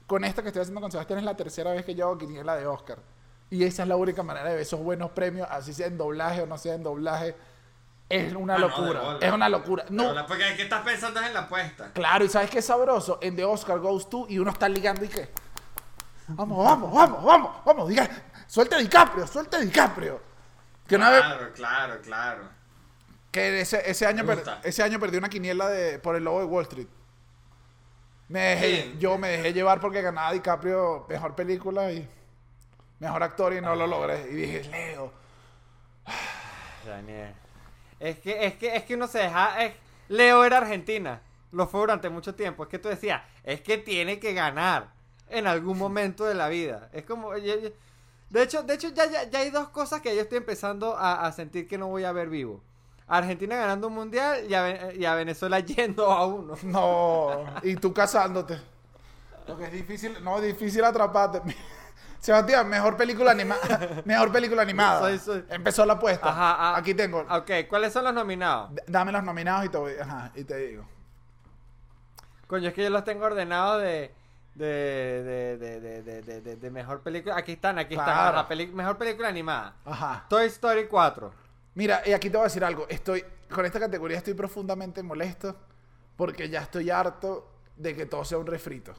Con 0.06 0.24
esta 0.24 0.44
que 0.44 0.50
estoy 0.50 0.62
haciendo 0.62 0.80
con 0.80 0.92
Sebastián 0.92 1.18
es 1.20 1.26
la 1.26 1.36
tercera 1.36 1.72
vez 1.72 1.84
que 1.86 1.96
yo 1.96 2.06
hago 2.06 2.20
quiniela 2.20 2.56
de 2.56 2.68
Oscar. 2.68 3.00
Y 3.50 3.64
esa 3.64 3.82
es 3.82 3.90
la 3.90 3.96
única 3.96 4.22
manera 4.22 4.46
de 4.50 4.54
ver 4.54 4.62
esos 4.62 4.80
buenos 4.80 5.10
premios, 5.10 5.48
así 5.50 5.74
sea 5.74 5.88
en 5.88 5.98
doblaje 5.98 6.42
o 6.44 6.46
no 6.46 6.56
sea 6.60 6.76
en 6.76 6.84
doblaje. 6.84 7.36
Es 8.10 8.34
una 8.34 8.56
Ah, 8.56 8.58
locura. 8.60 9.18
es 9.22 9.32
una 9.32 9.48
locura. 9.50 9.86
No, 9.90 10.12
la- 10.14 10.26
Porque 10.26 10.56
¿qué 10.56 10.64
estás 10.64 10.82
pensando 10.82 11.22
en 11.22 11.32
la 11.34 11.42
apuesta? 11.42 11.92
Claro, 11.94 12.26
y 12.26 12.30
¿sabes 12.30 12.50
qué 12.50 12.58
es 12.60 12.66
sabroso? 12.66 13.20
En 13.22 13.36
The 13.36 13.46
Oscar 13.46 13.78
Goes 13.80 14.10
To 14.10 14.26
y 14.28 14.40
uno 14.40 14.50
está 14.52 14.68
ligando 14.68 15.06
y 15.06 15.10
qué. 15.10 15.30
Vamos, 16.30 16.64
vamos, 16.66 16.92
vamos, 16.94 17.24
vamos, 17.24 17.52
vamos, 17.66 17.88
diga, 17.90 18.10
suelta 18.48 18.78
DiCaprio, 18.78 19.28
suelta 19.28 19.60
DiCaprio. 19.60 20.22
Que 20.88 20.96
una 20.96 21.12
vez, 21.12 21.22
Claro, 21.22 21.54
claro, 21.54 22.02
claro. 22.02 22.42
que 23.32 23.62
ese, 23.62 23.88
ese 23.90 24.08
año 24.08 24.26
per- 24.26 24.44
ese 24.64 24.82
año 24.82 25.00
perdí 25.00 25.18
una 25.18 25.30
quiniela 25.30 25.68
de, 25.70 26.00
por 26.00 26.16
el 26.16 26.24
lobo 26.24 26.40
de 26.40 26.46
Wall 26.46 26.64
Street. 26.64 26.88
Me 28.28 28.40
dejé, 28.42 28.96
yo 29.00 29.18
me 29.20 29.28
dejé 29.30 29.54
llevar 29.54 29.80
porque 29.80 30.02
ganaba 30.02 30.32
DiCaprio 30.32 31.06
mejor 31.10 31.36
película 31.36 31.92
y 31.92 32.08
mejor 33.00 33.22
actor 33.24 33.54
y 33.54 33.62
no 33.62 33.76
lo 33.76 33.86
logré. 33.88 34.28
Y 34.32 34.34
dije, 34.36 34.64
Leo, 34.70 35.12
Daniel. 36.86 37.34
Es 38.00 38.20
que, 38.20 38.46
es 38.46 38.56
que, 38.56 38.76
es 38.76 38.84
que 38.84 38.96
uno 38.96 39.08
se 39.08 39.20
deja. 39.20 39.64
es- 39.64 39.74
Leo 40.08 40.44
era 40.44 40.58
Argentina. 40.58 41.22
Lo 41.52 41.68
fue 41.68 41.82
durante 41.82 42.10
mucho 42.10 42.36
tiempo. 42.36 42.64
Es 42.64 42.70
que 42.70 42.80
tú 42.80 42.90
decías, 42.90 43.22
es 43.44 43.62
que 43.62 43.78
tiene 43.78 44.20
que 44.20 44.34
ganar 44.34 44.90
en 45.30 45.48
algún 45.48 45.78
momento 45.78 46.26
de 46.26 46.36
la 46.36 46.48
vida. 46.50 46.90
Es 46.94 47.04
como. 47.06 47.36
yo- 47.38 47.60
yo- 47.60 47.70
de 48.30 48.44
hecho, 48.44 48.62
de 48.64 48.76
hecho 48.76 48.90
ya, 48.90 49.06
ya, 49.08 49.24
ya 49.24 49.40
hay 49.40 49.50
dos 49.50 49.70
cosas 49.70 50.02
que 50.02 50.16
yo 50.16 50.22
estoy 50.22 50.38
empezando 50.38 50.96
a, 50.96 51.26
a 51.26 51.32
sentir 51.32 51.68
que 51.68 51.78
no 51.80 51.88
voy 51.88 52.04
a 52.04 52.12
ver 52.12 52.30
vivo. 52.30 52.62
Argentina 53.08 53.56
ganando 53.56 53.88
un 53.88 53.96
mundial 53.96 54.46
y 54.48 54.54
a, 54.54 54.94
y 54.94 55.04
a 55.06 55.16
Venezuela 55.16 55.60
yendo 55.66 56.12
a 56.12 56.28
uno. 56.28 56.56
no, 56.64 57.44
y 57.64 57.76
tú 57.76 57.92
casándote. 57.94 58.60
Lo 59.48 59.58
que 59.58 59.66
es 59.66 59.72
difícil, 59.72 60.16
no, 60.24 60.38
es 60.38 60.44
difícil 60.44 60.84
atraparte. 60.84 61.42
Sebastián, 62.20 62.68
mejor 62.68 62.98
película 62.98 63.32
animada. 63.32 64.02
mejor 64.06 64.32
película 64.32 64.62
animada. 64.62 65.00
Soy- 65.00 65.20
soy- 65.20 65.46
Empezó 65.50 65.86
la 65.86 65.94
apuesta. 65.94 66.30
Ajá, 66.30 66.56
ah, 66.60 66.78
Aquí 66.78 66.94
tengo. 66.94 67.20
Ok, 67.30 67.52
¿cuáles 67.70 67.94
son 67.94 68.04
los 68.04 68.14
nominados? 68.14 68.74
D- 68.76 68.84
Dame 68.88 69.12
los 69.12 69.24
nominados 69.24 69.66
y 69.66 69.70
te, 69.70 69.78
voy- 69.78 69.94
ajá, 70.00 70.32
y 70.36 70.44
te 70.44 70.58
digo. 70.58 70.86
Coño, 72.48 72.70
es 72.70 72.74
que 72.74 72.84
yo 72.84 72.90
los 72.90 73.04
tengo 73.04 73.26
ordenados 73.26 73.82
de. 73.82 74.14
De, 74.56 74.66
de, 75.24 75.58
de, 75.58 75.80
de, 75.80 76.02
de, 76.02 76.22
de, 76.22 76.42
de- 76.42 76.56
de 76.58 76.70
mejor 76.72 77.02
película. 77.02 77.38
Aquí 77.38 77.54
están, 77.54 77.80
aquí 77.80 77.94
están. 77.94 78.08
Claro. 78.14 78.40
Ajá, 78.40 78.48
peli- 78.50 78.68
mejor 78.68 78.98
película 78.98 79.30
animada. 79.30 79.76
Ajá. 79.86 80.26
Toy 80.28 80.48
Story 80.48 80.88
4. 80.88 81.32
Mira, 81.76 82.02
y 82.06 82.12
aquí 82.12 82.30
te 82.30 82.36
voy 82.36 82.44
a 82.44 82.48
decir 82.48 82.66
algo. 82.66 82.86
Estoy, 82.90 83.24
con 83.54 83.66
esta 83.66 83.80
categoría 83.80 84.18
estoy 84.18 84.34
profundamente 84.34 85.02
molesto 85.04 85.56
porque 86.18 86.50
ya 86.50 86.62
estoy 86.62 86.90
harto 86.90 87.50
de 87.78 87.96
que 87.96 88.06
todo 88.06 88.26
sea 88.26 88.38
un 88.40 88.48
refrito. 88.48 88.94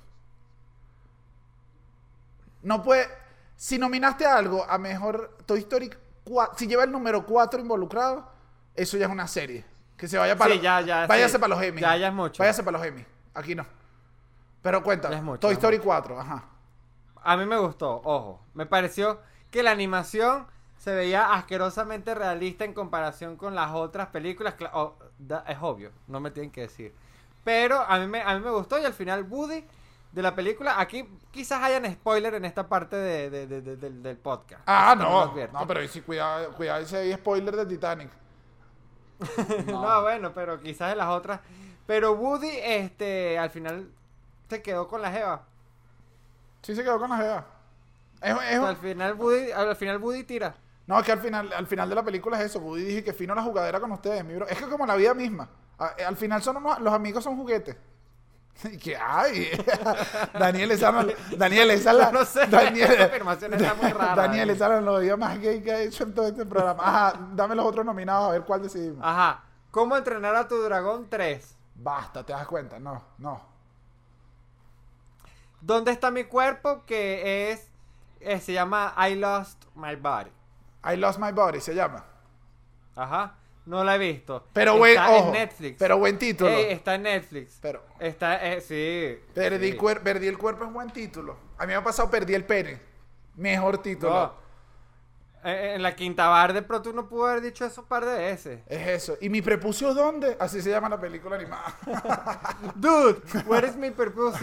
No 2.63 2.83
puede. 2.83 3.09
Si 3.57 3.79
nominaste 3.79 4.25
algo 4.27 4.65
a 4.69 4.79
mejor 4.79 5.37
Toy 5.47 5.61
Story 5.61 5.91
4, 6.25 6.59
si 6.59 6.67
lleva 6.67 6.85
el 6.85 6.93
número 6.93 7.25
4 7.27 7.61
involucrado, 7.61 8.27
eso 8.75 8.97
ya 8.97 9.07
es 9.07 9.13
una 9.13 9.27
serie. 9.29 9.65
Que 9.97 10.09
se 10.09 10.17
vaya 10.17 10.37
para 10.37 10.55
Sí, 10.55 10.61
ya, 10.61 10.81
ya, 10.81 11.07
Váyase 11.07 11.35
sí. 11.35 11.39
para 11.39 11.55
los 11.55 11.63
Emmy. 11.63 11.81
Ya, 11.81 11.97
ya 11.97 12.09
es 12.09 12.15
mucho. 12.15 12.43
Váyase 12.43 12.63
para 12.63 12.79
los 12.79 12.87
Emmy. 12.87 13.05
Aquí 13.35 13.55
no. 13.55 13.67
Pero 14.63 14.83
cuenta. 14.83 15.13
Es 15.13 15.23
mucho, 15.23 15.41
Toy 15.41 15.53
Story 15.55 15.77
mucho. 15.77 15.87
4, 15.89 16.21
ajá. 16.21 16.45
A 17.23 17.37
mí 17.37 17.45
me 17.45 17.59
gustó, 17.59 18.01
ojo. 18.05 18.41
Me 18.55 18.65
pareció 18.67 19.21
que 19.51 19.63
la 19.63 19.73
animación 19.73 20.47
se 20.79 20.95
veía 20.95 21.35
asquerosamente 21.35 22.15
realista 22.15 22.65
en 22.65 22.73
comparación 22.73 23.37
con 23.37 23.55
las 23.55 23.73
otras 23.73 24.09
películas. 24.09 24.55
Oh, 24.73 24.95
da- 25.19 25.45
es 25.47 25.59
obvio, 25.61 25.93
no 26.07 26.21
me 26.21 26.31
tienen 26.31 26.51
que 26.51 26.63
decir. 26.63 26.95
Pero 27.45 27.81
a 27.81 27.99
mí, 27.99 28.07
me, 28.07 28.23
a 28.23 28.35
mí 28.39 28.41
me 28.45 28.51
gustó 28.51 28.79
y 28.79 28.85
al 28.85 28.95
final 28.95 29.25
Woody 29.29 29.65
de 30.13 30.23
la 30.23 30.35
película, 30.35 30.81
aquí 30.81 31.09
quizás 31.31 31.63
hayan 31.63 31.91
spoiler 31.93 32.35
en 32.35 32.45
esta 32.45 32.69
parte 32.69 32.97
de, 32.97 33.31
de- 33.31 33.47
de- 33.47 33.77
de- 33.77 33.91
del, 33.91 34.17
podcast. 34.17 34.63
Ah, 34.67 34.95
no. 34.99 35.33
No, 35.53 35.67
pero 35.67 35.87
sí, 35.89 36.01
cuidado, 36.01 36.53
cuidado, 36.53 36.81
ese 36.83 36.97
hay 36.99 37.13
spoiler 37.15 37.55
de 37.57 37.67
Titanic. 37.67 38.11
No. 39.67 40.03
bueno, 40.03 40.33
pero 40.35 40.61
quizás 40.61 40.93
en 40.93 40.99
las 40.99 41.09
otras. 41.09 41.41
Pero 41.87 42.13
Woody, 42.15 42.51
este, 42.63 43.39
al 43.39 43.51
final 43.51 43.91
se 44.49 44.63
quedó 44.63 44.89
con 44.89 45.03
la 45.03 45.11
Jeva. 45.13 45.43
Sí 46.63 46.75
se 46.75 46.83
quedó 46.83 46.99
con 46.99 47.09
la 47.11 47.17
jeva. 47.17 47.47
Es, 48.21 48.37
es- 48.51 48.59
al 48.59 48.77
final 48.77 49.15
Woody, 49.15 49.51
al 49.51 49.77
final 49.77 49.99
Woody 49.99 50.25
tira. 50.25 50.55
no, 50.87 50.99
es 50.99 51.07
que 51.07 51.13
al 51.13 51.21
final, 51.21 51.51
al 51.55 51.67
final 51.67 51.89
de 51.89 51.95
la 51.95 52.03
película 52.03 52.39
es 52.39 52.47
eso. 52.47 52.59
Woody 52.61 52.83
dije 52.83 53.03
que 53.05 53.13
fino 53.15 53.35
la 53.35 53.43
jugadera 53.43 53.81
con 53.81 53.91
ustedes, 53.93 54.25
mi 54.25 54.35
bro. 54.35 54.47
Es 54.47 54.59
que 54.59 54.69
como 54.69 54.85
la 54.87 54.95
vida 54.97 55.15
misma. 55.15 55.49
A- 55.79 55.95
eh, 55.97 56.05
Al 56.05 56.17
final 56.17 56.43
son 56.43 56.59
unos- 56.59 56.81
los 56.81 56.93
amigos 56.93 57.25
son 57.25 57.37
juguetes. 57.37 57.77
Y 58.65 58.77
que 58.77 58.95
ay, 58.97 59.51
Daniel 60.39 60.71
esa 60.73 60.93
no- 60.93 61.07
Daniel 61.37 61.71
esa 61.71 61.93
la, 61.95 62.13
No 62.13 62.25
sé, 62.27 62.47
Daniel, 62.47 62.91
esa 62.93 63.05
afirmación 63.05 63.55
está 63.55 63.73
muy 63.75 63.91
rara, 63.91 64.15
Daniel 64.15 64.59
lo 64.85 64.99
diga 64.99 65.17
más 65.17 65.39
gay 65.41 65.63
que 65.63 65.73
ha 65.73 65.81
hecho 65.81 66.05
en 66.05 66.15
todo 66.15 66.27
este 66.29 66.45
programa. 66.45 66.83
Ajá, 66.87 67.19
dame 67.33 67.55
los 67.55 67.65
otros 67.65 67.87
nominados 67.87 68.29
a 68.29 68.33
ver 68.33 68.43
cuál 68.43 68.63
decidimos. 68.63 68.99
Ajá. 69.03 69.45
¿Cómo 69.71 69.97
entrenar 69.97 70.37
a 70.37 70.47
tu 70.47 70.61
dragón 70.63 71.09
3? 71.09 71.57
Basta, 71.77 72.23
te 72.25 72.33
das 72.35 72.47
cuenta. 72.47 72.79
No, 72.79 73.03
no. 73.19 73.41
¿Dónde 75.61 75.93
está 75.93 76.11
mi 76.11 76.25
cuerpo? 76.25 76.85
Que 76.87 77.53
es. 77.53 77.69
eh, 78.21 78.41
se 78.41 78.53
llama 78.53 78.95
I 79.09 79.15
Lost 79.15 79.65
My 79.75 79.97
Body. 79.97 80.31
I 80.85 80.97
Lost 80.97 81.19
My 81.19 81.33
Body 81.33 81.61
se 81.61 81.75
llama. 81.75 82.05
Ajá. 82.97 83.35
No 83.67 83.85
la 83.85 83.95
he 83.95 83.99
visto. 83.99 84.47
Pero 84.53 84.77
buen, 84.79 84.93
está 84.93 85.11
ojo, 85.11 85.27
en 85.29 85.33
Netflix. 85.33 85.77
pero 85.79 85.99
buen 85.99 86.19
título. 86.19 86.51
Ey, 86.51 86.73
está 86.73 86.95
en 86.95 87.03
Netflix. 87.03 87.59
Pero 87.61 87.83
Está, 88.01 88.45
eh, 88.53 88.61
sí. 88.61 89.19
perdí, 89.35 89.73
sí. 89.73 89.77
cuer- 89.79 90.01
perdí 90.03 90.27
el 90.27 90.39
cuerpo 90.39 90.65
es 90.65 90.73
buen 90.73 90.91
título. 90.91 91.37
A 91.59 91.63
mí 91.67 91.69
me 91.69 91.75
ha 91.77 91.85
pasado 91.85 92.11
perdí 92.11 92.35
el 92.35 92.45
pene. 92.45 92.81
Mejor 93.37 93.79
título. 93.79 94.13
No. 94.13 94.41
Eh, 95.45 95.75
En 95.77 95.83
la 95.83 95.95
quinta 95.95 96.29
bar 96.29 96.53
de 96.53 96.63
pronto 96.63 96.91
uno 96.91 97.09
pudo 97.09 97.27
haber 97.27 97.41
dicho 97.43 97.65
eso 97.65 97.83
un 97.83 97.87
par 97.87 98.05
de 98.05 98.17
veces. 98.19 98.61
Es 98.67 98.89
eso. 98.89 99.17
¿Y 99.21 99.29
mi 99.29 99.41
prepucio 99.41 99.95
dónde? 99.95 100.37
Así 100.41 100.61
se 100.61 100.71
llama 100.71 100.89
la 100.89 100.99
película 101.01 101.37
animada. 101.37 101.75
Dude, 102.75 103.21
where 103.47 103.67
is 103.67 103.77
my 103.77 103.91
purpose? 103.91 104.37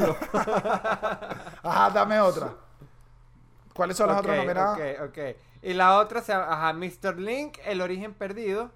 Ajá, 1.63 1.89
dame 1.91 2.19
otra. 2.19 2.53
¿Cuáles 3.73 3.97
son 3.97 4.08
las 4.08 4.19
otras 4.19 4.38
nominadas? 4.38 4.77
Ok, 4.80 5.10
ok. 5.10 5.17
Y 5.63 5.73
la 5.73 5.97
otra 5.99 6.21
se 6.21 6.32
llama, 6.34 6.51
ajá, 6.51 6.73
Mr. 6.73 7.19
Link, 7.19 7.58
El 7.65 7.82
Origen 7.82 8.13
Perdido. 8.13 8.71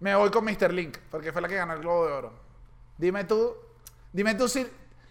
Me 0.00 0.14
voy 0.14 0.30
con 0.30 0.44
Mr. 0.44 0.72
Link, 0.72 0.98
porque 1.10 1.32
fue 1.32 1.40
la 1.42 1.48
que 1.48 1.56
ganó 1.56 1.74
el 1.74 1.80
Globo 1.80 2.06
de 2.06 2.12
Oro. 2.12 2.32
Dime 2.98 3.24
tú, 3.24 3.54
dime 4.12 4.34
tú 4.34 4.48
si, 4.48 4.66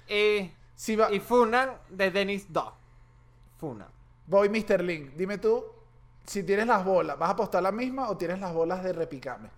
Y, 0.08 0.52
si 0.76 0.96
va, 0.96 1.12
y 1.12 1.20
Funan 1.20 1.78
de 1.90 2.12
Dennis 2.12 2.52
Do. 2.52 2.74
Funan. 3.58 3.90
voy 4.28 4.50
Mr. 4.50 4.82
Link. 4.84 5.14
Dime 5.16 5.38
tú 5.38 5.64
si 6.26 6.44
tienes 6.44 6.68
las 6.68 6.84
bolas, 6.86 7.18
¿vas 7.18 7.30
a 7.30 7.34
apostar 7.34 7.62
la 7.62 7.72
misma 7.72 8.10
o 8.10 8.18
tienes 8.18 8.40
las 8.40 8.54
bolas 8.54 8.84
de 8.84 8.94
repicame? 8.94 9.50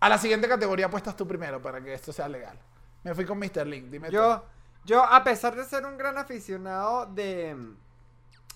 A 0.00 0.08
la 0.08 0.18
siguiente 0.18 0.48
categoría 0.48 0.86
apuestas 0.86 1.16
tú 1.16 1.26
primero 1.26 1.60
para 1.60 1.82
que 1.82 1.94
esto 1.94 2.12
sea 2.12 2.28
legal. 2.28 2.58
Me 3.02 3.14
fui 3.14 3.24
con 3.24 3.38
Mr. 3.38 3.66
Link, 3.66 3.86
dime 3.86 4.08
tú. 4.08 4.14
Yo, 4.14 4.44
yo, 4.84 5.04
a 5.04 5.22
pesar 5.22 5.54
de 5.54 5.64
ser 5.64 5.84
un 5.84 5.96
gran 5.96 6.16
aficionado 6.18 7.06
de, 7.06 7.56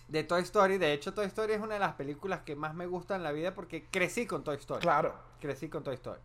de 0.08 0.24
Toy 0.24 0.42
Story, 0.42 0.78
de 0.78 0.92
hecho 0.92 1.12
Toy 1.14 1.26
Story 1.26 1.52
es 1.52 1.60
una 1.60 1.74
de 1.74 1.80
las 1.80 1.94
películas 1.94 2.40
que 2.40 2.56
más 2.56 2.74
me 2.74 2.86
gusta 2.86 3.14
en 3.16 3.22
la 3.22 3.32
vida 3.32 3.54
porque 3.54 3.86
crecí 3.90 4.26
con 4.26 4.42
Toy 4.42 4.56
Story. 4.56 4.80
Claro. 4.80 5.14
Crecí 5.40 5.68
con 5.68 5.84
Toy 5.84 5.94
Story. 5.94 6.20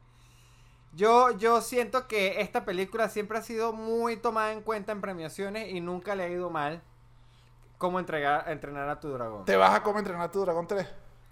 Yo, 0.93 1.31
yo 1.37 1.59
siento 1.61 2.07
que 2.07 2.41
esta 2.41 2.65
película 2.65 3.09
siempre 3.09 3.37
ha 3.37 3.41
sido 3.41 3.73
muy 3.73 4.15
tomada 4.15 4.51
en 4.51 4.61
cuenta 4.61 4.91
en 4.91 5.01
premiaciones 5.01 5.71
y 5.71 5.81
nunca 5.81 6.15
le 6.15 6.23
ha 6.23 6.29
ido 6.29 6.49
mal 6.49 6.81
cómo 7.77 7.99
entregar, 7.99 8.47
entrenar 8.49 8.87
a 8.87 8.99
tu 8.99 9.11
dragón. 9.11 9.43
¿Te 9.45 9.57
vas 9.57 9.73
a 9.75 9.83
cómo 9.83 9.99
entrenar 9.99 10.31
tu 10.31 10.41
Dragón 10.41 10.67
3? 10.67 10.87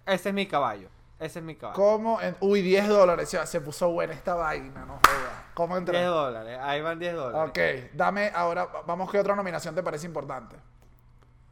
Ese 0.05 0.29
es 0.29 0.35
mi 0.35 0.47
caballo. 0.47 0.89
Ese 1.19 1.39
es 1.39 1.45
mi 1.45 1.55
caballo. 1.55 1.75
¿Cómo? 1.75 2.19
en- 2.19 2.35
uy, 2.41 2.61
10 2.63 2.87
dólares. 2.87 3.29
Se, 3.45 3.61
puso 3.61 3.89
buena 3.91 4.13
esta 4.13 4.33
vaina, 4.33 4.83
no 4.85 4.93
jodas. 4.95 5.43
¿Cómo 5.53 5.75
10 5.75 5.79
entrenar? 5.81 6.09
dólares. 6.09 6.59
Ahí 6.59 6.81
van 6.81 6.97
10 6.97 7.13
dólares. 7.15 7.49
Ok, 7.49 7.95
dame 7.95 8.31
ahora, 8.33 8.67
vamos 8.87 9.11
que 9.11 9.19
otra 9.19 9.35
nominación 9.35 9.75
te 9.75 9.83
parece 9.83 10.07
importante. 10.07 10.57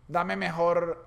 Dame 0.10 0.36
mejor, 0.36 1.06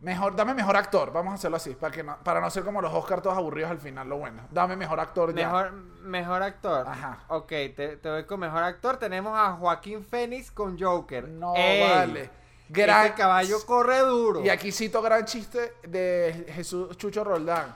mejor, 0.00 0.36
dame 0.36 0.54
mejor 0.54 0.76
actor, 0.76 1.12
vamos 1.12 1.32
a 1.32 1.34
hacerlo 1.34 1.56
así, 1.56 1.74
para 1.74 1.92
que 1.92 2.02
no, 2.04 2.16
para 2.18 2.40
no 2.40 2.48
ser 2.50 2.62
como 2.64 2.80
los 2.80 2.92
Oscars 2.94 3.20
todos 3.20 3.36
aburridos 3.36 3.70
al 3.72 3.78
final, 3.80 4.08
lo 4.08 4.16
bueno. 4.18 4.42
Dame 4.50 4.76
mejor 4.76 5.00
actor 5.00 5.34
ya. 5.34 5.46
Mejor, 5.46 5.72
mejor 5.72 6.42
actor. 6.42 6.86
Ajá. 6.88 7.18
Ok, 7.28 7.48
te, 7.48 7.96
te 8.00 8.08
voy 8.10 8.24
con 8.24 8.38
mejor 8.40 8.62
actor. 8.62 8.96
Tenemos 8.96 9.36
a 9.36 9.52
Joaquín 9.54 10.04
Phoenix 10.04 10.50
con 10.52 10.78
Joker. 10.80 11.28
No 11.28 11.54
Ey, 11.56 11.90
vale. 11.90 12.30
Gran- 12.68 13.06
Ese 13.06 13.14
caballo 13.16 13.56
corre 13.66 13.98
duro. 13.98 14.40
Y 14.40 14.48
aquí 14.48 14.70
cito 14.72 15.02
gran 15.02 15.24
chiste 15.26 15.74
de 15.82 16.46
Jesús 16.54 16.96
Chucho 16.96 17.22
Roldán. 17.24 17.74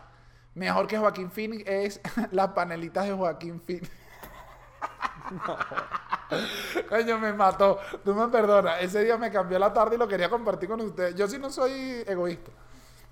Mejor 0.55 0.87
que 0.87 0.97
Joaquín 0.97 1.31
Phoenix 1.31 1.65
es 1.69 2.01
las 2.31 2.49
panelitas 2.53 3.05
de 3.05 3.13
Joaquín 3.13 3.61
Phoenix. 3.61 3.91
Coño, 6.89 7.19
me 7.19 7.33
mató. 7.33 7.79
Tú 8.05 8.15
me 8.15 8.29
perdonas. 8.29 8.83
Ese 8.83 9.05
día 9.05 9.17
me 9.17 9.31
cambió 9.31 9.59
la 9.59 9.73
tarde 9.73 9.95
y 9.97 9.99
lo 9.99 10.09
quería 10.09 10.29
compartir 10.29 10.69
con 10.69 10.81
ustedes. 10.81 11.15
Yo 11.15 11.29
sí 11.29 11.39
no 11.39 11.51
soy 11.51 12.05
egoísta. 12.07 12.51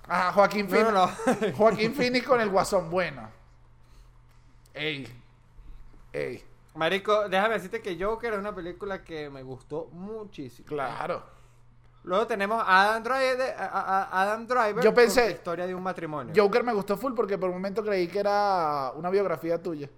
Ajá, 0.07 0.33
Joaquín 0.33 0.69
Phoenix. 0.69 0.93
no, 0.93 1.07
no. 1.07 1.13
Joaquín 1.57 1.95
Phoenix 1.95 2.27
con 2.27 2.41
el 2.41 2.51
guasón 2.51 2.91
bueno. 2.91 3.29
Ey. 4.75 5.09
Ey. 6.13 6.45
Marico, 6.75 7.29
déjame 7.29 7.55
decirte 7.55 7.81
que 7.81 7.97
Joker 8.03 8.33
es 8.35 8.39
una 8.41 8.55
película 8.55 9.03
que 9.05 9.31
me 9.31 9.43
gustó 9.43 9.87
muchísimo. 9.93 10.67
Claro. 10.67 11.23
Luego 12.03 12.27
tenemos 12.27 12.63
a 12.67 12.83
Adam 12.83 13.03
Driver, 13.03 13.55
a 13.59 14.09
Adam 14.23 14.47
Driver 14.47 14.83
Yo 14.85 14.93
pensé- 14.93 15.21
con 15.23 15.31
la 15.31 15.37
historia 15.37 15.67
de 15.67 15.75
un 15.75 15.83
matrimonio. 15.83 16.35
Joker 16.37 16.63
me 16.65 16.75
gustó 16.75 16.97
full 16.99 17.15
porque 17.15 17.39
por 17.39 17.49
un 17.49 17.55
momento 17.55 17.83
creí 17.83 18.09
que 18.09 18.19
era 18.19 18.93
una 18.97 19.09
biografía 19.09 19.63
tuya. 19.63 19.89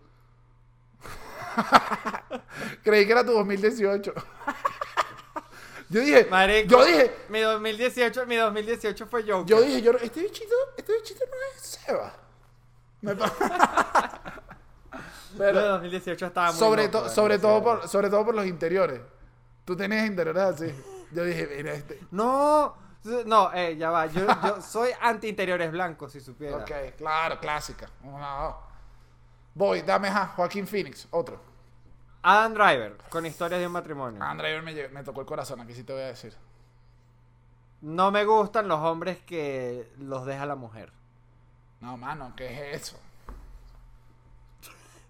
creí 2.82 3.06
que 3.06 3.12
era 3.12 3.24
tu 3.24 3.32
2018. 3.32 4.12
yo 5.88 6.00
dije, 6.00 6.26
Marico, 6.30 6.68
yo 6.70 6.84
dije, 6.84 7.16
mi 7.28 7.40
2018, 7.40 8.26
mi 8.26 8.36
2018 8.36 9.06
fue 9.06 9.22
Joker. 9.22 9.46
yo 9.46 9.60
dije, 9.62 9.82
yo, 9.82 9.92
este 9.92 10.20
bichito, 10.22 10.54
este 10.76 10.92
bichito 10.92 11.24
no 11.24 11.36
es 11.56 11.62
Seba. 11.62 12.12
Me 13.02 13.14
Pero 15.38 15.60
2018 15.60 16.26
estaba 16.26 16.50
muy 16.50 16.58
sobre, 16.58 16.84
loco, 16.86 17.02
to- 17.02 17.08
sobre 17.10 17.38
todo 17.38 17.62
por, 17.62 17.88
sobre 17.88 18.08
todo 18.08 18.24
por 18.24 18.34
los 18.34 18.46
interiores. 18.46 19.00
Tú 19.64 19.76
tenías 19.76 20.06
interiores 20.06 20.42
así. 20.42 20.74
Yo 21.12 21.24
dije, 21.24 21.46
mira 21.56 21.74
este. 21.74 22.00
No, 22.10 22.74
no, 23.26 23.52
eh, 23.52 23.76
ya 23.76 23.90
va. 23.90 24.06
Yo, 24.06 24.26
yo 24.44 24.62
soy 24.62 24.90
anti 25.00 25.28
interiores 25.28 25.70
blancos, 25.70 26.12
si 26.12 26.20
supiera. 26.20 26.56
Ok, 26.58 26.70
claro, 26.96 27.38
clásica. 27.38 27.88
Voy, 29.54 29.82
dame 29.82 30.08
a 30.08 30.26
Joaquín 30.28 30.66
Phoenix, 30.66 31.06
otro. 31.10 31.40
Adam 32.28 32.54
Driver, 32.54 32.96
con 33.08 33.24
historias 33.24 33.60
de 33.60 33.66
un 33.68 33.72
matrimonio. 33.72 34.18
Me, 34.34 34.74
lle- 34.74 34.90
me 34.90 35.04
tocó 35.04 35.20
el 35.20 35.26
corazón, 35.26 35.60
aquí 35.60 35.72
sí 35.74 35.84
te 35.84 35.92
voy 35.92 36.02
a 36.02 36.06
decir. 36.06 36.34
No 37.82 38.10
me 38.10 38.24
gustan 38.24 38.66
los 38.66 38.80
hombres 38.80 39.18
que 39.18 39.92
los 39.98 40.26
deja 40.26 40.44
la 40.44 40.56
mujer. 40.56 40.92
No, 41.80 41.96
mano, 41.96 42.32
¿qué 42.36 42.72
es 42.72 42.82
eso? 42.82 43.00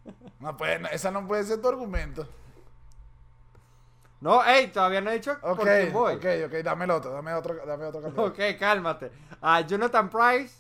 No 0.41 0.57
puede, 0.57 0.79
no, 0.79 0.89
esa 0.89 1.11
no 1.11 1.27
puede 1.27 1.43
ser 1.45 1.61
tu 1.61 1.69
argumento. 1.69 2.29
No, 4.21 4.43
hey, 4.45 4.71
todavía 4.73 5.01
no 5.01 5.11
he 5.11 5.15
dicho 5.15 5.33
Ok, 5.43 5.57
por 5.57 5.65
quién 5.67 5.93
voy. 5.93 6.15
ok, 6.15 6.25
ok, 6.47 6.53
dame 6.63 6.85
el 6.85 6.91
otro, 6.91 7.13
dame 7.13 7.33
otro, 7.33 7.55
dame 7.67 7.85
otro 7.87 8.03
campeón. 8.03 8.29
Ok, 8.31 8.39
cálmate. 8.59 9.11
A 9.41 9.63
Jonathan 9.63 10.09
Price 10.11 10.55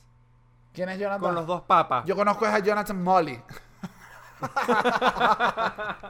¿Quién 0.72 0.88
es 0.88 0.98
Jonathan? 0.98 1.20
con 1.20 1.34
los 1.34 1.46
dos 1.46 1.62
papas. 1.62 2.04
Yo 2.06 2.16
conozco 2.16 2.44
a 2.46 2.58
Jonathan 2.58 3.02
Molly. 3.02 3.40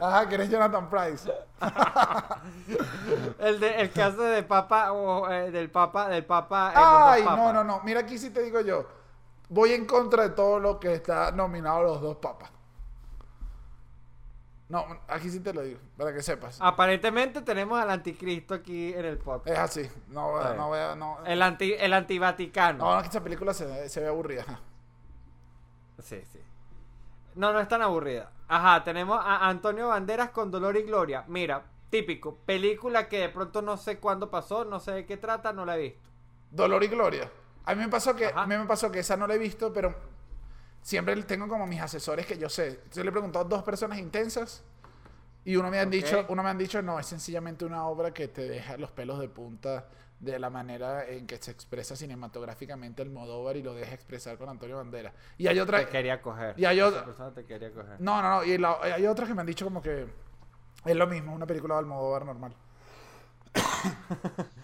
Ajá, 0.00 0.28
¿quién 0.28 0.40
es 0.42 0.50
Jonathan 0.50 0.88
Price? 0.90 1.30
El, 3.38 3.60
de, 3.60 3.80
el 3.80 3.90
caso 3.92 4.22
de 4.22 4.42
papa 4.42 4.92
o 4.92 5.30
eh, 5.30 5.50
del 5.50 5.70
papa 5.70 6.08
del 6.08 6.24
papa. 6.24 6.72
eh, 6.72 6.76
Ay, 6.76 7.24
no, 7.24 7.52
no, 7.52 7.64
no. 7.64 7.80
Mira, 7.84 8.00
aquí 8.00 8.18
sí 8.18 8.30
te 8.30 8.42
digo 8.42 8.60
yo. 8.60 8.86
Voy 9.48 9.72
en 9.72 9.84
contra 9.86 10.22
de 10.24 10.30
todo 10.30 10.58
lo 10.58 10.80
que 10.80 10.94
está 10.94 11.30
nominado 11.32 11.78
a 11.78 11.82
los 11.82 12.00
dos 12.00 12.16
papas. 12.16 12.50
No, 14.68 14.84
aquí 15.08 15.30
sí 15.30 15.40
te 15.40 15.52
lo 15.52 15.60
digo, 15.62 15.78
para 15.96 16.12
que 16.12 16.22
sepas. 16.22 16.58
Aparentemente 16.60 17.42
tenemos 17.42 17.78
al 17.80 17.90
anticristo 17.90 18.54
aquí 18.54 18.92
en 18.94 19.04
el 19.04 19.18
podcast. 19.18 19.48
Es 19.54 19.58
así. 19.58 19.90
No, 20.08 20.54
no 20.54 20.68
voy 20.68 20.78
a. 20.78 20.94
No, 20.96 21.18
El 21.24 21.42
anti 21.42 21.74
el 21.74 21.92
antivaticano. 21.92 22.94
no, 22.94 23.00
que 23.00 23.06
esta 23.06 23.20
película 23.22 23.52
se, 23.54 23.88
se 23.88 24.00
ve 24.00 24.08
aburrida. 24.08 24.44
Sí, 26.02 26.20
sí. 26.32 26.40
No, 27.34 27.52
no 27.52 27.60
es 27.60 27.68
tan 27.68 27.82
aburrida. 27.82 28.30
Ajá, 28.48 28.84
tenemos 28.84 29.18
a 29.20 29.48
Antonio 29.48 29.88
Banderas 29.88 30.30
con 30.30 30.50
Dolor 30.50 30.76
y 30.76 30.82
Gloria. 30.82 31.24
Mira, 31.28 31.64
típico. 31.90 32.36
Película 32.46 33.08
que 33.08 33.18
de 33.20 33.28
pronto 33.28 33.62
no 33.62 33.76
sé 33.76 33.98
cuándo 33.98 34.30
pasó, 34.30 34.64
no 34.64 34.80
sé 34.80 34.92
de 34.92 35.06
qué 35.06 35.16
trata, 35.16 35.52
no 35.52 35.64
la 35.64 35.76
he 35.76 35.82
visto. 35.82 36.08
Dolor 36.50 36.82
y 36.84 36.88
Gloria. 36.88 37.30
A 37.64 37.74
mí 37.74 37.82
me 37.82 37.88
pasó 37.88 38.14
que, 38.14 38.26
Ajá. 38.26 38.42
a 38.42 38.46
mí 38.46 38.56
me 38.56 38.66
pasó 38.66 38.90
que 38.90 39.00
esa 39.00 39.16
no 39.16 39.26
la 39.26 39.34
he 39.34 39.38
visto, 39.38 39.72
pero 39.72 39.94
siempre 40.82 41.20
tengo 41.22 41.48
como 41.48 41.66
mis 41.66 41.80
asesores 41.80 42.26
que 42.26 42.38
yo 42.38 42.48
sé. 42.48 42.80
Yo 42.92 43.02
le 43.02 43.08
he 43.08 43.12
preguntado 43.12 43.44
a 43.44 43.48
dos 43.48 43.62
personas 43.62 43.98
intensas 43.98 44.62
y 45.44 45.56
uno 45.56 45.70
me 45.70 45.78
han 45.80 45.90
dicho, 45.90 46.26
uno 46.28 46.42
me 46.42 46.50
han 46.50 46.58
dicho, 46.58 46.82
no, 46.82 46.98
es 46.98 47.06
sencillamente 47.06 47.64
una 47.64 47.86
obra 47.86 48.12
que 48.12 48.28
te 48.28 48.42
deja 48.48 48.76
los 48.76 48.90
pelos 48.90 49.18
de 49.18 49.28
punta 49.28 49.88
de 50.20 50.38
la 50.38 50.48
manera 50.48 51.06
en 51.06 51.26
que 51.26 51.36
se 51.36 51.50
expresa 51.50 51.96
cinematográficamente 51.96 53.02
el 53.02 53.10
Modóvar 53.10 53.56
y 53.56 53.62
lo 53.62 53.74
deja 53.74 53.94
expresar 53.94 54.38
con 54.38 54.48
Antonio 54.48 54.76
Banderas. 54.76 55.12
Y 55.36 55.46
hay 55.48 55.58
otra, 55.58 55.78
Te 55.80 55.88
quería 55.88 56.22
coger. 56.22 56.58
Y 56.58 56.64
hay 56.64 56.80
otra- 56.80 57.04
persona 57.04 57.32
te 57.32 57.44
quería 57.44 57.70
coger. 57.72 58.00
no, 58.00 58.22
no, 58.22 58.30
no, 58.36 58.44
y 58.44 58.56
la- 58.58 58.78
hay 58.82 59.06
otras 59.06 59.28
que 59.28 59.34
me 59.34 59.40
han 59.42 59.46
dicho 59.46 59.64
como 59.66 59.82
que 59.82 60.06
es 60.84 60.96
lo 60.96 61.06
mismo, 61.06 61.34
una 61.34 61.46
película 61.46 61.74
de 61.74 61.80
Almodóvar 61.80 62.24
normal. 62.26 62.54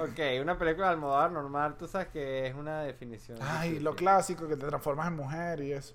Ok, 0.00 0.18
una 0.42 0.58
película 0.58 0.86
de 0.88 0.92
Almodóvar 0.92 1.30
normal, 1.32 1.76
tú 1.78 1.88
sabes 1.88 2.08
que 2.08 2.46
es 2.46 2.54
una 2.54 2.82
definición. 2.82 3.38
Ay, 3.40 3.68
difícil. 3.70 3.84
lo 3.84 3.94
clásico, 3.96 4.46
que 4.46 4.56
te 4.56 4.66
transformas 4.66 5.08
en 5.08 5.16
mujer 5.16 5.60
y 5.60 5.72
eso. 5.72 5.94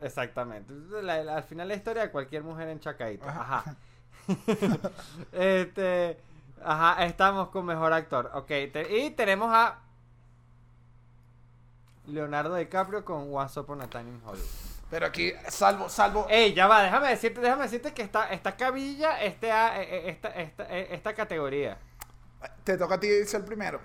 Exactamente. 0.00 0.72
La- 1.02 1.22
la- 1.24 1.36
al 1.36 1.42
final 1.44 1.68
la 1.68 1.74
historia 1.74 2.02
de 2.02 2.10
cualquier 2.10 2.42
mujer 2.44 2.68
en 2.68 2.78
Chacaito. 2.80 3.28
Ajá. 3.28 3.58
Ajá. 3.58 3.76
este. 5.32 6.18
Ajá, 6.68 7.04
estamos 7.06 7.48
con 7.50 7.64
mejor 7.64 7.92
actor. 7.92 8.30
Ok, 8.34 8.48
te- 8.48 8.98
y 8.98 9.10
tenemos 9.10 9.54
a 9.54 9.78
Leonardo 12.06 12.56
DiCaprio 12.56 13.04
con 13.04 13.32
Once 13.32 13.58
Upon 13.60 13.82
a 13.82 13.86
Time 13.88 14.10
in 14.10 14.20
Hollywood. 14.24 14.46
Pero 14.90 15.06
aquí, 15.06 15.32
salvo, 15.48 15.88
salvo, 15.88 16.26
Ey, 16.28 16.54
ya 16.54 16.66
va, 16.66 16.82
déjame 16.82 17.08
decirte, 17.08 17.40
déjame 17.40 17.62
decirte 17.64 17.92
que 17.94 18.02
está, 18.02 18.30
esta 18.32 18.56
cabilla, 18.56 19.20
este, 19.22 19.50
a- 19.52 19.80
eh, 19.80 19.88
eh, 19.90 20.10
esta, 20.10 20.28
esta, 20.30 20.64
eh, 20.76 20.88
esta 20.94 21.14
categoría. 21.14 21.78
Te 22.64 22.76
toca 22.76 22.96
a 22.96 23.00
ti 23.00 23.08
ser 23.26 23.40
el 23.40 23.46
primero. 23.46 23.80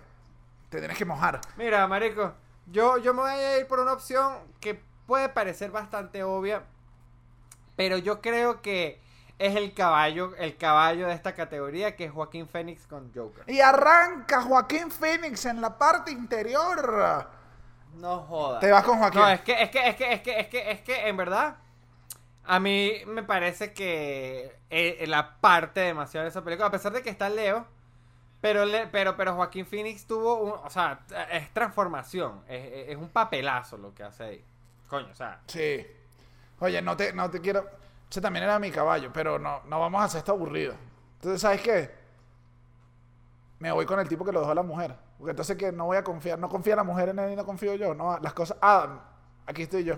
Te 0.70 0.80
tienes 0.80 0.98
que 0.98 1.06
mojar. 1.06 1.40
Mira, 1.58 1.88
marico, 1.88 2.34
yo, 2.68 2.98
yo 2.98 3.14
me 3.14 3.22
voy 3.22 3.32
a 3.32 3.60
ir 3.60 3.68
por 3.68 3.80
una 3.80 3.94
opción 3.94 4.38
que 4.60 4.82
puede 5.06 5.30
parecer 5.30 5.70
bastante 5.72 6.24
obvia, 6.24 6.64
pero 7.76 7.98
yo 7.98 8.22
creo 8.22 8.62
que 8.62 9.02
es 9.48 9.56
el 9.56 9.74
caballo, 9.74 10.36
el 10.38 10.56
caballo 10.58 11.08
de 11.08 11.14
esta 11.14 11.34
categoría, 11.34 11.96
que 11.96 12.06
es 12.06 12.12
Joaquín 12.12 12.48
Phoenix 12.48 12.88
con 12.88 13.12
Joker. 13.14 13.44
Y 13.48 13.60
arranca 13.62 14.42
Joaquín 14.42 14.92
Phoenix 14.92 15.46
en 15.46 15.62
la 15.62 15.78
parte 15.78 16.12
interior. 16.12 17.28
No 17.96 18.20
jodas. 18.22 18.60
Te 18.62 18.72
vas 18.72 18.84
con 18.84 19.00
Joaquín. 19.00 19.22
No, 19.22 19.30
es 19.30 19.42
que, 19.42 19.62
es 19.62 19.70
que, 19.70 19.88
es 19.90 19.96
que, 19.96 20.14
es 20.14 20.22
que, 20.22 20.40
es 20.40 20.48
que, 20.48 20.72
es 20.72 20.82
que, 20.82 21.08
en 21.08 21.18
verdad, 21.18 21.58
a 22.46 22.60
mí 22.60 22.94
me 23.08 23.24
parece 23.24 23.74
que 23.74 24.58
eh, 24.70 25.06
la 25.08 25.36
parte 25.42 25.82
demasiado 25.82 26.24
de 26.24 26.30
esa 26.30 26.44
película, 26.44 26.68
a 26.68 26.72
pesar 26.72 26.92
de 26.94 27.02
que 27.02 27.10
está 27.10 27.30
Leo, 27.30 27.66
pero, 28.40 28.66
le- 28.66 28.88
pero, 28.88 29.16
pero 29.18 29.36
Joaquín 29.36 29.66
Phoenix 29.66 30.08
tuvo, 30.08 30.36
un, 30.36 30.52
o 30.66 30.70
sea, 30.70 31.02
es 31.32 31.54
transformación, 31.54 32.42
es, 32.48 32.90
es- 32.90 32.98
un 32.98 33.10
papelazo 33.10 33.78
lo 33.78 33.94
que 33.94 34.04
hace 34.04 34.24
ahí. 34.24 34.46
Coño, 34.88 35.08
o 35.12 35.16
sea, 35.16 35.40
Sí. 35.48 35.86
Oye, 36.60 36.82
no 36.82 36.96
te, 36.96 37.12
no 37.14 37.30
te 37.30 37.42
quiero. 37.42 37.68
Ese 38.12 38.20
también 38.20 38.44
era 38.44 38.60
mi 38.60 38.72
caballo, 38.72 39.10
pero 39.14 39.40
no, 39.40 39.62
no 39.68 39.80
vamos 39.80 40.02
a 40.02 40.04
hacer 40.04 40.20
esto 40.20 40.34
aburrido. 40.34 40.76
Entonces, 41.14 41.40
¿sabes 41.40 41.62
qué? 41.62 41.90
Me 43.58 43.72
voy 43.72 43.86
con 43.86 44.02
el 44.02 44.10
tipo 44.10 44.26
que 44.26 44.34
lo 44.34 44.42
dejó 44.42 44.52
a 44.52 44.56
la 44.56 44.64
mujer. 44.64 44.94
Porque 45.18 45.30
entonces 45.30 45.56
que 45.56 45.72
no 45.72 45.86
voy 45.86 45.96
a 45.96 46.04
confiar, 46.04 46.38
no 46.38 46.50
confía 46.50 46.76
la 46.76 46.84
mujer 46.84 47.08
en 47.08 47.20
él 47.20 47.32
y 47.32 47.36
no 47.38 47.46
confío 47.46 47.74
yo. 47.76 47.96
No, 47.96 48.20
las 48.20 48.34
cosas. 48.34 48.58
Ah, 48.62 49.00
aquí 49.46 49.62
estoy 49.62 49.86
yo. 49.86 49.96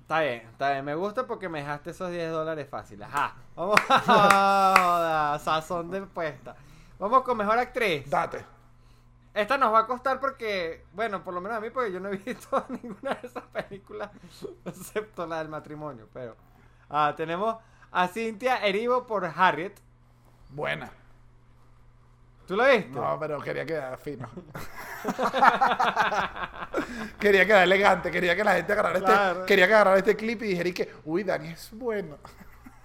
está 0.00 0.20
bien, 0.20 0.48
está 0.52 0.72
bien, 0.72 0.86
me 0.86 0.94
gusta 0.94 1.26
porque 1.26 1.50
me 1.50 1.58
dejaste 1.58 1.90
esos 1.90 2.10
10 2.10 2.32
dólares 2.32 2.66
fáciles. 2.66 3.06
Ajá, 3.06 3.34
vamos 3.54 3.78
a 3.88 5.38
sazón 5.38 5.90
de 5.90 6.00
puesta. 6.00 6.56
Vamos 6.98 7.22
con 7.24 7.36
mejor 7.36 7.58
actriz. 7.58 8.08
Date. 8.08 8.42
Esta 9.34 9.58
nos 9.58 9.72
va 9.74 9.80
a 9.80 9.86
costar 9.86 10.20
porque, 10.20 10.84
bueno, 10.92 11.22
por 11.24 11.34
lo 11.34 11.40
menos 11.40 11.58
a 11.58 11.60
mí, 11.60 11.70
porque 11.70 11.90
yo 11.92 11.98
no 12.00 12.08
he 12.08 12.16
visto 12.18 12.64
ninguna 12.68 13.14
de 13.14 13.26
esas 13.26 13.44
películas, 13.44 14.10
excepto 14.64 15.26
la 15.26 15.38
del 15.38 15.48
matrimonio, 15.48 16.08
pero... 16.12 16.36
Ah, 16.88 17.12
tenemos 17.16 17.56
a 17.90 18.06
Cynthia 18.08 18.64
Erivo 18.64 19.06
por 19.06 19.24
Harriet. 19.24 19.80
Buena. 20.50 20.90
¿Tú 22.46 22.56
lo 22.56 22.64
viste? 22.66 22.90
No, 22.90 23.18
pero 23.18 23.40
quería 23.40 23.64
quedar 23.64 23.96
fino. 23.98 24.28
quería 27.18 27.46
quedar 27.46 27.62
elegante, 27.64 28.10
quería 28.10 28.36
que 28.36 28.44
la 28.44 28.54
gente 28.54 28.72
agarrara 28.72 29.00
Claro. 29.00 29.32
este, 29.40 29.46
quería 29.46 29.66
que 29.66 29.74
agarrara 29.74 29.96
este 29.98 30.16
clip 30.16 30.42
y 30.42 30.48
dijera 30.48 30.68
y 30.68 30.72
que, 30.74 30.94
uy, 31.04 31.24
Dani 31.24 31.48
es 31.48 31.70
bueno. 31.72 32.18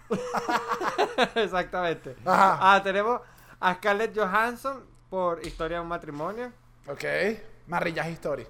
Exactamente. 1.36 2.16
Ajá. 2.26 2.58
Ah, 2.62 2.82
tenemos 2.82 3.22
a 3.60 3.76
Scarlett 3.76 4.18
Johansson 4.18 4.86
por 5.10 5.46
Historia 5.46 5.78
de 5.78 5.82
un 5.84 5.90
matrimonio. 5.90 6.52
Ok. 6.88 7.04
Marrillaje 7.68 8.12
Story. 8.12 8.48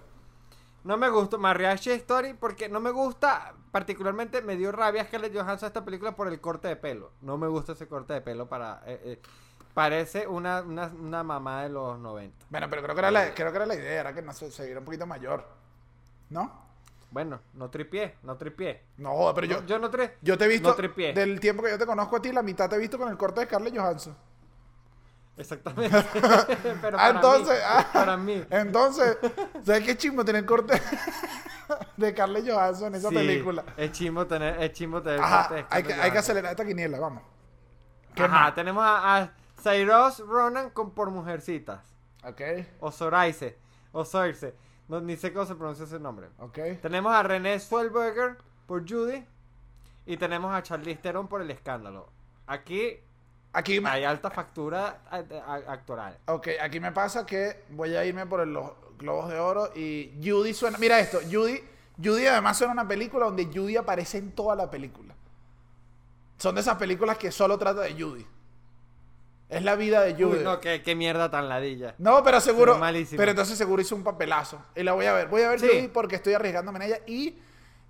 No 0.83 0.97
me 0.97 1.09
gustó 1.09 1.37
Mariachi 1.37 1.91
Story 1.91 2.33
porque 2.33 2.69
no 2.69 2.79
me 2.79 2.91
gusta, 2.91 3.53
particularmente 3.71 4.41
me 4.41 4.55
dio 4.55 4.71
rabia 4.71 5.03
Scarlett 5.03 5.35
Johansson 5.35 5.67
esta 5.67 5.83
película 5.83 6.15
por 6.15 6.27
el 6.27 6.39
corte 6.39 6.69
de 6.69 6.77
pelo. 6.77 7.11
No 7.21 7.37
me 7.37 7.47
gusta 7.47 7.73
ese 7.73 7.87
corte 7.87 8.13
de 8.13 8.21
pelo 8.21 8.47
para... 8.47 8.81
eh, 8.85 8.99
eh, 9.03 9.21
parece 9.73 10.25
una, 10.25 10.61
una, 10.61 10.87
una 10.87 11.23
mamá 11.23 11.63
de 11.63 11.69
los 11.69 11.99
90. 11.99 12.45
Bueno, 12.49 12.69
pero 12.69 12.81
creo 12.81 12.95
que 12.95 12.99
era 12.99 13.11
la, 13.11 13.33
creo 13.33 13.51
que 13.51 13.57
era 13.57 13.65
la 13.65 13.75
idea, 13.75 13.99
era 13.99 14.13
que 14.13 14.21
no 14.21 14.33
se, 14.33 14.51
se 14.51 14.65
viera 14.65 14.79
un 14.79 14.85
poquito 14.85 15.05
mayor. 15.05 15.45
¿No? 16.29 16.69
Bueno, 17.11 17.39
no 17.53 17.69
tripié, 17.69 18.15
no 18.23 18.37
tripié. 18.37 18.83
No, 18.97 19.31
pero 19.33 19.47
yo, 19.47 19.65
yo 19.65 19.79
no 19.79 19.89
tri... 19.89 20.11
yo 20.21 20.37
te 20.37 20.45
he 20.45 20.47
visto, 20.47 20.75
no 20.77 21.13
del 21.13 21.39
tiempo 21.39 21.63
que 21.63 21.71
yo 21.71 21.77
te 21.77 21.85
conozco 21.85 22.17
a 22.17 22.21
ti, 22.21 22.31
la 22.31 22.43
mitad 22.43 22.69
te 22.69 22.75
he 22.75 22.79
visto 22.79 22.97
con 22.97 23.09
el 23.09 23.17
corte 23.17 23.41
de 23.41 23.47
Scarlett 23.47 23.75
Johansson. 23.75 24.15
Exactamente. 25.39 25.97
Pero 26.81 26.97
Ah, 26.99 27.07
para 27.07 27.09
entonces, 27.11 27.55
mí, 27.57 27.63
ah, 27.65 27.89
para 27.93 28.17
mí. 28.17 28.43
Entonces, 28.49 29.17
¿sabes 29.63 29.85
qué 29.85 29.97
chismo 29.97 30.25
tener 30.25 30.45
corte 30.45 30.79
de 31.97 32.11
Scarlett 32.11 32.49
Johansson 32.49 32.87
en 32.89 32.95
esa 32.95 33.09
Sí, 33.09 33.15
película? 33.15 33.63
Es 33.77 33.91
chimbo 33.93 34.27
tener, 34.27 34.61
es 34.61 34.73
chimbo 34.73 35.01
tener 35.01 35.21
Ajá, 35.21 35.47
corte 35.47 35.55
de 35.55 35.65
hay 35.69 35.83
que, 35.83 35.93
hay 35.93 36.11
que 36.11 36.17
acelerar 36.17 36.51
esta 36.51 36.65
quiniela, 36.65 36.99
vamos. 36.99 37.23
¿Qué 38.13 38.23
Ajá, 38.23 38.39
más? 38.45 38.55
tenemos 38.55 38.83
a, 38.83 39.17
a 39.17 39.31
Cyrus 39.63 40.19
Ronan 40.19 40.71
con 40.71 40.91
por 40.91 41.09
mujercitas. 41.09 41.79
Ok, 42.25 42.41
O 42.81 42.91
Zoraise. 42.91 43.57
O 43.93 44.03
Zoirse. 44.03 44.55
No, 44.89 44.99
ni 44.99 45.15
sé 45.15 45.31
cómo 45.31 45.45
se 45.45 45.55
pronuncia 45.55 45.85
ese 45.85 45.99
nombre. 45.99 46.27
ok. 46.39 46.57
Tenemos 46.81 47.13
a 47.13 47.23
René 47.23 47.59
Zellweger 47.59 48.37
por 48.65 48.81
Judy. 48.89 49.25
Y 50.05 50.17
tenemos 50.17 50.53
a 50.53 50.61
Charlize 50.63 50.99
Theron 51.01 51.27
por 51.27 51.41
el 51.41 51.49
escándalo. 51.51 52.11
Aquí 52.47 52.99
Aquí 53.51 53.79
me, 53.81 53.89
hay 53.89 54.03
alta 54.03 54.29
factura 54.29 55.01
actoral. 55.67 56.17
ok, 56.27 56.47
aquí 56.61 56.79
me 56.79 56.91
pasa 56.91 57.25
que 57.25 57.63
voy 57.69 57.95
a 57.95 58.05
irme 58.05 58.25
por 58.27 58.47
los 58.47 58.71
globos 58.97 59.29
de 59.29 59.39
oro 59.39 59.71
y 59.75 60.11
Judy 60.23 60.53
suena... 60.53 60.77
Mira 60.77 60.99
esto, 60.99 61.19
Judy, 61.29 61.59
Judy 62.01 62.27
además 62.27 62.57
suena 62.57 62.73
una 62.73 62.87
película 62.87 63.25
donde 63.25 63.45
Judy 63.45 63.77
aparece 63.77 64.19
en 64.19 64.31
toda 64.33 64.55
la 64.55 64.69
película. 64.69 65.15
Son 66.37 66.53
de 66.55 66.61
esas 66.61 66.77
películas 66.77 67.17
que 67.17 67.31
solo 67.31 67.57
trata 67.57 67.81
de 67.81 67.93
Judy. 68.01 68.25
Es 69.49 69.63
la 69.63 69.75
vida 69.75 70.01
de 70.01 70.13
Judy. 70.13 70.37
Uy, 70.37 70.43
no, 70.43 70.59
qué, 70.59 70.83
qué 70.83 70.95
mierda 70.95 71.31
tan 71.31 71.49
ladilla. 71.49 71.95
No, 71.97 72.23
pero 72.23 72.39
seguro. 72.39 72.73
Pero 72.73 72.79
malísimo. 72.79 73.17
Pero 73.17 73.31
entonces 73.31 73.57
seguro 73.57 73.81
hizo 73.81 73.95
un 73.95 74.03
papelazo. 74.03 74.63
Y 74.75 74.83
la 74.83 74.93
voy 74.93 75.07
a 75.07 75.13
ver. 75.13 75.27
Voy 75.27 75.41
a 75.41 75.49
ver 75.49 75.59
Sí. 75.59 75.67
Judy 75.67 75.87
porque 75.87 76.17
estoy 76.17 76.33
arriesgándome 76.35 76.77
en 76.77 76.83
ella. 76.83 76.99
Y 77.07 77.39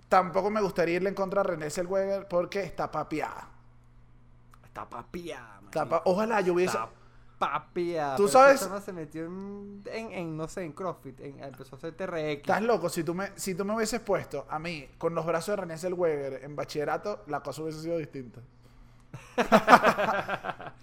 tampoco 0.08 0.50
me 0.50 0.62
gustaría 0.62 0.96
irle 0.96 1.10
en 1.10 1.14
contra 1.14 1.42
a 1.42 1.44
René 1.44 1.68
Zellweger 1.68 2.26
porque 2.28 2.62
está 2.62 2.90
papiada. 2.90 3.49
Pa- 5.88 6.02
Ojalá 6.04 6.40
yo 6.40 6.54
hubiese. 6.54 6.78
Papiada. 7.38 8.16
Tú 8.16 8.28
sabes- 8.28 8.60
se 8.84 8.92
metió 8.92 9.24
en, 9.24 9.82
en, 9.86 10.12
en, 10.12 10.36
no 10.36 10.46
sé, 10.46 10.62
en 10.62 10.72
CrossFit. 10.72 11.18
en- 11.20 11.42
empezó 11.42 11.74
a 11.74 11.78
hacer 11.78 11.94
TRX. 11.94 12.40
Estás 12.42 12.62
loco. 12.62 12.88
Si 12.90 13.02
tú, 13.02 13.14
me, 13.14 13.30
si 13.36 13.54
tú 13.54 13.64
me 13.64 13.74
hubieses 13.74 14.00
puesto 14.00 14.46
a 14.50 14.58
mí 14.58 14.86
con 14.98 15.14
los 15.14 15.24
brazos 15.24 15.52
de 15.56 15.56
René 15.62 15.78
Zellweger 15.78 16.44
en 16.44 16.54
bachillerato, 16.54 17.24
la 17.28 17.40
cosa 17.42 17.62
hubiese 17.62 17.80
sido 17.80 17.96
distinta. 17.96 18.40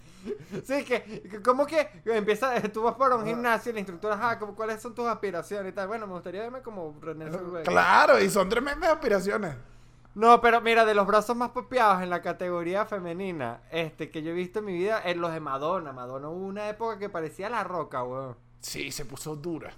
Sí, 0.64 0.84
que, 0.84 1.02
que 1.22 1.40
como 1.42 1.64
que 1.64 1.88
empieza, 2.04 2.60
tú 2.72 2.82
vas 2.82 2.96
para 2.96 3.16
un 3.16 3.24
gimnasio 3.24 3.70
y 3.70 3.74
la 3.74 3.78
instructora, 3.80 4.18
ah, 4.20 4.38
como, 4.38 4.54
¿cuáles 4.54 4.82
son 4.82 4.94
tus 4.94 5.06
aspiraciones 5.06 5.72
y 5.72 5.74
tal? 5.74 5.86
Bueno, 5.88 6.06
me 6.06 6.12
gustaría 6.14 6.42
verme 6.42 6.60
como 6.60 6.94
René 7.00 7.30
Zellweger. 7.30 7.62
Claro, 7.62 8.20
y 8.20 8.28
son 8.28 8.48
tremendas 8.48 8.90
aspiraciones. 8.90 9.54
No, 10.18 10.40
pero 10.40 10.60
mira, 10.60 10.84
de 10.84 10.94
los 10.94 11.06
brazos 11.06 11.36
más 11.36 11.50
papeados 11.50 12.02
en 12.02 12.10
la 12.10 12.20
categoría 12.22 12.84
femenina, 12.86 13.60
este, 13.70 14.10
que 14.10 14.20
yo 14.22 14.32
he 14.32 14.34
visto 14.34 14.58
en 14.58 14.64
mi 14.64 14.72
vida, 14.76 14.98
es 15.04 15.16
los 15.16 15.32
de 15.32 15.38
Madonna. 15.38 15.92
Madonna 15.92 16.28
hubo 16.28 16.44
una 16.44 16.68
época 16.68 16.98
que 16.98 17.08
parecía 17.08 17.48
la 17.48 17.62
roca, 17.62 18.02
weón. 18.02 18.36
Sí, 18.60 18.90
se 18.90 19.04
puso 19.04 19.36
dura. 19.36 19.70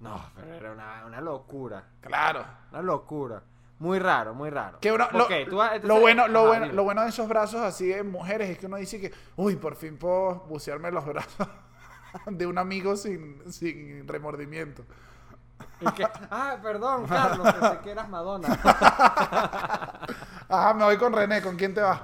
No, 0.00 0.18
pero 0.34 0.54
era 0.54 0.72
una, 0.72 1.04
una 1.06 1.20
locura. 1.20 1.84
Claro. 2.00 2.42
Una 2.70 2.80
locura. 2.82 3.42
Muy 3.80 3.98
raro, 3.98 4.32
muy 4.32 4.48
raro. 4.48 4.78
Que 4.80 4.90
uno- 4.92 5.08
lo, 5.12 5.24
Ok, 5.24 5.32
tú 5.50 5.56
vas- 5.56 5.74
entonces- 5.74 5.88
lo 5.88 6.00
bueno, 6.00 6.28
lo, 6.28 6.46
bueno, 6.46 6.66
lo 6.72 6.84
bueno 6.84 7.02
de 7.02 7.08
esos 7.10 7.28
brazos 7.28 7.60
así 7.60 7.92
en 7.92 8.10
mujeres 8.10 8.48
es 8.48 8.58
que 8.58 8.66
uno 8.66 8.76
dice 8.78 8.98
que, 9.00 9.12
uy, 9.36 9.56
por 9.56 9.76
fin 9.76 9.98
puedo 9.98 10.36
bucearme 10.48 10.90
los 10.90 11.04
brazos 11.04 11.48
de 12.26 12.46
un 12.46 12.56
amigo 12.58 12.96
sin, 12.96 13.42
sin 13.52 14.08
remordimiento. 14.08 14.84
Y 15.80 15.90
que, 15.92 16.06
ah, 16.30 16.56
perdón, 16.62 17.06
Carlos, 17.06 17.52
pensé 17.52 17.78
que 17.80 17.90
eras 17.90 18.08
Madonna. 18.08 18.48
Ajá, 20.48 20.74
me 20.74 20.84
voy 20.84 20.96
con 20.98 21.12
René, 21.12 21.42
¿con 21.42 21.56
quién 21.56 21.74
te 21.74 21.80
vas? 21.80 22.00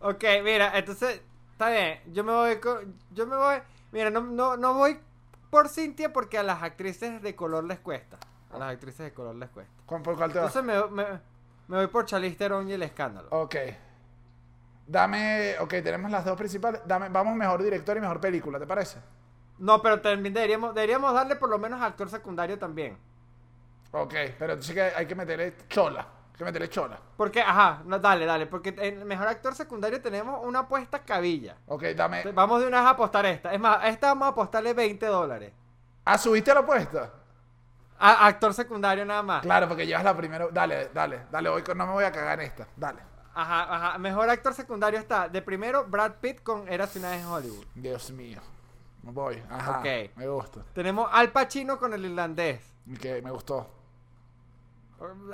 ok, 0.00 0.24
mira, 0.42 0.76
entonces, 0.76 1.20
está 1.52 1.68
bien. 1.70 2.00
Yo 2.12 2.24
me 2.24 2.32
voy 2.32 2.56
con. 2.60 2.96
Yo 3.10 3.26
me 3.26 3.36
voy. 3.36 3.56
Mira, 3.92 4.10
no, 4.10 4.20
no, 4.20 4.56
no 4.56 4.74
voy 4.74 4.98
por 5.50 5.68
Cintia 5.68 6.12
porque 6.12 6.38
a 6.38 6.42
las 6.42 6.62
actrices 6.62 7.22
de 7.22 7.36
color 7.36 7.64
les 7.64 7.78
cuesta. 7.78 8.16
A 8.52 8.58
las 8.58 8.72
actrices 8.72 9.06
de 9.06 9.12
color 9.12 9.34
les 9.34 9.50
cuesta. 9.50 9.72
¿Con, 9.86 10.02
¿Por 10.02 10.16
cuál 10.16 10.32
te 10.32 10.38
vas? 10.38 10.54
Entonces 10.56 10.90
me, 10.90 11.04
me, 11.04 11.20
me 11.68 11.76
voy 11.76 11.86
por 11.86 12.04
Charlize 12.06 12.36
Theron 12.36 12.68
y 12.68 12.72
el 12.72 12.82
escándalo. 12.82 13.28
Ok. 13.30 13.56
Dame, 14.86 15.56
ok, 15.60 15.70
tenemos 15.70 16.10
las 16.10 16.24
dos 16.24 16.36
principales. 16.36 16.82
Dame, 16.86 17.08
vamos 17.08 17.36
mejor 17.36 17.62
director 17.62 17.96
y 17.96 18.00
mejor 18.00 18.20
película, 18.20 18.58
¿te 18.58 18.66
parece? 18.66 18.98
No, 19.58 19.80
pero 19.82 20.00
también 20.00 20.34
deberíamos, 20.34 20.74
deberíamos 20.74 21.12
darle 21.14 21.36
por 21.36 21.48
lo 21.48 21.58
menos 21.58 21.80
actor 21.80 22.08
secundario 22.10 22.58
también. 22.58 22.98
Ok, 23.92 24.14
pero 24.38 24.54
entonces 24.54 24.74
que 24.74 24.82
hay 24.82 25.06
que 25.06 25.14
meterle 25.14 25.54
chola. 25.68 26.00
Hay 26.00 26.38
que 26.38 26.44
meterle 26.44 26.68
chola. 26.70 26.98
Porque, 27.16 27.42
ajá, 27.42 27.82
no, 27.84 27.98
dale, 27.98 28.24
dale. 28.24 28.46
Porque 28.46 28.74
en 28.78 29.06
mejor 29.06 29.28
actor 29.28 29.54
secundario 29.54 30.00
tenemos 30.00 30.40
una 30.44 30.60
apuesta 30.60 31.00
cabilla. 31.00 31.56
Ok, 31.66 31.82
dame. 31.94 32.22
Vamos 32.32 32.60
de 32.62 32.66
una 32.68 32.78
vez 32.80 32.86
a 32.86 32.90
apostar 32.90 33.26
esta. 33.26 33.52
Es 33.52 33.60
más, 33.60 33.78
a 33.82 33.88
esta 33.88 34.08
vamos 34.08 34.26
a 34.26 34.28
apostarle 34.30 34.72
20 34.72 35.06
dólares. 35.06 35.52
Ah, 36.04 36.16
¿subiste 36.18 36.52
la 36.54 36.60
apuesta? 36.60 37.12
A 37.98 38.26
actor 38.26 38.52
secundario 38.54 39.04
nada 39.04 39.22
más. 39.22 39.42
Claro, 39.42 39.68
porque 39.68 39.86
llevas 39.86 40.02
la 40.02 40.16
primera. 40.16 40.48
Dale, 40.50 40.88
dale, 40.92 41.26
dale, 41.30 41.62
con- 41.62 41.78
no 41.78 41.86
me 41.86 41.92
voy 41.92 42.04
a 42.04 42.10
cagar 42.10 42.40
en 42.40 42.46
esta. 42.46 42.66
Dale. 42.74 43.00
Ajá, 43.34 43.62
ajá. 43.90 43.98
Mejor 43.98 44.28
actor 44.28 44.52
secundario 44.54 44.98
está 44.98 45.28
de 45.28 45.40
primero 45.42 45.84
Brad 45.84 46.12
Pitt 46.20 46.42
con 46.42 46.66
Eras 46.68 46.96
una 46.96 47.10
vez 47.10 47.20
en 47.20 47.26
Hollywood. 47.26 47.64
Dios 47.74 48.10
mío. 48.10 48.40
Me 49.02 49.12
voy. 49.12 49.42
Ajá. 49.50 49.80
Ok. 49.80 50.16
Me 50.16 50.28
gusta. 50.28 50.64
Tenemos 50.74 51.08
Al 51.10 51.30
Pacino 51.32 51.78
con 51.78 51.92
el 51.92 52.04
irlandés. 52.04 52.60
Que 53.00 53.20
me 53.22 53.30
gustó. 53.30 53.68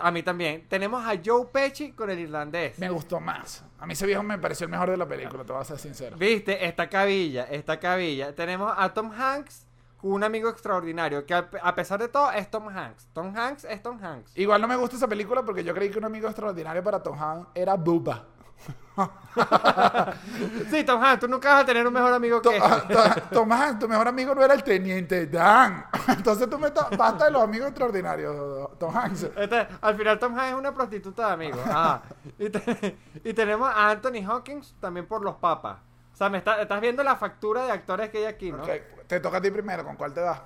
A 0.01 0.11
mí 0.11 0.23
también. 0.23 0.67
Tenemos 0.69 1.05
a 1.05 1.13
Joe 1.23 1.47
Pesci 1.47 1.93
con 1.93 2.09
el 2.09 2.19
irlandés. 2.19 2.79
Me 2.79 2.89
gustó 2.89 3.21
más. 3.21 3.65
A 3.79 3.87
mí 3.87 3.93
ese 3.93 4.07
viejo 4.07 4.23
me 4.23 4.39
pareció 4.39 4.65
el 4.65 4.71
mejor 4.71 4.91
de 4.91 4.97
la 4.97 5.07
película, 5.07 5.45
te 5.45 5.53
voy 5.53 5.61
a 5.61 5.65
ser 5.65 5.79
sincero. 5.79 6.17
Viste, 6.17 6.67
esta 6.67 6.89
cabilla, 6.89 7.45
esta 7.45 7.79
cabilla. 7.79 8.35
Tenemos 8.35 8.73
a 8.75 8.95
Tom 8.95 9.13
Hanks 9.13 9.67
con 9.99 10.13
un 10.13 10.25
amigo 10.25 10.49
extraordinario. 10.49 11.27
Que 11.27 11.35
a, 11.35 11.51
a 11.63 11.75
pesar 11.75 12.01
de 12.01 12.09
todo 12.09 12.31
es 12.33 12.51
Tom 12.51 12.69
Hanks. 12.69 13.09
Tom 13.13 13.37
Hanks 13.37 13.65
es 13.65 13.83
Tom 13.83 14.03
Hanks. 14.03 14.37
Igual 14.39 14.63
no 14.63 14.69
me 14.69 14.77
gusta 14.77 14.97
esa 14.97 15.07
película 15.07 15.43
porque 15.43 15.63
yo 15.63 15.75
creí 15.75 15.91
que 15.91 15.99
un 15.99 16.07
amigo 16.07 16.29
extraordinario 16.29 16.83
para 16.83 17.03
Tom 17.03 17.19
Hanks 17.21 17.49
era 17.55 17.75
Bubba. 17.75 18.25
Sí, 20.71 20.83
Tom 20.85 21.01
Hanks, 21.03 21.21
tú 21.21 21.29
nunca 21.29 21.53
vas 21.55 21.63
a 21.63 21.67
tener 21.67 21.87
un 21.87 21.93
mejor 21.93 22.13
amigo 22.13 22.43
que 22.43 22.59
ah, 22.61 22.83
este. 22.89 22.95
to- 22.95 23.23
Tom 23.33 23.53
Hanks, 23.53 23.79
tu 23.79 23.89
mejor 23.89 24.09
amigo 24.09 24.35
no 24.35 24.43
era 24.43 24.55
el 24.55 24.65
teniente 24.65 25.27
Dan. 25.29 25.87
Entonces 26.09 26.51
tú 26.51 26.59
me 26.59 26.71
basta 26.71 27.27
de 27.27 27.31
los 27.31 27.43
amigos 27.43 27.69
extraordinarios, 27.69 28.77
Tom 28.79 28.97
Hanks. 28.97 29.23
Este, 29.37 29.69
al 29.81 29.97
final 29.97 30.19
Tom 30.19 30.35
Hanks 30.37 30.49
es 30.53 30.55
una 30.59 30.75
prostituta 30.75 31.29
de 31.29 31.33
amigos. 31.35 31.61
Ajá. 31.65 32.03
Y, 32.39 32.51
te- 32.51 32.97
y 33.23 33.33
tenemos 33.35 33.69
a 33.73 33.91
Anthony 33.91 34.25
Hawkins 34.29 34.75
también 34.81 35.07
por 35.07 35.23
los 35.23 35.37
papas. 35.37 35.79
O 36.13 36.17
sea, 36.17 36.29
me 36.29 36.39
está- 36.39 36.61
estás 36.61 36.81
viendo 36.81 37.05
la 37.05 37.15
factura 37.15 37.65
de 37.65 37.71
actores 37.71 38.11
que 38.11 38.19
hay 38.19 38.25
aquí, 38.25 38.51
¿no? 38.51 38.65
Te 39.07 39.21
toca 39.21 39.37
a 39.37 39.41
ti 39.41 39.51
primero, 39.53 39.85
¿con 39.85 39.95
cuál 39.95 40.13
te 40.13 40.21
vas? 40.21 40.41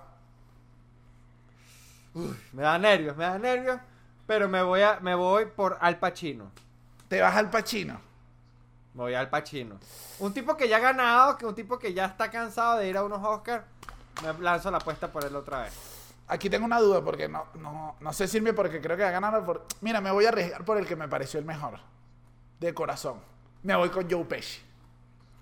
Me 2.52 2.62
da 2.62 2.78
nervios, 2.78 3.16
me 3.16 3.24
da 3.24 3.38
nervios. 3.38 3.78
Pero 4.26 4.48
me 4.48 4.62
voy, 4.62 4.82
a, 4.82 4.98
me 5.00 5.14
voy 5.14 5.46
por 5.46 5.78
Al 5.80 5.98
Pacino. 5.98 6.50
Te 7.12 7.20
vas 7.20 7.36
al 7.36 7.50
Pachino. 7.50 8.00
Me 8.94 9.02
voy 9.02 9.12
al 9.12 9.28
Pacino. 9.28 9.78
Un 10.18 10.32
tipo 10.32 10.56
que 10.56 10.66
ya 10.66 10.78
ha 10.78 10.80
ganado, 10.80 11.36
que 11.36 11.44
un 11.44 11.54
tipo 11.54 11.78
que 11.78 11.92
ya 11.92 12.06
está 12.06 12.30
cansado 12.30 12.78
de 12.78 12.88
ir 12.88 12.96
a 12.96 13.04
unos 13.04 13.22
Oscars. 13.22 13.66
Me 14.22 14.32
lanzo 14.42 14.70
la 14.70 14.78
apuesta 14.78 15.12
por 15.12 15.22
él 15.22 15.36
otra 15.36 15.64
vez. 15.64 15.74
Aquí 16.26 16.48
tengo 16.48 16.64
una 16.64 16.80
duda 16.80 17.04
porque 17.04 17.28
no, 17.28 17.48
no, 17.56 17.96
no 18.00 18.12
sé 18.14 18.26
si 18.26 18.38
irme 18.38 18.54
porque 18.54 18.80
creo 18.80 18.96
que 18.96 19.02
va 19.02 19.10
a 19.10 19.12
ganar. 19.12 19.44
Por... 19.44 19.66
Mira, 19.82 20.00
me 20.00 20.10
voy 20.10 20.24
a 20.24 20.30
arriesgar 20.30 20.64
por 20.64 20.78
el 20.78 20.86
que 20.86 20.96
me 20.96 21.06
pareció 21.06 21.38
el 21.38 21.44
mejor. 21.44 21.80
De 22.58 22.72
corazón. 22.72 23.20
Me 23.62 23.76
voy 23.76 23.90
con 23.90 24.10
Joe 24.10 24.24
Pesci. 24.24 24.62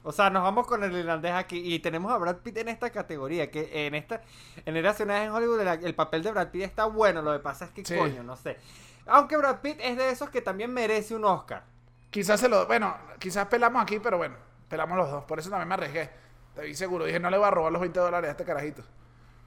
O 0.02 0.12
sea, 0.12 0.30
nos 0.30 0.42
vamos 0.42 0.66
con 0.66 0.82
el 0.82 0.92
irlandés 0.96 1.32
aquí 1.32 1.74
y 1.74 1.78
tenemos 1.80 2.10
a 2.10 2.16
Brad 2.16 2.36
Pitt 2.36 2.56
en 2.58 2.68
esta 2.68 2.88
categoría, 2.90 3.50
que 3.50 3.86
en 3.86 3.94
esta, 3.94 4.22
en 4.64 4.74
vez 4.74 5.00
en 5.00 5.10
Hollywood 5.30 5.60
el 5.60 5.94
papel 5.94 6.22
de 6.22 6.30
Brad 6.30 6.48
Pitt 6.48 6.62
está 6.62 6.86
bueno, 6.86 7.20
lo 7.20 7.32
que 7.32 7.40
pasa 7.40 7.66
es 7.66 7.70
que 7.72 7.84
Sí. 7.84 7.96
coño, 7.96 8.22
no 8.22 8.34
sé. 8.36 8.58
Aunque 9.06 9.36
Brad 9.36 9.60
Pitt 9.60 9.78
es 9.80 9.96
de 9.98 10.10
esos 10.10 10.30
que 10.30 10.40
también 10.40 10.72
merece 10.72 11.14
un 11.14 11.24
Oscar. 11.24 11.64
Quizás 12.10 12.40
se 12.40 12.48
lo. 12.48 12.66
Bueno, 12.66 12.96
quizás 13.18 13.46
pelamos 13.46 13.82
aquí, 13.82 13.98
pero 14.00 14.16
bueno, 14.16 14.36
pelamos 14.68 14.96
los 14.96 15.10
dos. 15.10 15.24
Por 15.24 15.38
eso 15.38 15.50
también 15.50 15.68
me 15.68 15.74
arriesgué. 15.74 16.10
Te 16.54 16.62
vi 16.62 16.74
seguro. 16.74 17.04
Dije, 17.04 17.20
no 17.20 17.28
le 17.30 17.36
voy 17.38 17.46
a 17.46 17.50
robar 17.50 17.70
los 17.70 17.80
20 17.80 18.00
dólares 18.00 18.28
a 18.28 18.30
este 18.32 18.44
carajito. 18.44 18.82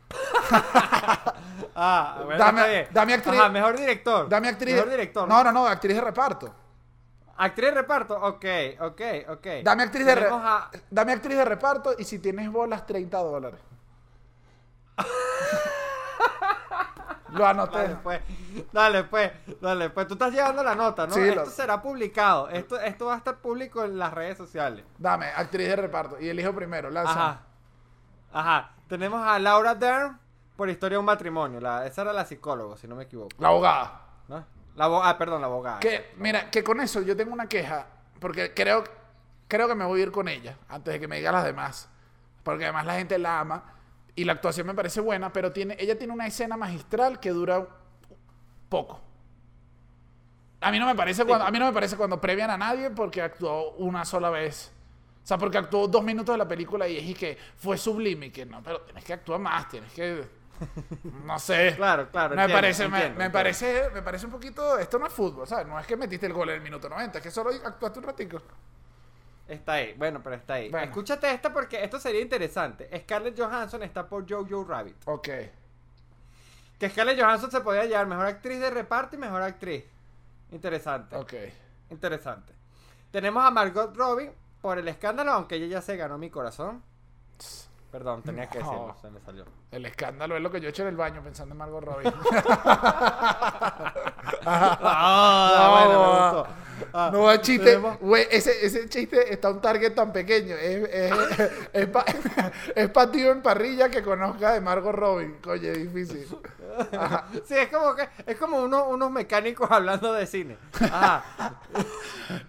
Ah, 1.76 2.22
bueno, 2.24 2.38
Dame- 2.44 2.88
dame 2.92 3.14
actriz- 3.16 3.40
Ajá, 3.40 3.50
mejor 3.50 3.78
director. 3.78 4.30
Dame 4.30 4.48
actriz. 4.50 4.76
Mejor 4.76 4.90
director. 4.92 5.28
No, 5.28 5.44
no, 5.44 5.52
no, 5.52 5.66
actriz 5.68 5.96
de 5.96 6.02
reparto. 6.02 6.54
Actriz 7.44 7.70
de 7.70 7.76
reparto, 7.76 8.16
ok, 8.16 8.46
ok, 8.82 9.02
ok. 9.30 9.48
Dame 9.64 9.84
actriz 9.84 10.06
de, 10.06 10.16
re- 10.16 10.30
a- 10.32 10.70
Dame 10.90 11.12
actriz 11.14 11.36
de 11.38 11.46
reparto 11.46 11.94
y 11.98 12.04
si 12.04 12.20
tienes 12.20 12.52
bolas, 12.52 12.86
30 12.86 13.18
dólares. 13.18 13.60
Lo 17.30 17.48
anoté. 17.48 17.78
Dale, 17.80 17.96
pues. 18.04 18.22
Dale, 18.72 19.04
pues. 19.06 19.32
Dale, 19.60 19.90
pues. 19.90 20.08
Tú 20.08 20.14
estás 20.14 20.32
llevando 20.32 20.64
la 20.64 20.76
nota, 20.76 21.08
¿no? 21.08 21.16
Sí, 21.16 21.22
esto 21.22 21.46
lo- 21.46 21.50
será 21.50 21.82
publicado. 21.82 22.48
Esto, 22.50 22.80
esto 22.80 23.08
va 23.08 23.16
a 23.16 23.18
estar 23.18 23.38
público 23.38 23.84
en 23.84 23.98
las 23.98 24.14
redes 24.14 24.38
sociales. 24.38 24.86
Dame, 25.00 25.26
actriz 25.36 25.68
de 25.68 25.76
reparto. 25.76 26.20
Y 26.20 26.30
elijo 26.30 26.54
primero, 26.54 26.92
lanza. 26.92 27.12
Ajá. 27.12 27.42
Ajá. 28.32 28.72
Tenemos 28.88 29.26
a 29.26 29.40
Laura 29.40 29.74
Dern 29.74 30.20
por 30.56 30.70
Historia 30.70 30.98
de 30.98 31.00
un 31.00 31.06
matrimonio. 31.06 31.60
La, 31.60 31.88
esa 31.88 32.04
era 32.04 32.14
la 32.14 32.24
psicóloga, 32.26 32.78
si 32.78 32.88
no 32.88 32.96
me 32.96 33.04
equivoco. 33.06 33.32
La 33.40 33.48
abogada. 33.48 34.02
¿no? 34.28 34.46
La 34.76 34.86
ah, 34.86 35.18
perdón, 35.18 35.42
la 35.42 35.48
abogada. 35.48 35.80
Que, 35.80 36.14
mira, 36.18 36.50
que 36.50 36.64
con 36.64 36.80
eso 36.82 37.02
yo 37.02 37.16
tengo 37.16 37.34
una 37.34 37.48
queja, 37.48 37.88
porque 38.20 38.54
creo, 38.54 38.84
creo 39.48 39.68
que 39.68 39.76
me 39.76 39.86
voy 39.86 40.00
a 40.00 40.04
ir 40.04 40.12
con 40.12 40.28
ella, 40.28 40.58
antes 40.68 40.94
de 40.94 41.00
que 41.00 41.08
me 41.08 41.18
diga 41.18 41.32
las 41.32 41.46
demás. 41.46 41.90
Porque 42.44 42.66
además 42.66 42.86
la 42.86 42.96
gente 42.96 43.18
la 43.18 43.40
ama 43.40 43.64
y 44.16 44.24
la 44.26 44.34
actuación 44.34 44.68
me 44.68 44.74
parece 44.74 45.00
buena, 45.00 45.32
pero 45.32 45.52
tiene, 45.52 45.76
ella 45.80 45.98
tiene 45.98 46.14
una 46.14 46.28
escena 46.28 46.58
magistral 46.58 47.20
que 47.20 47.30
dura 47.30 47.68
poco. 48.70 49.00
A 50.62 50.72
mí 50.72 50.80
no 50.80 50.86
me 50.86 50.96
parece 50.96 51.26
cuando, 51.26 51.46
a 51.46 51.52
mí 51.52 51.60
no 51.60 51.66
me 51.66 51.74
parece 51.74 51.98
cuando 51.98 52.20
premian 52.20 52.50
a 52.50 52.58
nadie 52.58 52.90
porque 52.90 53.22
actuó 53.22 53.72
una 53.74 54.06
sola 54.06 54.30
vez. 54.30 54.72
O 55.24 55.28
sea, 55.28 55.38
porque 55.38 55.58
actuó 55.58 55.88
dos 55.88 56.04
minutos 56.04 56.34
de 56.34 56.38
la 56.38 56.48
película 56.48 56.88
y 56.88 56.98
es 56.98 57.04
y 57.04 57.14
que 57.14 57.38
fue 57.58 57.78
sublime 57.78 58.28
y 58.28 58.32
que 58.32 58.46
no, 58.46 58.62
pero 58.62 58.82
tienes 58.82 59.04
que 59.04 59.14
actuar 59.14 59.40
más, 59.40 59.70
tienes 59.70 59.92
que 59.94 60.28
no 61.26 61.40
sé. 61.40 61.74
Claro, 61.76 62.10
claro, 62.10 62.36
Me 62.36 62.42
entiendo, 62.44 62.62
parece, 62.62 62.88
me- 62.88 62.98
entiendo, 62.98 63.18
me, 63.20 63.26
entiendo. 63.26 63.34
parece, 63.34 63.90
me 63.94 64.02
parece 64.02 64.26
un 64.26 64.32
poquito. 64.32 64.78
Esto 64.78 65.00
no 65.00 65.08
es 65.08 65.14
fútbol, 65.14 65.48
¿sabes? 65.48 65.68
No 65.68 65.80
es 65.80 65.86
que 65.88 65.98
metiste 65.98 66.26
el 66.26 66.34
gol 66.34 66.50
en 66.50 66.56
el 66.56 66.62
minuto 66.62 66.88
90, 66.90 67.18
es 67.18 67.24
que 67.24 67.32
solo 67.32 67.50
actuaste 67.50 68.00
un 68.00 68.06
ratico. 68.06 68.42
Está 69.48 69.74
ahí, 69.74 69.94
bueno, 69.98 70.22
pero 70.24 70.36
está 70.38 70.54
ahí. 70.56 70.70
Bueno. 70.70 70.86
Escúchate 70.86 71.30
esta 71.32 71.52
porque 71.52 71.84
esto 71.84 72.00
sería 72.00 72.22
interesante. 72.22 72.90
Scarlett 73.02 73.38
Johansson 73.38 73.84
está 73.84 74.08
por 74.08 74.30
Jojo 74.30 74.64
Rabbit. 74.64 74.96
Ok. 75.06 75.28
Que 76.80 76.90
Scarlett 76.90 77.20
Johansson 77.20 77.52
se 77.52 77.62
podía 77.62 77.86
llevar 77.86 78.08
mejor 78.08 78.26
actriz 78.26 78.60
de 78.60 78.70
reparto 78.70 79.16
y 79.16 79.20
mejor 79.20 79.42
actriz. 79.42 79.84
Interesante. 80.52 81.16
Ok. 81.16 81.34
Interesante. 81.90 82.54
Tenemos 83.12 83.44
a 83.46 83.52
Margot 83.52 83.96
Robbie 83.96 84.32
por 84.62 84.78
el 84.78 84.88
escándalo, 84.88 85.32
aunque 85.34 85.56
ella 85.56 85.68
ya 85.68 85.82
se 85.82 85.98
ganó 85.98 86.18
mi 86.18 86.30
corazón. 86.30 86.82
Perdón, 87.94 88.24
tenía 88.24 88.50
que 88.50 88.60
No. 88.60 88.66
decirlo, 88.72 88.96
se 89.00 89.10
me 89.12 89.20
salió. 89.22 89.46
El 89.70 89.86
escándalo 89.86 90.36
es 90.36 90.42
lo 90.42 90.50
que 90.52 90.60
yo 90.60 90.66
he 90.68 90.72
hecho 90.72 90.82
en 90.82 90.88
el 90.90 90.98
baño 90.98 91.22
pensando 91.24 91.54
en 91.54 91.60
Margot 91.60 91.84
Robbie. 91.84 92.12
Ah, 94.46 95.86
bueno, 95.86 96.02
me 96.02 96.10
gustó. 96.10 96.48
Ah, 96.94 97.10
No 97.14 97.24
va 97.24 97.42
chiste. 97.42 97.66
tenemos- 97.66 98.00
Güey, 98.00 98.28
ese, 98.32 98.66
ese 98.66 98.88
chiste 98.90 99.32
está 99.34 99.50
un 99.50 99.62
target 99.62 99.94
tan 99.94 100.12
pequeño. 100.12 100.56
Es, 100.56 100.90
es, 100.90 101.52
es, 101.74 101.88
pa- 101.88 102.06
es 102.76 102.90
pa' 102.90 103.12
tío 103.12 103.32
en 103.32 103.42
parrilla 103.42 103.90
que 103.90 104.04
conozca 104.04 104.52
de 104.54 104.62
Margot 104.62 104.94
Robbie. 104.94 105.36
Coño, 105.42 105.70
es 105.70 105.94
difícil. 105.94 106.28
Sí, 107.46 107.56
es 107.56 107.70
como 107.70 107.96
que 107.96 108.10
es 108.26 108.38
como 108.38 108.58
uno- 108.62 108.88
unos 108.90 109.12
mecánicos 109.12 109.70
hablando 109.72 110.14
de 110.14 110.26
cine. 110.28 110.58
Ajá. 110.82 111.24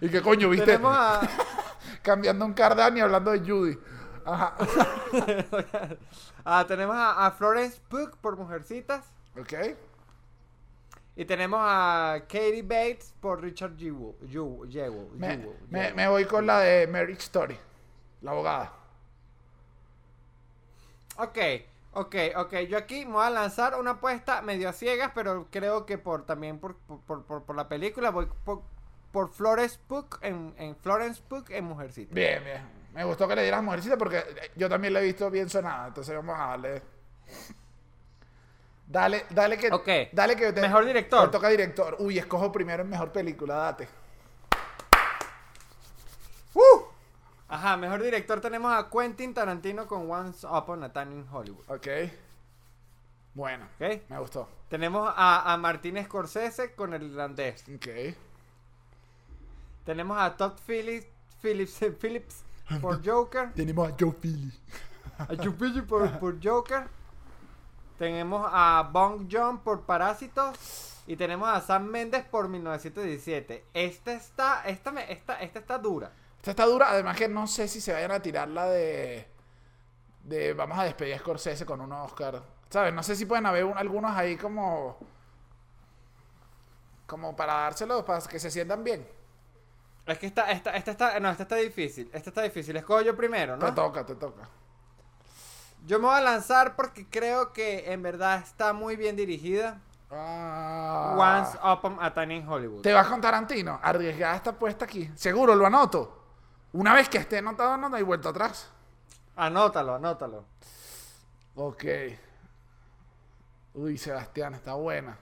Y 0.01 0.09
que 0.09 0.21
coño, 0.21 0.49
viste, 0.49 0.65
Tenemos 0.65 0.95
a 0.97 1.21
cambiando 2.01 2.45
un 2.45 2.53
Cardani 2.53 3.01
hablando 3.01 3.31
de 3.31 3.39
Judy. 3.39 3.77
Ajá. 4.25 4.55
Ah, 6.47 6.65
tenemos 6.67 6.95
a, 6.95 7.25
a 7.25 7.31
Florence 7.31 7.79
Pugh 7.89 8.15
por 8.21 8.37
Mujercitas. 8.37 9.05
Ok. 9.39 9.53
Y 11.15 11.25
tenemos 11.25 11.59
a 11.63 12.17
Katie 12.27 12.61
Bates 12.61 13.13
por 13.21 13.41
Richard 13.41 13.75
Jewell. 13.77 14.15
Jewell, 14.29 14.69
Jewell, 14.69 15.07
Me, 15.13 15.37
Jewell, 15.37 15.93
me- 15.95 16.07
voy 16.09 16.25
con 16.25 16.45
la 16.45 16.59
de 16.59 16.85
Marriage 16.87 17.21
Story. 17.23 17.57
La 18.21 18.31
abogada. 18.31 18.73
Ok, 21.17 21.37
ok, 21.93 22.15
ok. 22.35 22.53
Yo 22.67 22.77
aquí 22.77 23.05
me 23.05 23.13
voy 23.13 23.25
a 23.25 23.29
lanzar 23.29 23.79
una 23.79 23.91
apuesta 23.91 24.41
medio 24.41 24.67
a 24.69 24.73
ciegas, 24.73 25.11
pero 25.15 25.47
creo 25.49 25.85
que 25.85 25.97
por 25.97 26.25
también 26.25 26.59
por, 26.59 26.75
por, 26.75 27.23
por- 27.23 27.43
por- 27.43 27.55
la 27.55 27.69
película 27.69 28.11
voy 28.11 28.27
por, 28.43 28.61
por 29.11 29.29
Florence 29.31 29.79
Pugh 29.87 30.17
en, 30.21 30.53
en 30.57 30.75
Florence 30.75 31.21
Pugh 31.27 31.45
en 31.49 31.63
Mujercitas. 31.65 32.13
Bien, 32.13 32.43
bien. 32.43 32.74
Me 32.95 33.03
gustó 33.03 33.27
que 33.27 33.35
le 33.35 33.43
dieras 33.43 33.61
mujercita 33.61 33.97
porque 33.97 34.23
yo 34.55 34.67
también 34.69 34.93
la 34.93 35.01
he 35.01 35.03
visto 35.03 35.29
bien 35.29 35.49
sonada. 35.49 35.89
Entonces 35.89 36.15
vamos 36.15 36.35
a 36.39 36.47
darle. 36.47 36.81
Dale, 38.87 39.25
dale 39.29 39.57
que. 39.57 39.71
Ok. 39.71 39.87
Dale 40.13 40.35
que 40.35 40.53
te- 40.53 40.61
Mejor 40.61 40.85
director. 40.85 41.25
Te 41.25 41.31
toca 41.31 41.49
director. 41.49 41.97
Uy, 41.99 42.17
escojo 42.17 42.51
primero 42.51 42.83
en 42.83 42.89
mejor 42.89 43.11
película, 43.11 43.55
date. 43.55 43.87
Ajá, 47.47 47.77
mejor 47.77 48.01
director 48.01 48.41
tenemos 48.41 48.73
a 48.73 48.89
Quentin 48.89 49.33
Tarantino 49.33 49.85
con 49.87 50.09
Once 50.09 50.45
Upon 50.47 50.83
a 50.83 50.91
Time 50.91 51.11
in 51.13 51.27
Hollywood. 51.31 51.63
Ok. 51.69 51.87
Bueno, 53.35 53.65
¿Ok? 53.79 54.01
me 54.09 54.17
gustó. 54.19 54.49
Tenemos 54.69 55.13
a, 55.15 55.53
a 55.53 55.57
Martin 55.57 56.03
Scorsese 56.05 56.73
con 56.73 56.93
el 56.93 57.03
irlandés. 57.03 57.63
Ok. 57.75 58.15
Tenemos 59.85 60.17
a 60.19 60.35
Todd 60.35 60.53
Phillips, 60.65 61.07
Phillips, 61.41 61.79
Phillips 62.01 62.44
por 62.81 63.05
Joker. 63.05 63.53
Tenemos 63.53 63.89
a 63.91 63.95
Joe 63.99 64.11
Philly. 64.13 64.51
A 65.17 65.27
Joe 65.41 65.51
Phillips 65.53 65.87
por, 65.87 66.19
por 66.19 66.43
Joker. 66.43 66.87
Tenemos 67.97 68.49
a 68.51 68.89
Bong 68.91 69.27
Joon 69.31 69.59
por 69.59 69.81
Parásitos. 69.83 70.91
Y 71.07 71.15
tenemos 71.15 71.47
a 71.47 71.61
Sam 71.61 71.83
Mendes 71.85 72.25
por 72.25 72.47
1917. 72.49 73.65
Esta 73.73 74.13
está, 74.13 74.63
esta, 74.65 74.91
me, 74.91 75.11
esta, 75.11 75.39
esta 75.39 75.59
está 75.59 75.77
dura. 75.77 76.11
Esta 76.37 76.51
está 76.51 76.65
dura. 76.65 76.89
Además 76.89 77.15
que 77.15 77.27
no 77.27 77.45
sé 77.47 77.67
si 77.67 77.79
se 77.79 77.93
vayan 77.93 78.11
a 78.11 78.19
tirar 78.21 78.47
la 78.49 78.65
de... 78.65 79.27
De 80.23 80.53
vamos 80.53 80.77
a 80.79 80.83
despedir 80.83 81.13
a 81.13 81.19
Scorsese 81.19 81.65
con 81.65 81.79
un 81.81 81.91
Oscar. 81.91 82.41
¿Sabes? 82.69 82.91
No 82.93 83.03
sé 83.03 83.15
si 83.15 83.25
pueden 83.27 83.45
haber 83.45 83.63
un- 83.65 83.77
algunos 83.77 84.11
ahí 84.11 84.35
como... 84.35 84.97
Como 87.05 87.35
para 87.35 87.53
dárselos, 87.53 88.03
para 88.03 88.19
que 88.21 88.39
se 88.39 88.49
sientan 88.49 88.83
bien. 88.83 89.07
Es 90.05 90.17
que 90.19 90.27
esta, 90.27 90.51
esta, 90.51 90.75
esta 90.75 90.91
está, 90.91 91.19
no, 91.19 91.29
esta 91.29 91.43
está 91.43 91.55
difícil. 91.55 92.09
Esta 92.13 92.29
está 92.29 92.41
difícil. 92.43 92.75
Escojo 92.75 93.01
yo 93.01 93.15
primero, 93.15 93.57
Te 93.57 93.65
¿no? 93.65 93.73
toca, 93.73 94.05
te 94.05 94.15
toca. 94.15 94.47
Yo 95.85 95.99
me 95.99 96.05
voy 96.07 96.15
a 96.15 96.21
lanzar 96.21 96.75
porque 96.75 97.07
creo 97.07 97.53
que 97.53 97.91
en 97.91 98.01
verdad 98.01 98.39
está 98.39 98.73
muy 98.73 98.95
bien 98.95 99.15
dirigida. 99.15 99.81
Ah. 100.11 101.15
Once 101.17 101.57
Upon 101.63 101.97
a 102.03 102.13
Time 102.13 102.35
in 102.35 102.47
Hollywood. 102.47 102.81
¿Te 102.81 102.93
vas 102.93 103.07
con 103.07 103.19
Tarantino? 103.21 103.79
Arriesgada 103.81 104.35
esta 104.35 104.53
puesta 104.53 104.85
aquí. 104.85 105.11
Seguro, 105.15 105.55
lo 105.55 105.65
anoto. 105.65 106.23
Una 106.73 106.93
vez 106.93 107.09
que 107.09 107.17
esté 107.17 107.39
anotado, 107.39 107.77
no 107.77 107.95
hay 107.95 108.03
vuelta 108.03 108.29
atrás. 108.29 108.69
Anótalo, 109.35 109.95
anótalo. 109.95 110.45
Ok. 111.55 111.83
Uy, 113.73 113.97
Sebastián, 113.97 114.53
está 114.53 114.73
buena. 114.73 115.17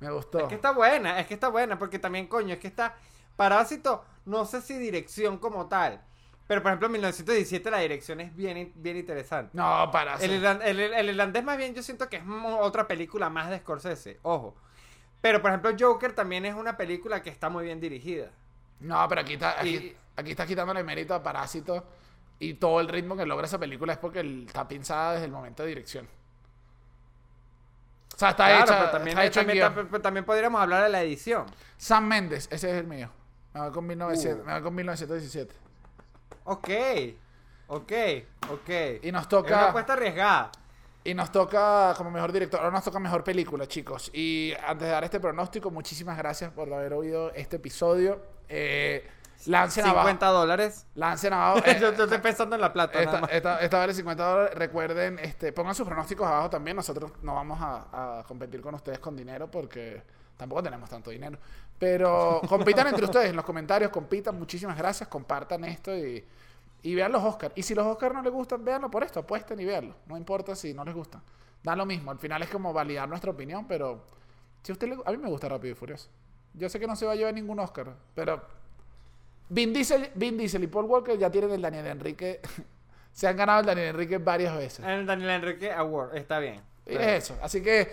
Me 0.00 0.10
gustó. 0.10 0.40
Es 0.40 0.48
que 0.48 0.56
está 0.56 0.72
buena, 0.72 1.18
es 1.20 1.26
que 1.26 1.34
está 1.34 1.48
buena, 1.48 1.78
porque 1.78 1.98
también, 1.98 2.26
coño, 2.26 2.54
es 2.54 2.60
que 2.60 2.68
está. 2.68 2.96
Parásito, 3.36 4.04
no 4.26 4.44
sé 4.44 4.60
si 4.62 4.78
dirección 4.78 5.38
como 5.38 5.66
tal. 5.68 6.00
Pero 6.46 6.60
por 6.62 6.70
ejemplo, 6.70 6.86
en 6.86 6.92
1917 6.92 7.70
la 7.70 7.78
dirección 7.78 8.20
es 8.20 8.34
bien, 8.36 8.72
bien 8.76 8.96
interesante. 8.96 9.50
No, 9.56 9.90
para. 9.90 10.16
El, 10.16 10.42
irlan- 10.42 10.60
el- 10.62 10.80
el 10.80 11.08
irlandés, 11.10 11.42
más 11.44 11.56
bien, 11.56 11.74
yo 11.74 11.82
siento 11.82 12.08
que 12.08 12.16
es 12.16 12.22
otra 12.60 12.86
película 12.86 13.30
más 13.30 13.48
de 13.48 13.58
Scorsese, 13.58 14.18
ojo. 14.22 14.54
Pero 15.20 15.40
por 15.40 15.50
ejemplo, 15.50 15.70
Joker 15.78 16.12
también 16.14 16.44
es 16.44 16.54
una 16.54 16.76
película 16.76 17.22
que 17.22 17.30
está 17.30 17.48
muy 17.48 17.64
bien 17.64 17.80
dirigida. 17.80 18.30
No, 18.80 19.06
pero 19.08 19.20
aquí, 19.20 19.34
está, 19.34 19.60
aquí, 19.60 19.68
Y- 19.76 19.96
aquí 20.16 20.30
estás 20.32 20.46
quitándole 20.48 20.82
mérito 20.82 21.14
a 21.14 21.22
Parásito. 21.22 21.84
Y 22.40 22.54
todo 22.54 22.80
el 22.80 22.88
ritmo 22.88 23.16
que 23.16 23.24
logra 23.24 23.46
esa 23.46 23.58
película 23.58 23.92
es 23.92 23.98
porque 24.00 24.18
el- 24.20 24.46
está 24.46 24.66
pensada 24.66 25.12
desde 25.12 25.26
el 25.26 25.30
momento 25.30 25.62
de 25.62 25.68
dirección. 25.68 26.08
O 28.14 28.18
sea, 28.18 28.30
está 28.30 28.46
Claro, 28.46 28.64
hecha. 28.64 28.78
pero 28.78 28.90
también, 28.90 29.18
está 29.18 29.24
hecho 29.24 29.40
también, 29.40 29.88
pero 29.90 30.02
también 30.02 30.24
podríamos 30.24 30.60
hablar 30.60 30.82
de 30.82 30.88
la 30.90 31.02
edición. 31.02 31.46
Sam 31.78 32.06
Méndez, 32.08 32.48
ese 32.50 32.70
es 32.70 32.76
el 32.76 32.86
mío. 32.86 33.10
Me 33.54 33.60
voy 33.60 33.70
con, 33.72 33.86
1900 33.86 34.42
Uh. 34.42 34.46
me 34.46 34.52
voy 34.54 34.62
con 34.62 34.74
1917. 34.74 35.54
Ok, 36.44 36.68
ok, 37.68 37.92
ok. 38.50 38.70
Y 39.02 39.12
nos 39.12 39.22
Es 39.22 39.28
toca. 39.28 39.48
una 39.56 39.68
apuesta 39.68 39.92
arriesgada. 39.94 40.50
Y 41.04 41.14
nos 41.14 41.32
toca 41.32 41.94
como 41.96 42.12
mejor 42.12 42.30
director, 42.30 42.60
ahora 42.60 42.70
nos 42.72 42.84
toca 42.84 43.00
mejor 43.00 43.24
película, 43.24 43.66
chicos. 43.66 44.08
Y 44.14 44.52
antes 44.66 44.86
de 44.86 44.92
dar 44.92 45.02
este 45.02 45.18
pronóstico, 45.18 45.70
muchísimas 45.70 46.16
gracias 46.16 46.52
por 46.52 46.72
haber 46.72 46.92
oído 46.92 47.32
este 47.34 47.56
episodio. 47.56 48.22
Eh, 48.48 49.04
lancen 49.46 49.84
50 49.84 50.26
abajo. 50.28 50.40
dólares. 50.42 50.86
Lancen 50.94 51.32
abajo. 51.32 51.58
eh, 51.66 51.76
yo, 51.80 51.92
yo 51.94 52.04
estoy 52.04 52.18
pensando 52.18 52.54
en 52.54 52.60
la 52.62 52.72
plata. 52.72 52.92
nada 53.00 53.04
esta, 53.04 53.20
más. 53.20 53.30
esta, 53.32 53.60
esta 53.60 53.78
vale 53.78 53.94
50 53.94 54.24
dólares. 54.24 54.54
Recuerden, 54.56 55.18
este, 55.18 55.52
pongan 55.52 55.74
sus 55.74 55.86
pronósticos 55.88 56.24
abajo 56.24 56.50
también. 56.50 56.76
Nosotros 56.76 57.10
no 57.22 57.34
vamos 57.34 57.58
a, 57.60 58.18
a 58.20 58.22
competir 58.22 58.60
con 58.60 58.74
ustedes 58.76 59.00
con 59.00 59.16
dinero 59.16 59.50
porque 59.50 60.04
tampoco 60.36 60.62
tenemos 60.62 60.88
tanto 60.88 61.10
dinero. 61.10 61.36
Pero 61.82 62.40
compitan 62.48 62.86
entre 62.86 63.04
ustedes 63.04 63.30
en 63.30 63.34
los 63.34 63.44
comentarios, 63.44 63.90
compitan. 63.90 64.38
Muchísimas 64.38 64.78
gracias. 64.78 65.08
Compartan 65.08 65.64
esto 65.64 65.92
y, 65.96 66.24
y 66.80 66.94
vean 66.94 67.10
los 67.10 67.24
Oscars. 67.24 67.52
Y 67.56 67.64
si 67.64 67.74
los 67.74 67.84
Oscars 67.84 68.14
no 68.14 68.22
les 68.22 68.32
gustan, 68.32 68.64
véanlo 68.64 68.88
por 68.88 69.02
esto. 69.02 69.18
Apuesten 69.18 69.58
y 69.58 69.64
véanlo. 69.64 69.96
No 70.06 70.16
importa 70.16 70.54
si 70.54 70.72
no 70.72 70.84
les 70.84 70.94
gustan. 70.94 71.20
Da 71.60 71.74
lo 71.74 71.84
mismo. 71.84 72.12
Al 72.12 72.20
final 72.20 72.40
es 72.40 72.50
como 72.50 72.72
validar 72.72 73.08
nuestra 73.08 73.32
opinión, 73.32 73.66
pero 73.66 74.04
si 74.62 74.70
a 74.70 74.74
usted 74.74 74.90
le, 74.90 74.98
a 75.04 75.10
mí 75.10 75.16
me 75.16 75.28
gusta 75.28 75.48
Rápido 75.48 75.72
y 75.72 75.74
Furioso. 75.74 76.08
Yo 76.54 76.68
sé 76.68 76.78
que 76.78 76.86
no 76.86 76.94
se 76.94 77.04
va 77.04 77.12
a 77.12 77.14
llevar 77.16 77.34
ningún 77.34 77.58
Oscar, 77.58 77.92
pero 78.14 78.40
Vin 79.48 79.72
Diesel, 79.72 80.08
Vin 80.14 80.38
Diesel 80.38 80.62
y 80.62 80.68
Paul 80.68 80.84
Walker 80.84 81.18
ya 81.18 81.32
tienen 81.32 81.50
el 81.50 81.62
Daniel 81.62 81.88
Enrique. 81.88 82.40
se 83.12 83.26
han 83.26 83.36
ganado 83.36 83.58
el 83.58 83.66
Daniel 83.66 83.88
Enrique 83.88 84.18
varias 84.18 84.56
veces. 84.56 84.86
El 84.86 85.04
Daniel 85.04 85.30
Enrique 85.30 85.72
Award, 85.72 86.14
está 86.14 86.38
bien. 86.38 86.60
Y 86.86 86.94
es 86.94 87.24
eso. 87.24 87.38
Así 87.42 87.60
que 87.60 87.90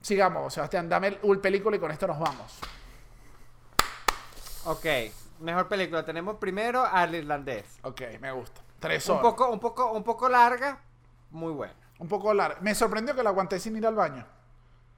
Sigamos, 0.00 0.54
Sebastián, 0.54 0.88
dame 0.88 1.08
el, 1.08 1.18
el 1.22 1.38
película 1.38 1.76
y 1.76 1.78
con 1.78 1.90
esto 1.90 2.06
nos 2.06 2.18
vamos. 2.18 2.58
Ok, 4.70 4.86
mejor 5.40 5.68
película. 5.68 6.04
Tenemos 6.04 6.36
primero 6.36 6.84
al 6.84 7.14
irlandés. 7.14 7.64
Ok, 7.82 8.02
me 8.20 8.32
gusta. 8.32 8.60
Tres 8.78 9.06
Un 9.08 9.12
horas. 9.18 9.22
poco, 9.22 9.50
un 9.50 9.60
poco, 9.60 9.92
un 9.92 10.04
poco 10.04 10.28
larga, 10.28 10.78
muy 11.30 11.52
buena. 11.52 11.74
Un 11.98 12.08
poco 12.08 12.32
larga. 12.32 12.58
Me 12.60 12.74
sorprendió 12.74 13.14
que 13.14 13.22
la 13.22 13.30
aguanté 13.30 13.58
sin 13.60 13.76
ir 13.76 13.86
al 13.86 13.94
baño. 13.94 14.24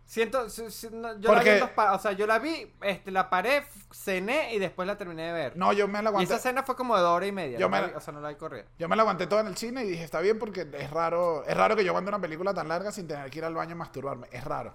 Siento, 0.04 0.50
si- 0.50 0.70
si- 0.70 0.90
no, 0.90 1.18
yo 1.18 1.32
la 1.32 1.34
vi 1.34 1.36
Porque- 1.36 1.52
en 1.54 1.60
dos 1.60 1.70
pa- 1.70 1.92
o 1.94 1.98
sea, 1.98 2.12
yo 2.12 2.26
la 2.26 2.38
vi, 2.38 2.70
este, 2.82 3.10
la 3.10 3.30
paré, 3.30 3.64
cené 3.92 4.52
y 4.54 4.58
después 4.58 4.86
la 4.86 4.98
terminé 4.98 5.22
de 5.22 5.32
ver. 5.32 5.56
No, 5.56 5.72
yo 5.72 5.88
me 5.88 5.94
la 6.02 6.04
y 6.04 6.06
aguanté. 6.08 6.34
esa 6.34 6.38
cena 6.42 6.62
fue 6.64 6.76
como 6.76 6.96
de 6.96 7.02
hora 7.04 7.26
y 7.26 7.32
media. 7.32 7.58
Yo 7.58 7.68
me 7.68 7.76
la 7.80 7.82
la- 7.86 7.88
vi- 7.92 7.94
o 7.96 8.00
sea, 8.00 8.12
no 8.12 8.20
la 8.20 8.28
vi 8.28 8.34
corrida. 8.34 8.64
Yo 8.78 8.88
me 8.88 8.96
la 8.96 9.02
aguanté 9.02 9.26
toda 9.26 9.40
en 9.40 9.46
el 9.46 9.56
cine 9.56 9.84
y 9.84 9.88
dije, 9.88 10.04
está 10.04 10.20
bien 10.20 10.38
porque 10.38 10.68
es 10.72 10.90
raro, 10.90 11.44
es 11.46 11.56
raro 11.56 11.76
que 11.76 11.84
yo 11.84 11.92
aguante 11.92 12.10
una 12.10 12.20
película 12.20 12.52
tan 12.52 12.68
larga 12.68 12.92
sin 12.92 13.08
tener 13.08 13.30
que 13.30 13.38
ir 13.38 13.44
al 13.44 13.54
baño 13.54 13.72
a 13.72 13.76
masturbarme. 13.76 14.26
Es 14.32 14.44
raro. 14.44 14.74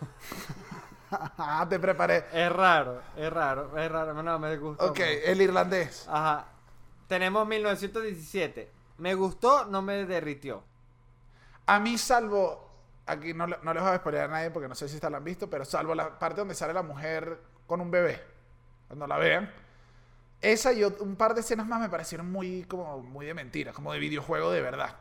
Te 1.68 1.78
preparé. 1.78 2.24
Es 2.32 2.50
raro, 2.52 3.00
es 3.16 3.32
raro, 3.32 3.76
es 3.78 3.90
raro. 3.90 4.22
No, 4.22 4.38
me 4.38 4.56
gustó. 4.56 4.84
Ok, 4.86 4.98
mucho. 4.98 5.10
el 5.24 5.42
irlandés. 5.42 6.06
Ajá. 6.08 6.46
Tenemos 7.06 7.46
1917. 7.46 8.70
Me 8.98 9.14
gustó, 9.14 9.64
no 9.66 9.80
me 9.82 10.04
derritió. 10.04 10.62
A 11.66 11.78
mí 11.80 11.96
salvo, 11.98 12.68
aquí 13.06 13.32
no, 13.34 13.46
no 13.46 13.74
les 13.74 13.82
voy 13.82 13.92
a 13.92 13.96
spoilear 13.98 14.24
a 14.24 14.28
nadie 14.32 14.50
porque 14.50 14.68
no 14.68 14.74
sé 14.74 14.88
si 14.88 14.96
esta 14.96 15.10
la 15.10 15.18
han 15.18 15.24
visto, 15.24 15.48
pero 15.48 15.64
salvo 15.64 15.94
la 15.94 16.18
parte 16.18 16.40
donde 16.40 16.54
sale 16.54 16.72
la 16.72 16.82
mujer 16.82 17.40
con 17.66 17.80
un 17.80 17.90
bebé, 17.90 18.22
cuando 18.86 19.06
la 19.06 19.18
vean. 19.18 19.52
Esa 20.40 20.72
y 20.72 20.82
un 20.84 21.16
par 21.16 21.34
de 21.34 21.40
escenas 21.40 21.66
más 21.66 21.80
me 21.80 21.88
parecieron 21.88 22.30
muy, 22.30 22.64
como, 22.64 22.98
muy 23.02 23.26
de 23.26 23.34
mentira, 23.34 23.72
como 23.72 23.92
de 23.92 23.98
videojuego 23.98 24.50
de 24.50 24.62
verdad. 24.62 24.96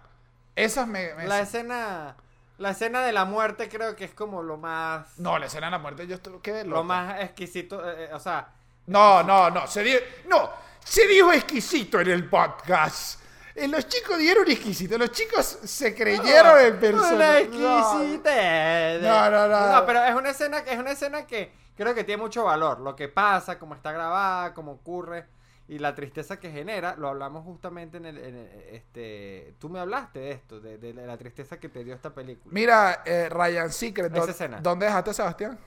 Esas 0.55 0.88
me... 0.88 1.14
me- 1.14 1.28
La 1.28 1.39
escena, 1.41 2.16
la 2.58 2.72
escena 2.72 3.01
de 3.05 3.12
la 3.12 3.26
muerte 3.26 3.70
creo 3.70 3.95
que 3.95 4.05
es 4.05 4.14
como 4.14 4.41
lo 4.43 4.58
más, 4.58 5.18
No, 5.20 5.38
la 5.38 5.45
escena 5.45 5.68
de 5.68 5.72
la 5.72 5.80
muerte 5.80 6.08
yo 6.08 6.16
estuve... 6.16 6.39
quedé 6.41 6.64
lo 6.64 6.72
loco. 6.72 6.84
más 6.86 7.22
exquisito, 7.22 7.88
eh, 7.88 8.05
eh, 8.05 8.10
o 8.14 8.20
sea, 8.20 8.47
No, 8.88 9.22
no, 9.24 9.49
no. 9.49 9.68
Se 9.68 9.84
dijo, 9.84 9.99
no, 10.28 10.49
se 10.84 11.05
dijo 11.08 11.32
exquisito 11.34 11.99
en 12.01 12.10
el 12.10 12.30
podcast. 12.30 13.22
Eh, 13.55 13.68
Los 13.68 13.88
chicos 13.88 14.18
dieron 14.20 14.49
exquisito. 14.49 14.97
Los 14.97 15.12
chicos 15.12 15.45
se 15.64 15.93
creyeron 15.95 16.60
el 16.60 16.72
Una 16.74 16.80
personaje. 16.80 17.39
exquisitez. 17.41 19.01
No, 19.01 19.30
no, 19.32 19.47
no. 19.47 19.74
No, 19.74 19.86
pero 19.86 20.03
es 20.03 20.16
una 20.16 20.30
escena, 20.30 20.60
es 20.60 20.78
una 20.80 20.91
escena 20.91 21.26
que 21.26 21.51
creo 21.76 21.93
que 21.95 22.03
tiene 22.03 22.22
mucho 22.22 22.43
valor. 22.43 22.80
Lo 22.80 22.95
que 22.95 23.08
pasa, 23.08 23.58
cómo 23.60 23.76
está 23.76 23.91
grabada, 23.91 24.53
cómo 24.53 24.74
ocurre 24.74 25.26
y 25.68 25.80
la 25.80 25.93
tristeza 25.95 26.39
que 26.39 26.51
genera. 26.51 26.95
Lo 26.95 27.09
hablamos 27.09 27.43
justamente 27.43 27.97
en 27.97 28.05
el, 28.05 28.18
en 28.18 28.36
el- 28.36 28.47
este. 28.72 29.55
Tú 29.59 29.70
me 29.70 29.80
hablaste 29.80 30.20
de 30.20 30.32
esto, 30.32 30.59
de, 30.61 30.78
de 30.78 30.93
la 30.93 31.18
tristeza 31.18 31.59
que 31.59 31.70
te 31.70 31.84
dio 31.84 31.93
esta 31.93 32.13
película. 32.13 32.53
Mira, 32.53 33.01
eh, 33.05 33.28
Ryan 33.30 33.72
Secret. 33.72 34.11
¿dó- 34.13 34.28
escena. 34.28 34.59
¿Dónde 34.61 34.86
dejaste 34.86 35.09
a 35.11 35.13
Sebastián? 35.13 35.59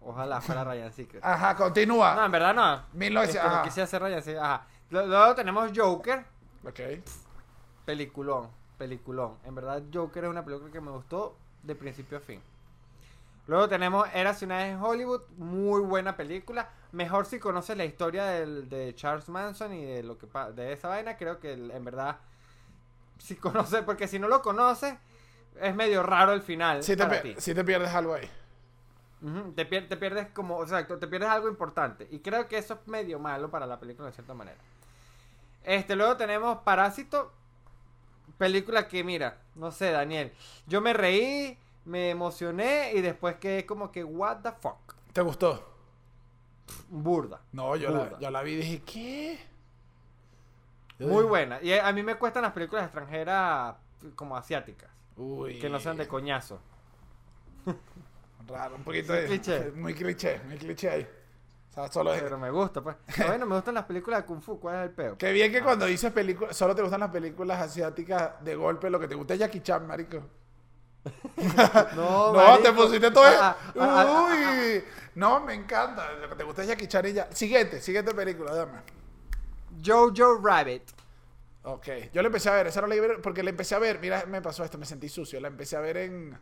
Ojalá 0.00 0.40
fuera 0.40 0.64
Ryan 0.64 0.92
Secret. 0.92 1.24
Ajá, 1.24 1.54
continúa. 1.56 2.14
No, 2.14 2.24
en 2.26 2.32
verdad 2.32 2.54
no. 2.54 2.82
1900, 2.98 3.36
Este, 3.44 3.56
no 3.56 3.62
quise 3.62 3.82
hacer 3.82 4.02
Ryan 4.02 4.22
Secret. 4.22 4.42
Ajá. 4.42 4.66
Lu- 4.90 5.06
Luego 5.06 5.34
tenemos 5.34 5.70
Joker. 5.74 6.24
Ok. 6.66 6.80
Peliculón, 7.84 8.48
peliculón. 8.78 9.38
En 9.44 9.54
verdad, 9.54 9.82
Joker 9.92 10.24
es 10.24 10.30
una 10.30 10.44
película 10.44 10.70
que 10.72 10.80
me 10.80 10.90
gustó 10.90 11.36
de 11.62 11.74
principio 11.74 12.18
a 12.18 12.20
fin. 12.20 12.40
Luego 13.46 13.68
tenemos 13.68 14.08
Érase 14.14 14.44
una 14.44 14.58
vez 14.58 14.72
en 14.72 14.80
Hollywood, 14.82 15.22
muy 15.36 15.80
buena 15.80 16.16
película. 16.16 16.68
Mejor 16.92 17.24
si 17.26 17.38
conoces 17.38 17.76
la 17.76 17.84
historia 17.84 18.24
del- 18.26 18.68
de 18.68 18.94
Charles 18.94 19.28
Manson 19.28 19.72
y 19.72 19.84
de 19.84 20.02
lo 20.02 20.18
que 20.18 20.26
de 20.54 20.72
esa 20.74 20.88
vaina, 20.88 21.16
creo 21.16 21.40
que 21.40 21.52
en 21.52 21.84
verdad 21.84 22.18
si 23.18 23.36
conoces, 23.36 23.82
porque 23.82 24.06
si 24.08 24.18
no 24.18 24.28
lo 24.28 24.42
conoces 24.42 24.94
es 25.60 25.74
medio 25.74 26.02
raro 26.02 26.32
el 26.32 26.42
final 26.42 26.82
Si 26.82 26.96
te, 26.96 27.04
para 27.06 27.22
pe- 27.22 27.34
ti. 27.34 27.40
si 27.40 27.54
te 27.54 27.64
pierdes 27.64 27.94
algo 27.94 28.14
ahí. 28.14 28.28
Te, 29.54 29.68
pier- 29.70 29.88
te 29.88 29.96
pierdes 29.96 30.28
como, 30.34 30.60
exacto, 30.62 30.98
te 30.98 31.06
pierdes 31.06 31.28
algo 31.28 31.48
importante. 31.48 32.08
Y 32.10 32.18
creo 32.18 32.48
que 32.48 32.58
eso 32.58 32.74
es 32.74 32.88
medio 32.88 33.18
malo 33.20 33.50
para 33.50 33.66
la 33.66 33.78
película 33.78 34.08
de 34.08 34.14
cierta 34.14 34.34
manera. 34.34 34.58
Este, 35.62 35.94
luego 35.94 36.16
tenemos 36.16 36.58
Parásito. 36.62 37.32
Película 38.36 38.88
que, 38.88 39.04
mira, 39.04 39.38
no 39.54 39.70
sé, 39.70 39.92
Daniel. 39.92 40.32
Yo 40.66 40.80
me 40.80 40.92
reí, 40.92 41.56
me 41.84 42.10
emocioné 42.10 42.92
y 42.94 43.00
después 43.00 43.36
quedé 43.36 43.64
como 43.64 43.92
que, 43.92 44.02
what 44.02 44.38
the 44.42 44.50
fuck. 44.60 44.94
¿Te 45.12 45.20
gustó? 45.20 45.71
Burda. 46.88 47.40
No, 47.52 47.76
yo 47.76 47.90
la, 47.90 47.98
Burda. 48.00 48.18
yo 48.20 48.30
la 48.30 48.42
vi 48.42 48.52
y 48.52 48.56
dije, 48.56 48.82
¿qué? 48.84 49.38
Yo 50.98 51.06
Muy 51.06 51.16
dije, 51.18 51.28
buena. 51.28 51.62
Y 51.62 51.72
a 51.72 51.92
mí 51.92 52.02
me 52.02 52.16
cuestan 52.16 52.42
las 52.42 52.52
películas 52.52 52.84
extranjeras 52.84 53.76
como 54.14 54.36
asiáticas. 54.36 54.90
Uy. 55.16 55.58
Que 55.58 55.68
no 55.68 55.78
sean 55.80 55.96
de 55.96 56.08
coñazo. 56.08 56.60
Raro, 58.48 58.76
un 58.76 58.84
poquito 58.84 59.12
de. 59.12 59.26
cliché. 59.26 59.70
Muy 59.74 59.94
cliché, 59.94 60.40
muy 60.46 60.56
cliché 60.58 60.90
ahí. 60.90 61.08
O 61.70 61.74
sea, 61.74 61.90
solo 61.90 62.12
es. 62.12 62.22
Pero 62.22 62.38
me 62.38 62.50
gusta, 62.50 62.82
pues. 62.82 62.96
Bueno, 63.26 63.46
me 63.46 63.54
gustan 63.54 63.74
las 63.74 63.84
películas 63.84 64.20
de 64.20 64.26
Kung 64.26 64.42
Fu. 64.42 64.58
¿Cuál 64.58 64.76
es 64.76 64.82
el 64.84 64.90
peo? 64.90 65.16
Qué 65.16 65.32
bien 65.32 65.52
que 65.52 65.62
cuando 65.62 65.86
dices 65.86 66.12
películas, 66.12 66.56
solo 66.56 66.74
te 66.74 66.82
gustan 66.82 67.00
las 67.00 67.10
películas 67.10 67.60
asiáticas 67.62 68.42
de 68.44 68.54
golpe, 68.56 68.90
lo 68.90 68.98
que 69.00 69.08
te 69.08 69.14
gusta 69.14 69.34
es 69.34 69.40
Jackie 69.40 69.60
Chan, 69.60 69.86
marico. 69.86 70.22
No, 71.96 72.32
No, 72.32 72.32
marico. 72.34 72.62
te 72.62 72.72
pusiste 72.72 73.10
todo. 73.10 73.24
Ah, 73.26 73.56
ah, 73.58 73.72
ah, 73.78 73.80
ah, 73.80 74.04
ah, 74.06 74.54
Uy, 74.54 74.84
no, 75.14 75.40
me 75.40 75.54
encanta. 75.54 76.12
Lo 76.14 76.28
que 76.28 76.34
te 76.36 76.44
gusta 76.44 76.62
es 76.62 76.68
Jackie 76.68 76.86
Chan 76.88 77.06
y 77.06 77.12
ya. 77.12 77.30
Siguiente, 77.32 77.80
siguiente 77.80 78.14
película, 78.14 78.54
dame. 78.54 78.80
Jojo 79.84 80.38
Rabbit. 80.42 80.82
Ok, 81.64 81.86
yo 82.12 82.22
la 82.22 82.26
empecé 82.26 82.48
a 82.50 82.54
ver, 82.54 82.66
esa 82.66 82.80
no 82.80 82.88
la 82.88 82.96
iba 82.96 83.04
a 83.04 83.08
ver 83.08 83.20
porque 83.22 83.42
la 83.44 83.50
empecé 83.50 83.74
a 83.76 83.78
ver, 83.78 84.00
mira, 84.00 84.24
me 84.26 84.42
pasó 84.42 84.64
esto, 84.64 84.78
me 84.78 84.84
sentí 84.86 85.08
sucio, 85.08 85.38
la 85.40 85.46
empecé 85.48 85.76
a 85.76 85.80
ver 85.80 85.96
en 85.96 86.36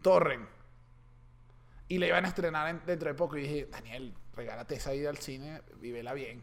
Torrent. 0.00 0.48
Y 1.88 1.98
la 1.98 2.06
iban 2.06 2.24
a 2.24 2.28
estrenar 2.28 2.68
en- 2.70 2.80
dentro 2.86 3.08
de 3.10 3.14
poco 3.14 3.36
y 3.36 3.42
dije, 3.42 3.68
Daniel, 3.70 4.14
regálate 4.34 4.76
esa 4.76 4.94
ida 4.94 5.10
al 5.10 5.18
cine, 5.18 5.60
vívela 5.76 6.14
bien. 6.14 6.42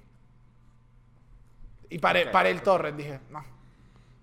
Y 1.89 1.97
paré, 1.99 2.25
Ok, 2.25 2.31
paré 2.31 2.51
el. 2.51 2.61
Torrent, 2.61 2.95
dije, 2.97 3.19
no. 3.31 3.43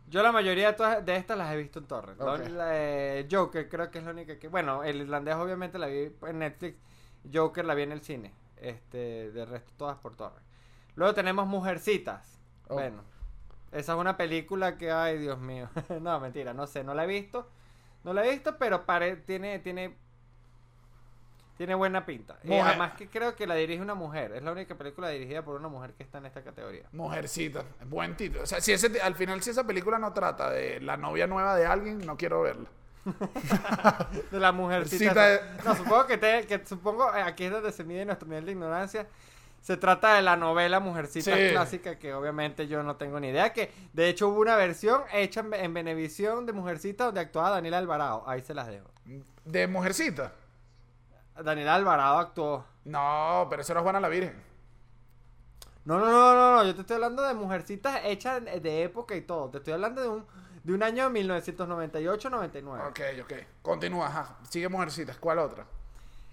Yo 0.08 0.22
la 0.22 0.32
mayoría 0.32 0.68
de, 0.68 0.72
todas, 0.74 1.04
de 1.04 1.16
estas 1.16 1.36
las 1.36 1.52
he 1.52 1.56
visto 1.56 1.80
en 1.80 1.86
Torrent. 1.86 2.18
La- 2.20 2.32
Ok. 2.34 2.48
La, 2.48 3.24
Joker 3.30 3.68
creo 3.68 3.90
que 3.90 3.98
es 3.98 4.04
la 4.04 4.12
única 4.12 4.38
que... 4.38 4.48
Bueno, 4.48 4.82
el 4.84 5.02
irlandés 5.02 5.34
obviamente 5.34 5.76
la 5.78 5.88
vi 5.88 6.10
en 6.26 6.38
Netflix. 6.38 6.78
Joker 7.32 7.64
la 7.64 7.74
vi 7.74 7.82
en 7.82 7.92
el 7.92 8.02
cine. 8.02 8.32
Este, 8.56 9.30
de 9.30 9.44
resto 9.46 9.72
todas 9.76 9.98
por 9.98 10.16
Torrent. 10.16 10.44
Luego 10.96 11.14
tenemos 11.14 11.46
Mujercitas. 11.46 12.38
Oh. 12.68 12.74
Bueno, 12.74 13.02
esa 13.70 13.92
es 13.92 13.98
una 13.98 14.16
película 14.16 14.76
que, 14.76 14.90
ay 14.90 15.18
Dios 15.18 15.38
mío. 15.38 15.68
no, 16.00 16.18
mentira, 16.20 16.52
no 16.54 16.66
sé, 16.66 16.82
no 16.82 16.94
la 16.94 17.04
he 17.04 17.06
visto. 17.06 17.48
No 18.04 18.12
la 18.12 18.24
he 18.26 18.30
visto, 18.30 18.56
pero 18.58 18.84
pare, 18.84 19.16
tiene, 19.16 19.58
tiene, 19.58 19.96
tiene 21.56 21.74
buena 21.74 22.06
pinta. 22.06 22.38
Y 22.44 22.48
Mujer- 22.48 22.66
además 22.66 22.92
que 22.94 23.08
creo 23.08 23.34
que 23.36 23.46
la 23.46 23.54
dirige 23.54 23.82
una 23.82 23.94
mujer. 23.94 24.32
Es 24.32 24.42
la 24.42 24.52
única 24.52 24.76
película 24.76 25.08
dirigida 25.08 25.44
por 25.44 25.56
una 25.56 25.68
mujer 25.68 25.94
que 25.94 26.02
está 26.02 26.18
en 26.18 26.26
esta 26.26 26.42
categoría. 26.42 26.88
Mujercita, 26.92 27.64
buen 27.86 28.16
título. 28.16 28.42
O 28.42 28.46
sea, 28.46 28.60
si 28.60 28.72
ese, 28.72 29.00
al 29.00 29.14
final 29.14 29.42
si 29.42 29.50
esa 29.50 29.64
película 29.66 29.98
no 29.98 30.12
trata 30.12 30.50
de 30.50 30.80
la 30.80 30.96
novia 30.96 31.26
nueva 31.26 31.56
de 31.56 31.66
alguien, 31.66 31.98
no 31.98 32.16
quiero 32.16 32.42
verla. 32.42 32.68
De 34.30 34.38
la 34.40 34.52
mujercita. 34.52 35.10
Cita 35.10 35.24
de- 35.26 35.40
No, 35.64 35.74
supongo 35.76 36.06
que, 36.06 36.18
te- 36.18 36.46
que 36.46 36.66
supongo 36.66 37.14
eh, 37.14 37.22
aquí 37.22 37.44
es 37.44 37.50
donde 37.52 37.72
se 37.72 37.84
mide 37.84 38.04
nuestro 38.04 38.28
nivel 38.28 38.46
de 38.46 38.52
ignorancia. 38.52 39.06
Se 39.60 39.76
trata 39.76 40.14
de 40.14 40.22
la 40.22 40.36
novela 40.36 40.78
Mujercita 40.80 41.34
Sí. 41.34 41.48
clásica 41.50 41.98
que 41.98 42.14
obviamente 42.14 42.68
yo 42.68 42.82
no 42.84 42.96
tengo 42.96 43.18
ni 43.20 43.28
idea. 43.28 43.52
Que 43.52 43.72
de 43.92 44.08
hecho 44.08 44.28
hubo 44.28 44.40
una 44.40 44.56
versión 44.56 45.02
hecha 45.12 45.40
en, 45.40 45.52
en 45.54 45.74
Venevisión 45.74 46.46
de 46.46 46.52
Mujercita 46.52 47.06
donde 47.06 47.20
actuaba 47.20 47.50
Daniela 47.50 47.78
Alvarado. 47.78 48.22
Ahí 48.28 48.40
se 48.40 48.54
las 48.54 48.68
dejo. 48.68 48.88
¿De 49.44 49.66
Mujercita? 49.66 50.32
Daniela 51.42 51.74
Alvarado 51.74 52.18
actuó. 52.18 52.64
No, 52.84 53.46
pero 53.50 53.62
eso 53.62 53.74
no 53.74 53.80
es 53.80 53.84
Juana 53.84 54.00
la 54.00 54.08
Virgen. 54.08 54.40
No, 55.84 55.98
no, 55.98 56.06
no, 56.06 56.34
no, 56.34 56.56
no. 56.56 56.64
Yo 56.64 56.74
te 56.74 56.82
estoy 56.82 56.94
hablando 56.96 57.22
de 57.22 57.34
Mujercitas 57.34 58.00
hechas 58.04 58.42
de 58.44 58.82
época 58.82 59.16
y 59.16 59.22
todo. 59.22 59.50
Te 59.50 59.58
estoy 59.58 59.72
hablando 59.72 60.02
de 60.02 60.08
un, 60.08 60.26
de 60.64 60.72
un 60.74 60.82
año 60.82 61.10
1998-99. 61.10 62.88
Ok, 62.88 63.00
ok. 63.22 63.32
Continúa, 63.62 64.06
ajá. 64.08 64.36
Sigue 64.48 64.68
Mujercitas. 64.68 65.16
¿Cuál 65.18 65.38
otra? 65.38 65.66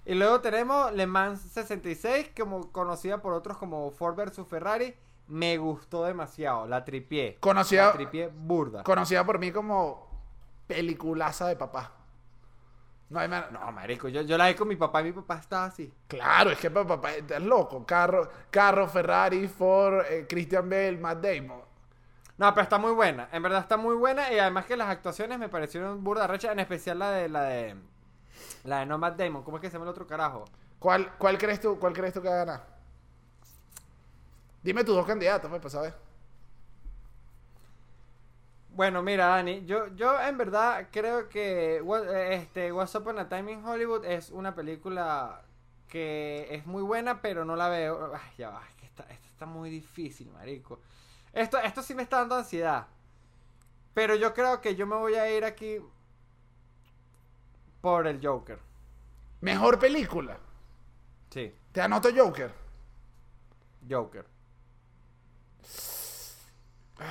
Y 0.05 0.13
luego 0.13 0.39
tenemos 0.41 0.91
Le 0.93 1.07
Mans 1.07 1.41
66, 1.41 2.31
como 2.37 2.71
conocida 2.71 3.21
por 3.21 3.33
otros 3.33 3.57
como 3.57 3.89
Ford 3.91 4.15
vs 4.15 4.45
Ferrari. 4.47 4.95
Me 5.27 5.57
gustó 5.57 6.03
demasiado, 6.05 6.67
la 6.67 6.85
tripié. 6.85 7.37
Conocida- 7.39 7.87
La 7.87 7.93
tripié 7.93 8.27
burda. 8.27 8.83
Conocida 8.83 9.25
por 9.25 9.39
mí 9.39 9.51
como 9.51 10.07
peliculaza 10.67 11.47
de 11.47 11.55
papá. 11.55 11.91
No 13.09 13.19
hay 13.19 13.27
man- 13.27 13.47
No, 13.51 13.71
marico, 13.71 14.07
yo, 14.07 14.21
yo 14.21 14.37
la 14.37 14.47
vi 14.47 14.53
con 14.55 14.67
mi 14.67 14.75
papá 14.75 15.01
y 15.01 15.05
mi 15.05 15.11
papá 15.13 15.37
estaba 15.37 15.65
así. 15.65 15.91
Claro, 16.07 16.51
es 16.51 16.59
que 16.59 16.69
pa- 16.69 16.85
papá 16.85 17.13
es 17.13 17.41
loco. 17.41 17.85
Carro, 17.85 18.29
carro 18.51 18.87
Ferrari, 18.87 19.47
Ford, 19.47 20.01
eh, 20.09 20.25
Christian 20.29 20.69
Bale, 20.69 20.97
Matt 20.97 21.23
Damon. 21.23 21.61
No, 22.37 22.53
pero 22.53 22.63
está 22.63 22.77
muy 22.77 22.91
buena. 22.91 23.29
En 23.31 23.41
verdad 23.43 23.61
está 23.61 23.77
muy 23.77 23.95
buena 23.95 24.31
y 24.31 24.39
además 24.39 24.65
que 24.65 24.75
las 24.75 24.89
actuaciones 24.89 25.39
me 25.39 25.47
parecieron 25.49 26.03
burda 26.03 26.27
recha, 26.27 26.51
en 26.51 26.59
especial 26.59 26.99
la 26.99 27.11
de 27.11 27.29
la 27.29 27.43
de 27.43 27.75
la 28.65 28.79
de 28.79 28.85
No 28.85 28.97
Matt 28.97 29.17
Damon. 29.17 29.43
¿Cómo 29.43 29.57
es 29.57 29.61
que 29.61 29.69
se 29.69 29.73
llama 29.73 29.85
el 29.85 29.91
otro 29.91 30.05
carajo? 30.05 30.45
¿Cuál, 30.79 31.13
cuál 31.17 31.37
crees 31.37 31.61
tú, 31.61 31.79
cuál 31.79 31.93
crees 31.93 32.13
tú 32.13 32.21
que 32.21 32.27
va 32.27 32.35
a 32.35 32.45
ganar? 32.45 32.65
Dime 34.61 34.83
tus 34.83 34.95
dos 34.95 35.05
candidatos, 35.05 35.49
pues, 35.49 35.61
para 35.61 35.69
saber. 35.69 35.93
Bueno, 38.69 39.01
mira, 39.01 39.27
Dani, 39.27 39.63
yo, 39.65 39.87
yo 39.95 40.19
en 40.19 40.37
verdad 40.37 40.87
creo 40.91 41.29
que 41.29 41.81
este, 42.31 42.73
What's 42.73 42.93
Up 42.95 43.07
on 43.07 43.19
a 43.19 43.29
Time 43.29 43.53
in 43.53 43.65
Hollywood 43.65 44.03
es 44.03 44.31
una 44.31 44.53
película 44.53 45.41
que 45.87 46.47
es 46.51 46.65
muy 46.65 46.83
buena, 46.83 47.21
pero 47.21 47.45
no 47.45 47.55
la 47.55 47.69
veo. 47.69 48.11
Ay, 48.13 48.33
ya 48.37 48.49
va, 48.49 48.61
es 48.67 48.75
que 48.75 48.85
esta, 48.85 49.03
esta 49.03 49.27
está 49.29 49.45
muy 49.45 49.69
difícil, 49.69 50.29
marico. 50.31 50.81
Esto, 51.35 51.59
esto 51.59 51.83
sí 51.83 51.93
me 51.93 52.01
está 52.03 52.19
dando 52.19 52.35
ansiedad. 52.35 52.87
Pero 53.93 54.15
yo 54.15 54.33
creo 54.33 54.61
que 54.61 54.75
yo 54.75 54.87
me 54.87 54.95
voy 54.95 55.15
a 55.15 55.29
ir 55.29 55.43
aquí 55.43 55.79
por 57.81 58.07
el 58.07 58.25
Joker. 58.25 58.57
Mejor 59.41 59.77
película. 59.77 60.37
Sí, 61.29 61.53
Te 61.73 61.81
anoto 61.81 62.09
Joker. 62.15 62.51
Joker. 63.87 64.25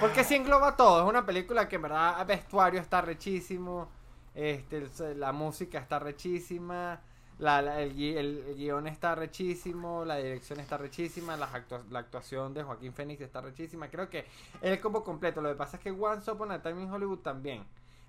Porque 0.01 0.25
sí 0.25 0.35
engloba 0.35 0.75
todo. 0.75 1.03
Es 1.03 1.09
una 1.09 1.27
película 1.27 1.68
que 1.68 1.77
en 1.77 1.83
verdad 1.83 2.27
vestuario 2.27 2.81
está 2.81 3.03
rechísimo. 3.03 3.89
Este, 4.35 5.14
la 5.14 5.33
música 5.33 5.79
está 5.79 5.99
rechísima. 5.99 6.99
La, 7.39 7.61
la- 7.62 7.80
el, 7.80 7.99
el- 8.01 8.55
guion 8.57 8.87
está 8.87 9.14
rechísimo. 9.14 10.05
La 10.05 10.16
dirección 10.16 10.61
está 10.61 10.76
rechísima. 10.78 11.37
actua- 11.37 11.82
la 11.91 11.99
actuación 12.01 12.55
de 12.55 12.62
Joaquín 12.62 12.93
Phoenix 12.93 13.20
está 13.20 13.41
rechísima. 13.41 13.89
Creo 13.89 14.09
que 14.09 14.24
el 14.62 14.80
combo 14.80 15.03
completo. 15.05 15.41
Lo 15.41 15.49
que 15.51 15.57
pasa 15.57 15.76
es 15.76 15.82
que 15.82 15.91
Once 15.91 16.30
Upon 16.30 16.53
a 16.53 16.62
Time 16.62 16.82
in 16.82 16.91
Hollywood 16.93 17.18
también. 17.20 17.64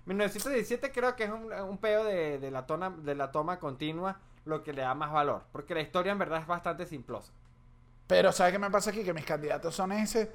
1917 0.06 0.92
creo 0.92 1.16
que 1.16 1.24
es 1.24 1.30
un, 1.30 1.52
un 1.52 1.78
peo 1.78 2.04
de, 2.04 2.38
de 2.38 2.50
la 2.52 2.64
tona, 2.66 2.90
de 2.90 3.14
la 3.16 3.32
toma 3.32 3.58
continua 3.58 4.20
lo 4.44 4.62
que 4.62 4.72
le 4.72 4.82
da 4.82 4.94
más 4.94 5.12
valor. 5.12 5.42
Porque 5.50 5.74
la 5.74 5.80
historia 5.80 6.12
en 6.12 6.18
verdad 6.18 6.40
es 6.40 6.46
bastante 6.46 6.86
simplosa. 6.86 7.32
Pero 8.06 8.30
¿sabes 8.30 8.52
qué 8.52 8.58
me 8.60 8.70
pasa 8.70 8.90
aquí? 8.90 9.02
Que 9.02 9.12
mis 9.12 9.24
candidatos 9.24 9.74
son 9.74 9.90
ese. 9.92 10.30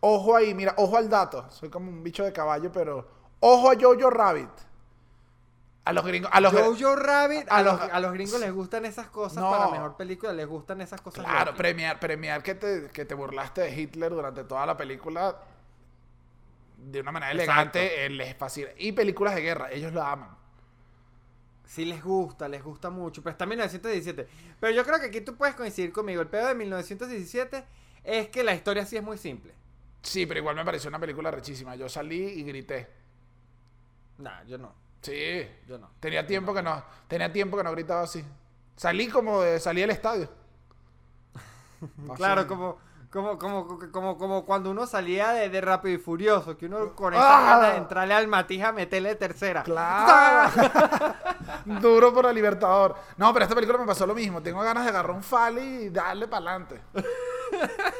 Ojo 0.00 0.34
ahí, 0.34 0.54
mira, 0.54 0.74
ojo 0.76 0.96
al 0.96 1.08
dato. 1.08 1.48
Soy 1.50 1.68
como 1.70 1.88
un 1.88 2.02
bicho 2.02 2.24
de 2.24 2.32
caballo, 2.32 2.72
pero 2.72 3.06
ojo 3.38 3.70
a 3.70 3.74
Jojo 3.80 4.10
Rabbit. 4.10 4.50
A 5.84 5.92
los 5.92 6.04
gringos, 6.06 6.30
a 6.32 6.40
los 6.40 6.52
Jojo 6.52 6.94
Rabbit, 6.94 7.50
a, 7.50 7.56
a 7.56 7.62
los, 7.62 7.80
a 7.80 7.98
los 8.00 8.12
gringos 8.12 8.38
les 8.38 8.52
gustan 8.52 8.84
esas 8.84 9.08
cosas 9.08 9.42
No. 9.42 9.50
para 9.50 9.68
mejor 9.68 9.96
película, 9.96 10.32
les 10.32 10.46
gustan 10.46 10.80
esas 10.80 11.00
cosas. 11.00 11.24
Claro, 11.24 11.54
premiar, 11.56 11.98
premiar 11.98 12.42
que 12.42 12.54
te, 12.54 12.88
que 12.92 13.04
te 13.04 13.14
burlaste 13.14 13.62
de 13.62 13.80
Hitler 13.80 14.12
durante 14.12 14.44
toda 14.44 14.64
la 14.64 14.76
película 14.76 15.36
de 16.78 17.00
una 17.00 17.10
manera 17.10 17.32
Exacto. 17.32 17.78
elegante, 17.78 18.06
eh, 18.06 18.10
les 18.10 18.36
fascina. 18.36 18.68
Y 18.76 18.92
películas 18.92 19.34
de 19.34 19.40
guerra, 19.40 19.72
ellos 19.72 19.92
lo 19.92 20.02
aman. 20.02 20.36
Sí 21.66 21.84
les 21.84 22.02
gusta, 22.04 22.48
les 22.48 22.62
gusta 22.62 22.90
mucho, 22.90 23.22
pero 23.22 23.32
está 23.32 23.44
en 23.44 23.50
1917. 23.50 24.28
Pero 24.60 24.72
yo 24.74 24.84
creo 24.84 25.00
que 25.00 25.06
aquí 25.06 25.20
tú 25.22 25.36
puedes 25.36 25.54
coincidir 25.56 25.90
conmigo. 25.92 26.20
El 26.22 26.28
pedo 26.28 26.46
de 26.48 26.54
1917 26.54 27.64
es 28.04 28.28
que 28.28 28.44
la 28.44 28.54
historia 28.54 28.84
sí 28.84 28.96
es 28.96 29.02
muy 29.02 29.16
simple. 29.18 29.52
Sí, 30.02 30.26
pero 30.26 30.38
igual 30.40 30.54
me 30.54 30.64
pareció 30.64 30.88
una 30.88 30.98
película 30.98 31.30
rechísima. 31.30 31.74
Yo 31.76 31.88
salí 31.88 32.20
y 32.22 32.42
grité. 32.44 32.88
Nah, 34.18 34.42
yo 34.44 34.58
no, 34.58 34.74
Sí. 35.02 35.46
yo 35.68 35.78
no. 35.78 35.90
Tenía 36.00 36.26
tiempo 36.26 36.54
que 36.54 36.62
no, 36.62 36.82
tenía 37.08 37.32
tiempo 37.32 37.56
que 37.56 37.64
no 37.64 37.72
gritaba 37.72 38.02
así. 38.02 38.24
Salí 38.76 39.08
como 39.08 39.40
de, 39.42 39.60
salí 39.60 39.80
del 39.82 39.90
estadio. 39.90 40.28
Claro, 42.16 42.46
como, 42.46 42.78
como, 43.10 43.36
como, 43.38 43.78
como, 43.90 44.16
como 44.16 44.44
cuando 44.46 44.70
uno 44.70 44.86
salía 44.86 45.32
de, 45.32 45.48
de 45.50 45.60
Rápido 45.60 45.96
y 45.96 45.98
Furioso, 45.98 46.56
que 46.56 46.66
uno 46.66 46.94
con 46.94 47.12
Ah. 47.12 47.16
esa 47.18 47.40
ganas 47.42 47.72
de 47.72 47.78
entrarle 47.78 48.14
al 48.14 48.28
matiz 48.28 48.62
a 48.62 48.70
meterle 48.72 49.16
tercera. 49.16 49.64
Claro. 49.64 50.50
Duro 51.64 52.12
por 52.12 52.26
el 52.26 52.34
Libertador. 52.34 52.94
No, 53.16 53.32
pero 53.32 53.44
esta 53.44 53.54
película 53.54 53.78
me 53.78 53.86
pasó 53.86 54.06
lo 54.06 54.14
mismo. 54.14 54.42
Tengo 54.42 54.60
ganas 54.62 54.84
de 54.84 54.90
agarrar 54.90 55.12
un 55.14 55.22
fali 55.22 55.84
y 55.84 55.88
darle 55.90 56.28
para 56.28 56.50
adelante. 56.50 56.80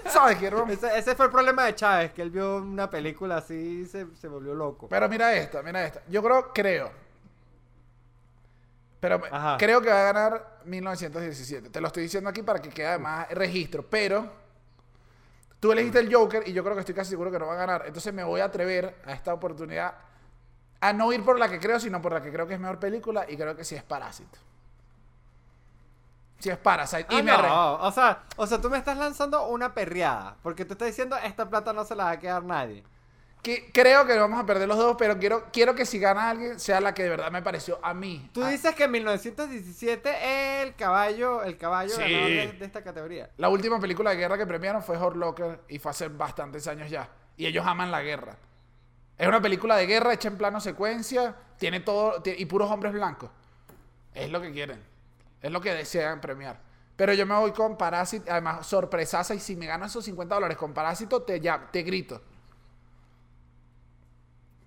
¿Sabes? 0.07 0.39
Quiero... 0.39 0.67
Ese, 0.69 0.99
ese 0.99 1.15
fue 1.15 1.27
el 1.27 1.33
problema 1.33 1.65
de 1.65 1.75
Chávez, 1.75 2.13
que 2.13 2.23
él 2.23 2.31
vio 2.31 2.57
una 2.57 2.89
película 2.89 3.37
así 3.39 3.83
y 3.83 3.87
se, 3.87 4.07
se 4.17 4.29
volvió 4.29 4.55
loco. 4.55 4.89
Pero 4.89 5.09
mira 5.09 5.35
esta, 5.35 5.63
mira 5.63 5.85
esta. 5.85 6.03
Yo 6.09 6.23
creo, 6.23 6.53
creo. 6.53 6.91
Pero 9.01 9.21
Ajá. 9.31 9.57
creo 9.59 9.81
que 9.81 9.89
va 9.89 10.01
a 10.01 10.13
ganar 10.13 10.61
1917. 10.65 11.71
Te 11.71 11.81
lo 11.81 11.89
estoy 11.89 12.05
diciendo 12.05 12.31
aquí 12.31 12.43
para 12.43 12.61
que 12.63 12.69
quede 12.71 12.87
además 12.87 13.29
registro. 13.31 13.85
Pero 13.89 14.31
tú 15.59 15.73
elegiste 15.73 15.99
el 15.99 16.15
Joker 16.15 16.45
y 16.47 16.53
yo 16.53 16.63
creo 16.63 16.75
que 16.75 16.81
estoy 16.81 16.95
casi 16.95 17.11
seguro 17.11 17.31
que 17.31 17.39
no 17.39 17.47
va 17.47 17.55
a 17.55 17.57
ganar. 17.57 17.83
Entonces 17.87 18.15
me 18.15 18.23
voy 18.23 18.41
a 18.41 18.45
atrever 18.45 18.95
a 19.05 19.13
esta 19.13 19.35
oportunidad 19.35 19.95
a 20.83 20.93
no 20.93 21.11
ir 21.13 21.25
por 21.25 21.39
la 21.39 21.49
que 21.49 21.59
creo, 21.59 21.81
sino 21.81 22.03
por 22.03 22.13
la 22.13 22.21
que 22.23 22.31
creo 22.31 22.47
que 22.47 22.55
es 22.55 22.61
mejor 22.61 22.79
película 22.79 23.25
y 23.29 23.37
creo 23.37 23.57
que 23.57 23.65
sí 23.65 23.75
es 23.75 23.83
Parásito. 23.83 24.39
Sí 26.39 26.51
es 26.51 26.59
Parasite. 26.59 27.07
Y 27.09 27.21
Ah, 27.21 27.23
me 27.23 27.31
no, 27.33 27.75
o 27.75 27.93
sea, 27.93 28.25
o 28.37 28.47
sea, 28.47 28.61
tú 28.61 28.69
me 28.69 28.77
estás 28.77 28.99
lanzando 28.99 29.47
una 29.47 29.73
perreada, 29.75 30.37
porque 30.43 30.65
te 30.65 30.73
estás 30.73 30.89
diciendo 30.89 31.17
esta 31.23 31.49
plata 31.49 31.73
no 31.73 31.85
se 31.85 31.95
la 31.95 32.05
va 32.05 32.11
a 32.11 32.19
quedar 32.19 32.43
nadie. 32.45 32.83
que- 33.43 33.73
creo 33.73 34.07
que 34.07 34.17
vamos 34.17 34.39
a 34.41 34.47
perder 34.47 34.69
los 34.69 34.77
dos, 34.77 34.95
pero 34.97 35.19
quiero, 35.19 35.47
quiero 35.53 35.75
que 35.75 35.85
si 35.85 35.99
gana 35.99 36.31
alguien 36.31 36.61
sea 36.61 36.81
la 36.81 36.95
que 36.95 37.03
de 37.03 37.09
verdad 37.09 37.33
me 37.33 37.43
pareció 37.43 37.77
a 37.83 37.93
mí. 37.93 38.31
Tú 38.33 38.45
Ah, 38.45 38.51
dices 38.51 38.73
que 38.77 38.85
en 38.85 38.93
1917 38.93 40.11
es 40.11 40.65
el 40.69 40.77
caballo, 40.77 41.43
el 41.43 41.59
caballo 41.59 41.91
Sí. 41.91 42.03
ganador 42.03 42.29
de, 42.29 42.53
de 42.53 42.65
esta 42.65 42.83
categoría. 42.85 43.31
La 43.39 43.49
última 43.49 43.81
película 43.81 44.11
de 44.11 44.17
guerra 44.17 44.39
que 44.39 44.47
premiaron 44.47 44.81
fue 44.81 44.97
Hurt 44.97 45.17
Locker 45.17 45.61
y 45.69 45.81
fue 45.81 45.91
hace 45.91 46.07
bastantes 46.07 46.69
años 46.69 46.89
ya. 46.89 47.09
Y 47.37 47.47
ellos 47.47 47.67
aman 47.67 47.91
la 47.91 48.03
guerra. 48.03 48.37
Es 49.19 49.29
una 49.29 49.41
película 49.41 49.77
de 49.77 49.87
guerra 49.87 50.13
hecha 50.13 50.29
en 50.29 50.37
plano 50.37 50.61
secuencia, 50.61 51.37
tiene 51.59 51.81
todo 51.81 52.23
y 52.25 52.45
puros 52.47 52.71
hombres 52.71 52.93
blancos. 52.93 53.31
Es 54.15 54.31
lo 54.31 54.41
que 54.41 54.53
quieren. 54.53 54.83
Es 55.41 55.51
lo 55.51 55.61
que 55.61 55.75
desean 55.75 56.21
premiar. 56.21 56.61
Pero 56.97 57.15
yo 57.15 57.27
me 57.27 57.35
voy 57.35 57.53
con 57.53 57.77
Parásito, 57.77 58.31
además 58.31 58.67
sorpresaza 58.67 59.35
y 59.35 59.41
si 59.41 59.57
me 59.57 59.67
gano 59.67 59.87
esos 59.87 60.05
50 60.05 60.35
dólares 60.35 60.57
con 60.57 60.73
Parásito 60.73 61.23
te 61.23 61.41
ya 61.41 61.69
te 61.71 61.83
grito. 61.83 62.23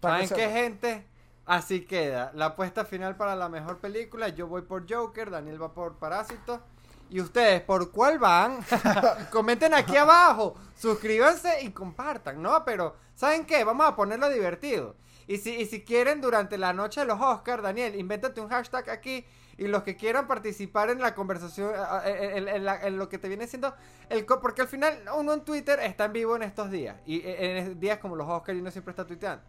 ¿Saben 0.02 0.30
qué, 0.30 0.50
gente? 0.50 1.06
Así 1.46 1.86
queda. 1.86 2.32
La 2.34 2.46
apuesta 2.48 2.86
final 2.86 3.16
para 3.16 3.36
la 3.36 3.50
mejor 3.50 3.80
película. 3.80 4.30
Yo 4.30 4.48
voy 4.48 4.64
por 4.64 4.92
Joker, 4.92 5.30
Daniel 5.30 5.62
va 5.62 5.74
por 5.74 5.98
Parásito. 5.98 6.62
¿Y 7.10 7.22
ustedes 7.22 7.62
por 7.62 7.92
cuál 7.92 8.20
van? 8.20 8.60
Comenten 9.32 9.74
aquí 9.74 9.96
abajo. 9.96 10.56
Suscríbanse 10.76 11.62
y 11.62 11.70
compartan, 11.72 12.42
¿no? 12.42 12.64
Pero, 12.66 12.96
¿saben 13.16 13.46
qué? 13.46 13.64
Vamos 13.64 13.88
a 13.88 13.96
ponerlo 13.96 14.30
divertido. 14.30 14.96
Y 15.28 15.38
si, 15.38 15.56
y 15.56 15.66
si 15.66 15.84
quieren, 15.84 16.22
durante 16.22 16.58
la 16.58 16.74
noche 16.74 17.00
de 17.02 17.08
los 17.08 17.20
Oscars, 17.22 17.64
Daniel, 17.64 17.96
invéntate 17.96 18.42
un 18.42 18.50
hashtag 18.50 18.90
aquí. 18.90 19.26
Y 19.58 19.68
los 19.68 19.84
que 19.84 19.96
quieran 19.96 20.28
participar 20.28 20.90
en 20.90 21.00
la 21.00 21.16
conversación, 21.16 21.72
en, 22.06 22.48
en 22.48 22.66
la- 22.66 22.82
en 22.86 22.98
lo 22.98 23.08
que 23.08 23.18
te 23.18 23.30
viene 23.30 23.48
siendo 23.48 23.74
el... 24.10 24.26
co- 24.26 24.42
Porque 24.42 24.62
al 24.62 24.68
final 24.68 25.02
uno 25.16 25.32
en 25.34 25.42
Twitter 25.46 25.80
está 25.80 26.06
en 26.06 26.14
vivo 26.14 26.36
en 26.36 26.44
estos 26.44 26.70
días. 26.70 26.98
Y 27.06 27.22
eh, 27.22 27.60
en 27.60 27.80
días 27.80 28.00
como 28.00 28.16
los 28.18 28.28
Oscars 28.28 28.58
y 28.58 28.62
uno 28.62 28.70
siempre 28.70 28.92
está 28.92 29.06
tuiteando. 29.06 29.44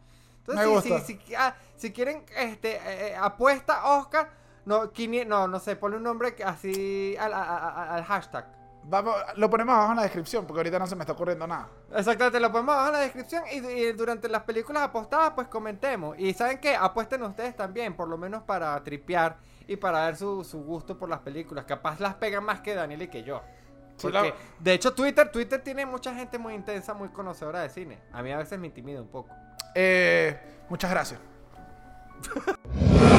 Entonces, 0.46 1.02
si, 1.06 1.18
si, 1.18 1.34
ah, 1.34 1.56
si 1.76 1.92
quieren 1.92 2.24
este, 2.36 2.76
eh, 2.76 3.08
eh, 3.08 3.16
apuesta 3.20 3.84
Oscar, 3.98 4.30
no, 4.66 4.92
quini- 4.92 5.26
no, 5.26 5.48
no 5.48 5.58
sé, 5.58 5.76
ponle 5.76 5.96
un 5.96 6.02
nombre 6.02 6.36
así 6.44 7.16
al, 7.18 8.04
hashtag. 8.04 8.44
Vamos, 8.88 9.16
lo 9.36 9.50
ponemos 9.50 9.74
abajo 9.74 9.90
en 9.92 9.96
la 9.96 10.02
descripción 10.04 10.46
porque 10.46 10.60
ahorita 10.60 10.78
no 10.78 10.86
se 10.86 10.94
me 10.94 11.02
está 11.02 11.12
ocurriendo 11.14 11.44
nada. 11.46 11.68
Exactamente, 11.92 12.38
lo 12.38 12.52
ponemos 12.52 12.72
abajo 12.74 12.88
en 12.88 12.92
la 12.94 13.00
descripción 13.00 13.42
y, 13.50 13.56
y 13.56 13.92
durante 13.94 14.28
las 14.28 14.42
películas 14.42 14.82
apostadas 14.84 15.32
pues 15.34 15.48
comentemos. 15.48 16.16
Y 16.18 16.32
saben 16.34 16.58
que 16.60 16.76
apuesten 16.76 17.22
ustedes 17.22 17.56
también, 17.56 17.94
por 17.96 18.08
lo 18.08 18.16
menos 18.18 18.42
para 18.44 18.80
tripear 18.84 19.38
y 19.66 19.74
para 19.76 20.04
ver 20.06 20.16
su, 20.16 20.44
su 20.44 20.62
gusto 20.62 20.96
por 20.96 21.08
las 21.08 21.18
películas. 21.20 21.64
Capaz 21.64 21.98
las 21.98 22.14
pegan 22.14 22.44
más 22.44 22.60
que 22.60 22.74
Daniel 22.76 23.02
y 23.02 23.08
que 23.08 23.24
yo. 23.24 23.42
Sí, 23.96 24.02
Porque, 24.08 24.28
la- 24.30 24.34
de 24.60 24.72
hecho, 24.74 24.94
Twitter, 24.94 25.32
Twitter 25.32 25.60
tiene 25.62 25.84
mucha 25.86 26.14
gente 26.14 26.38
muy 26.38 26.54
intensa, 26.54 26.94
muy 26.94 27.08
conocedora 27.08 27.62
de 27.62 27.70
cine. 27.70 27.98
A 28.12 28.22
mí 28.22 28.30
a 28.30 28.36
veces 28.38 28.56
me 28.58 28.66
intimida 28.68 29.00
un 29.00 29.08
poco. 29.08 29.30
Eh, 29.74 30.38
muchas 30.68 30.90
gracias. 30.92 31.18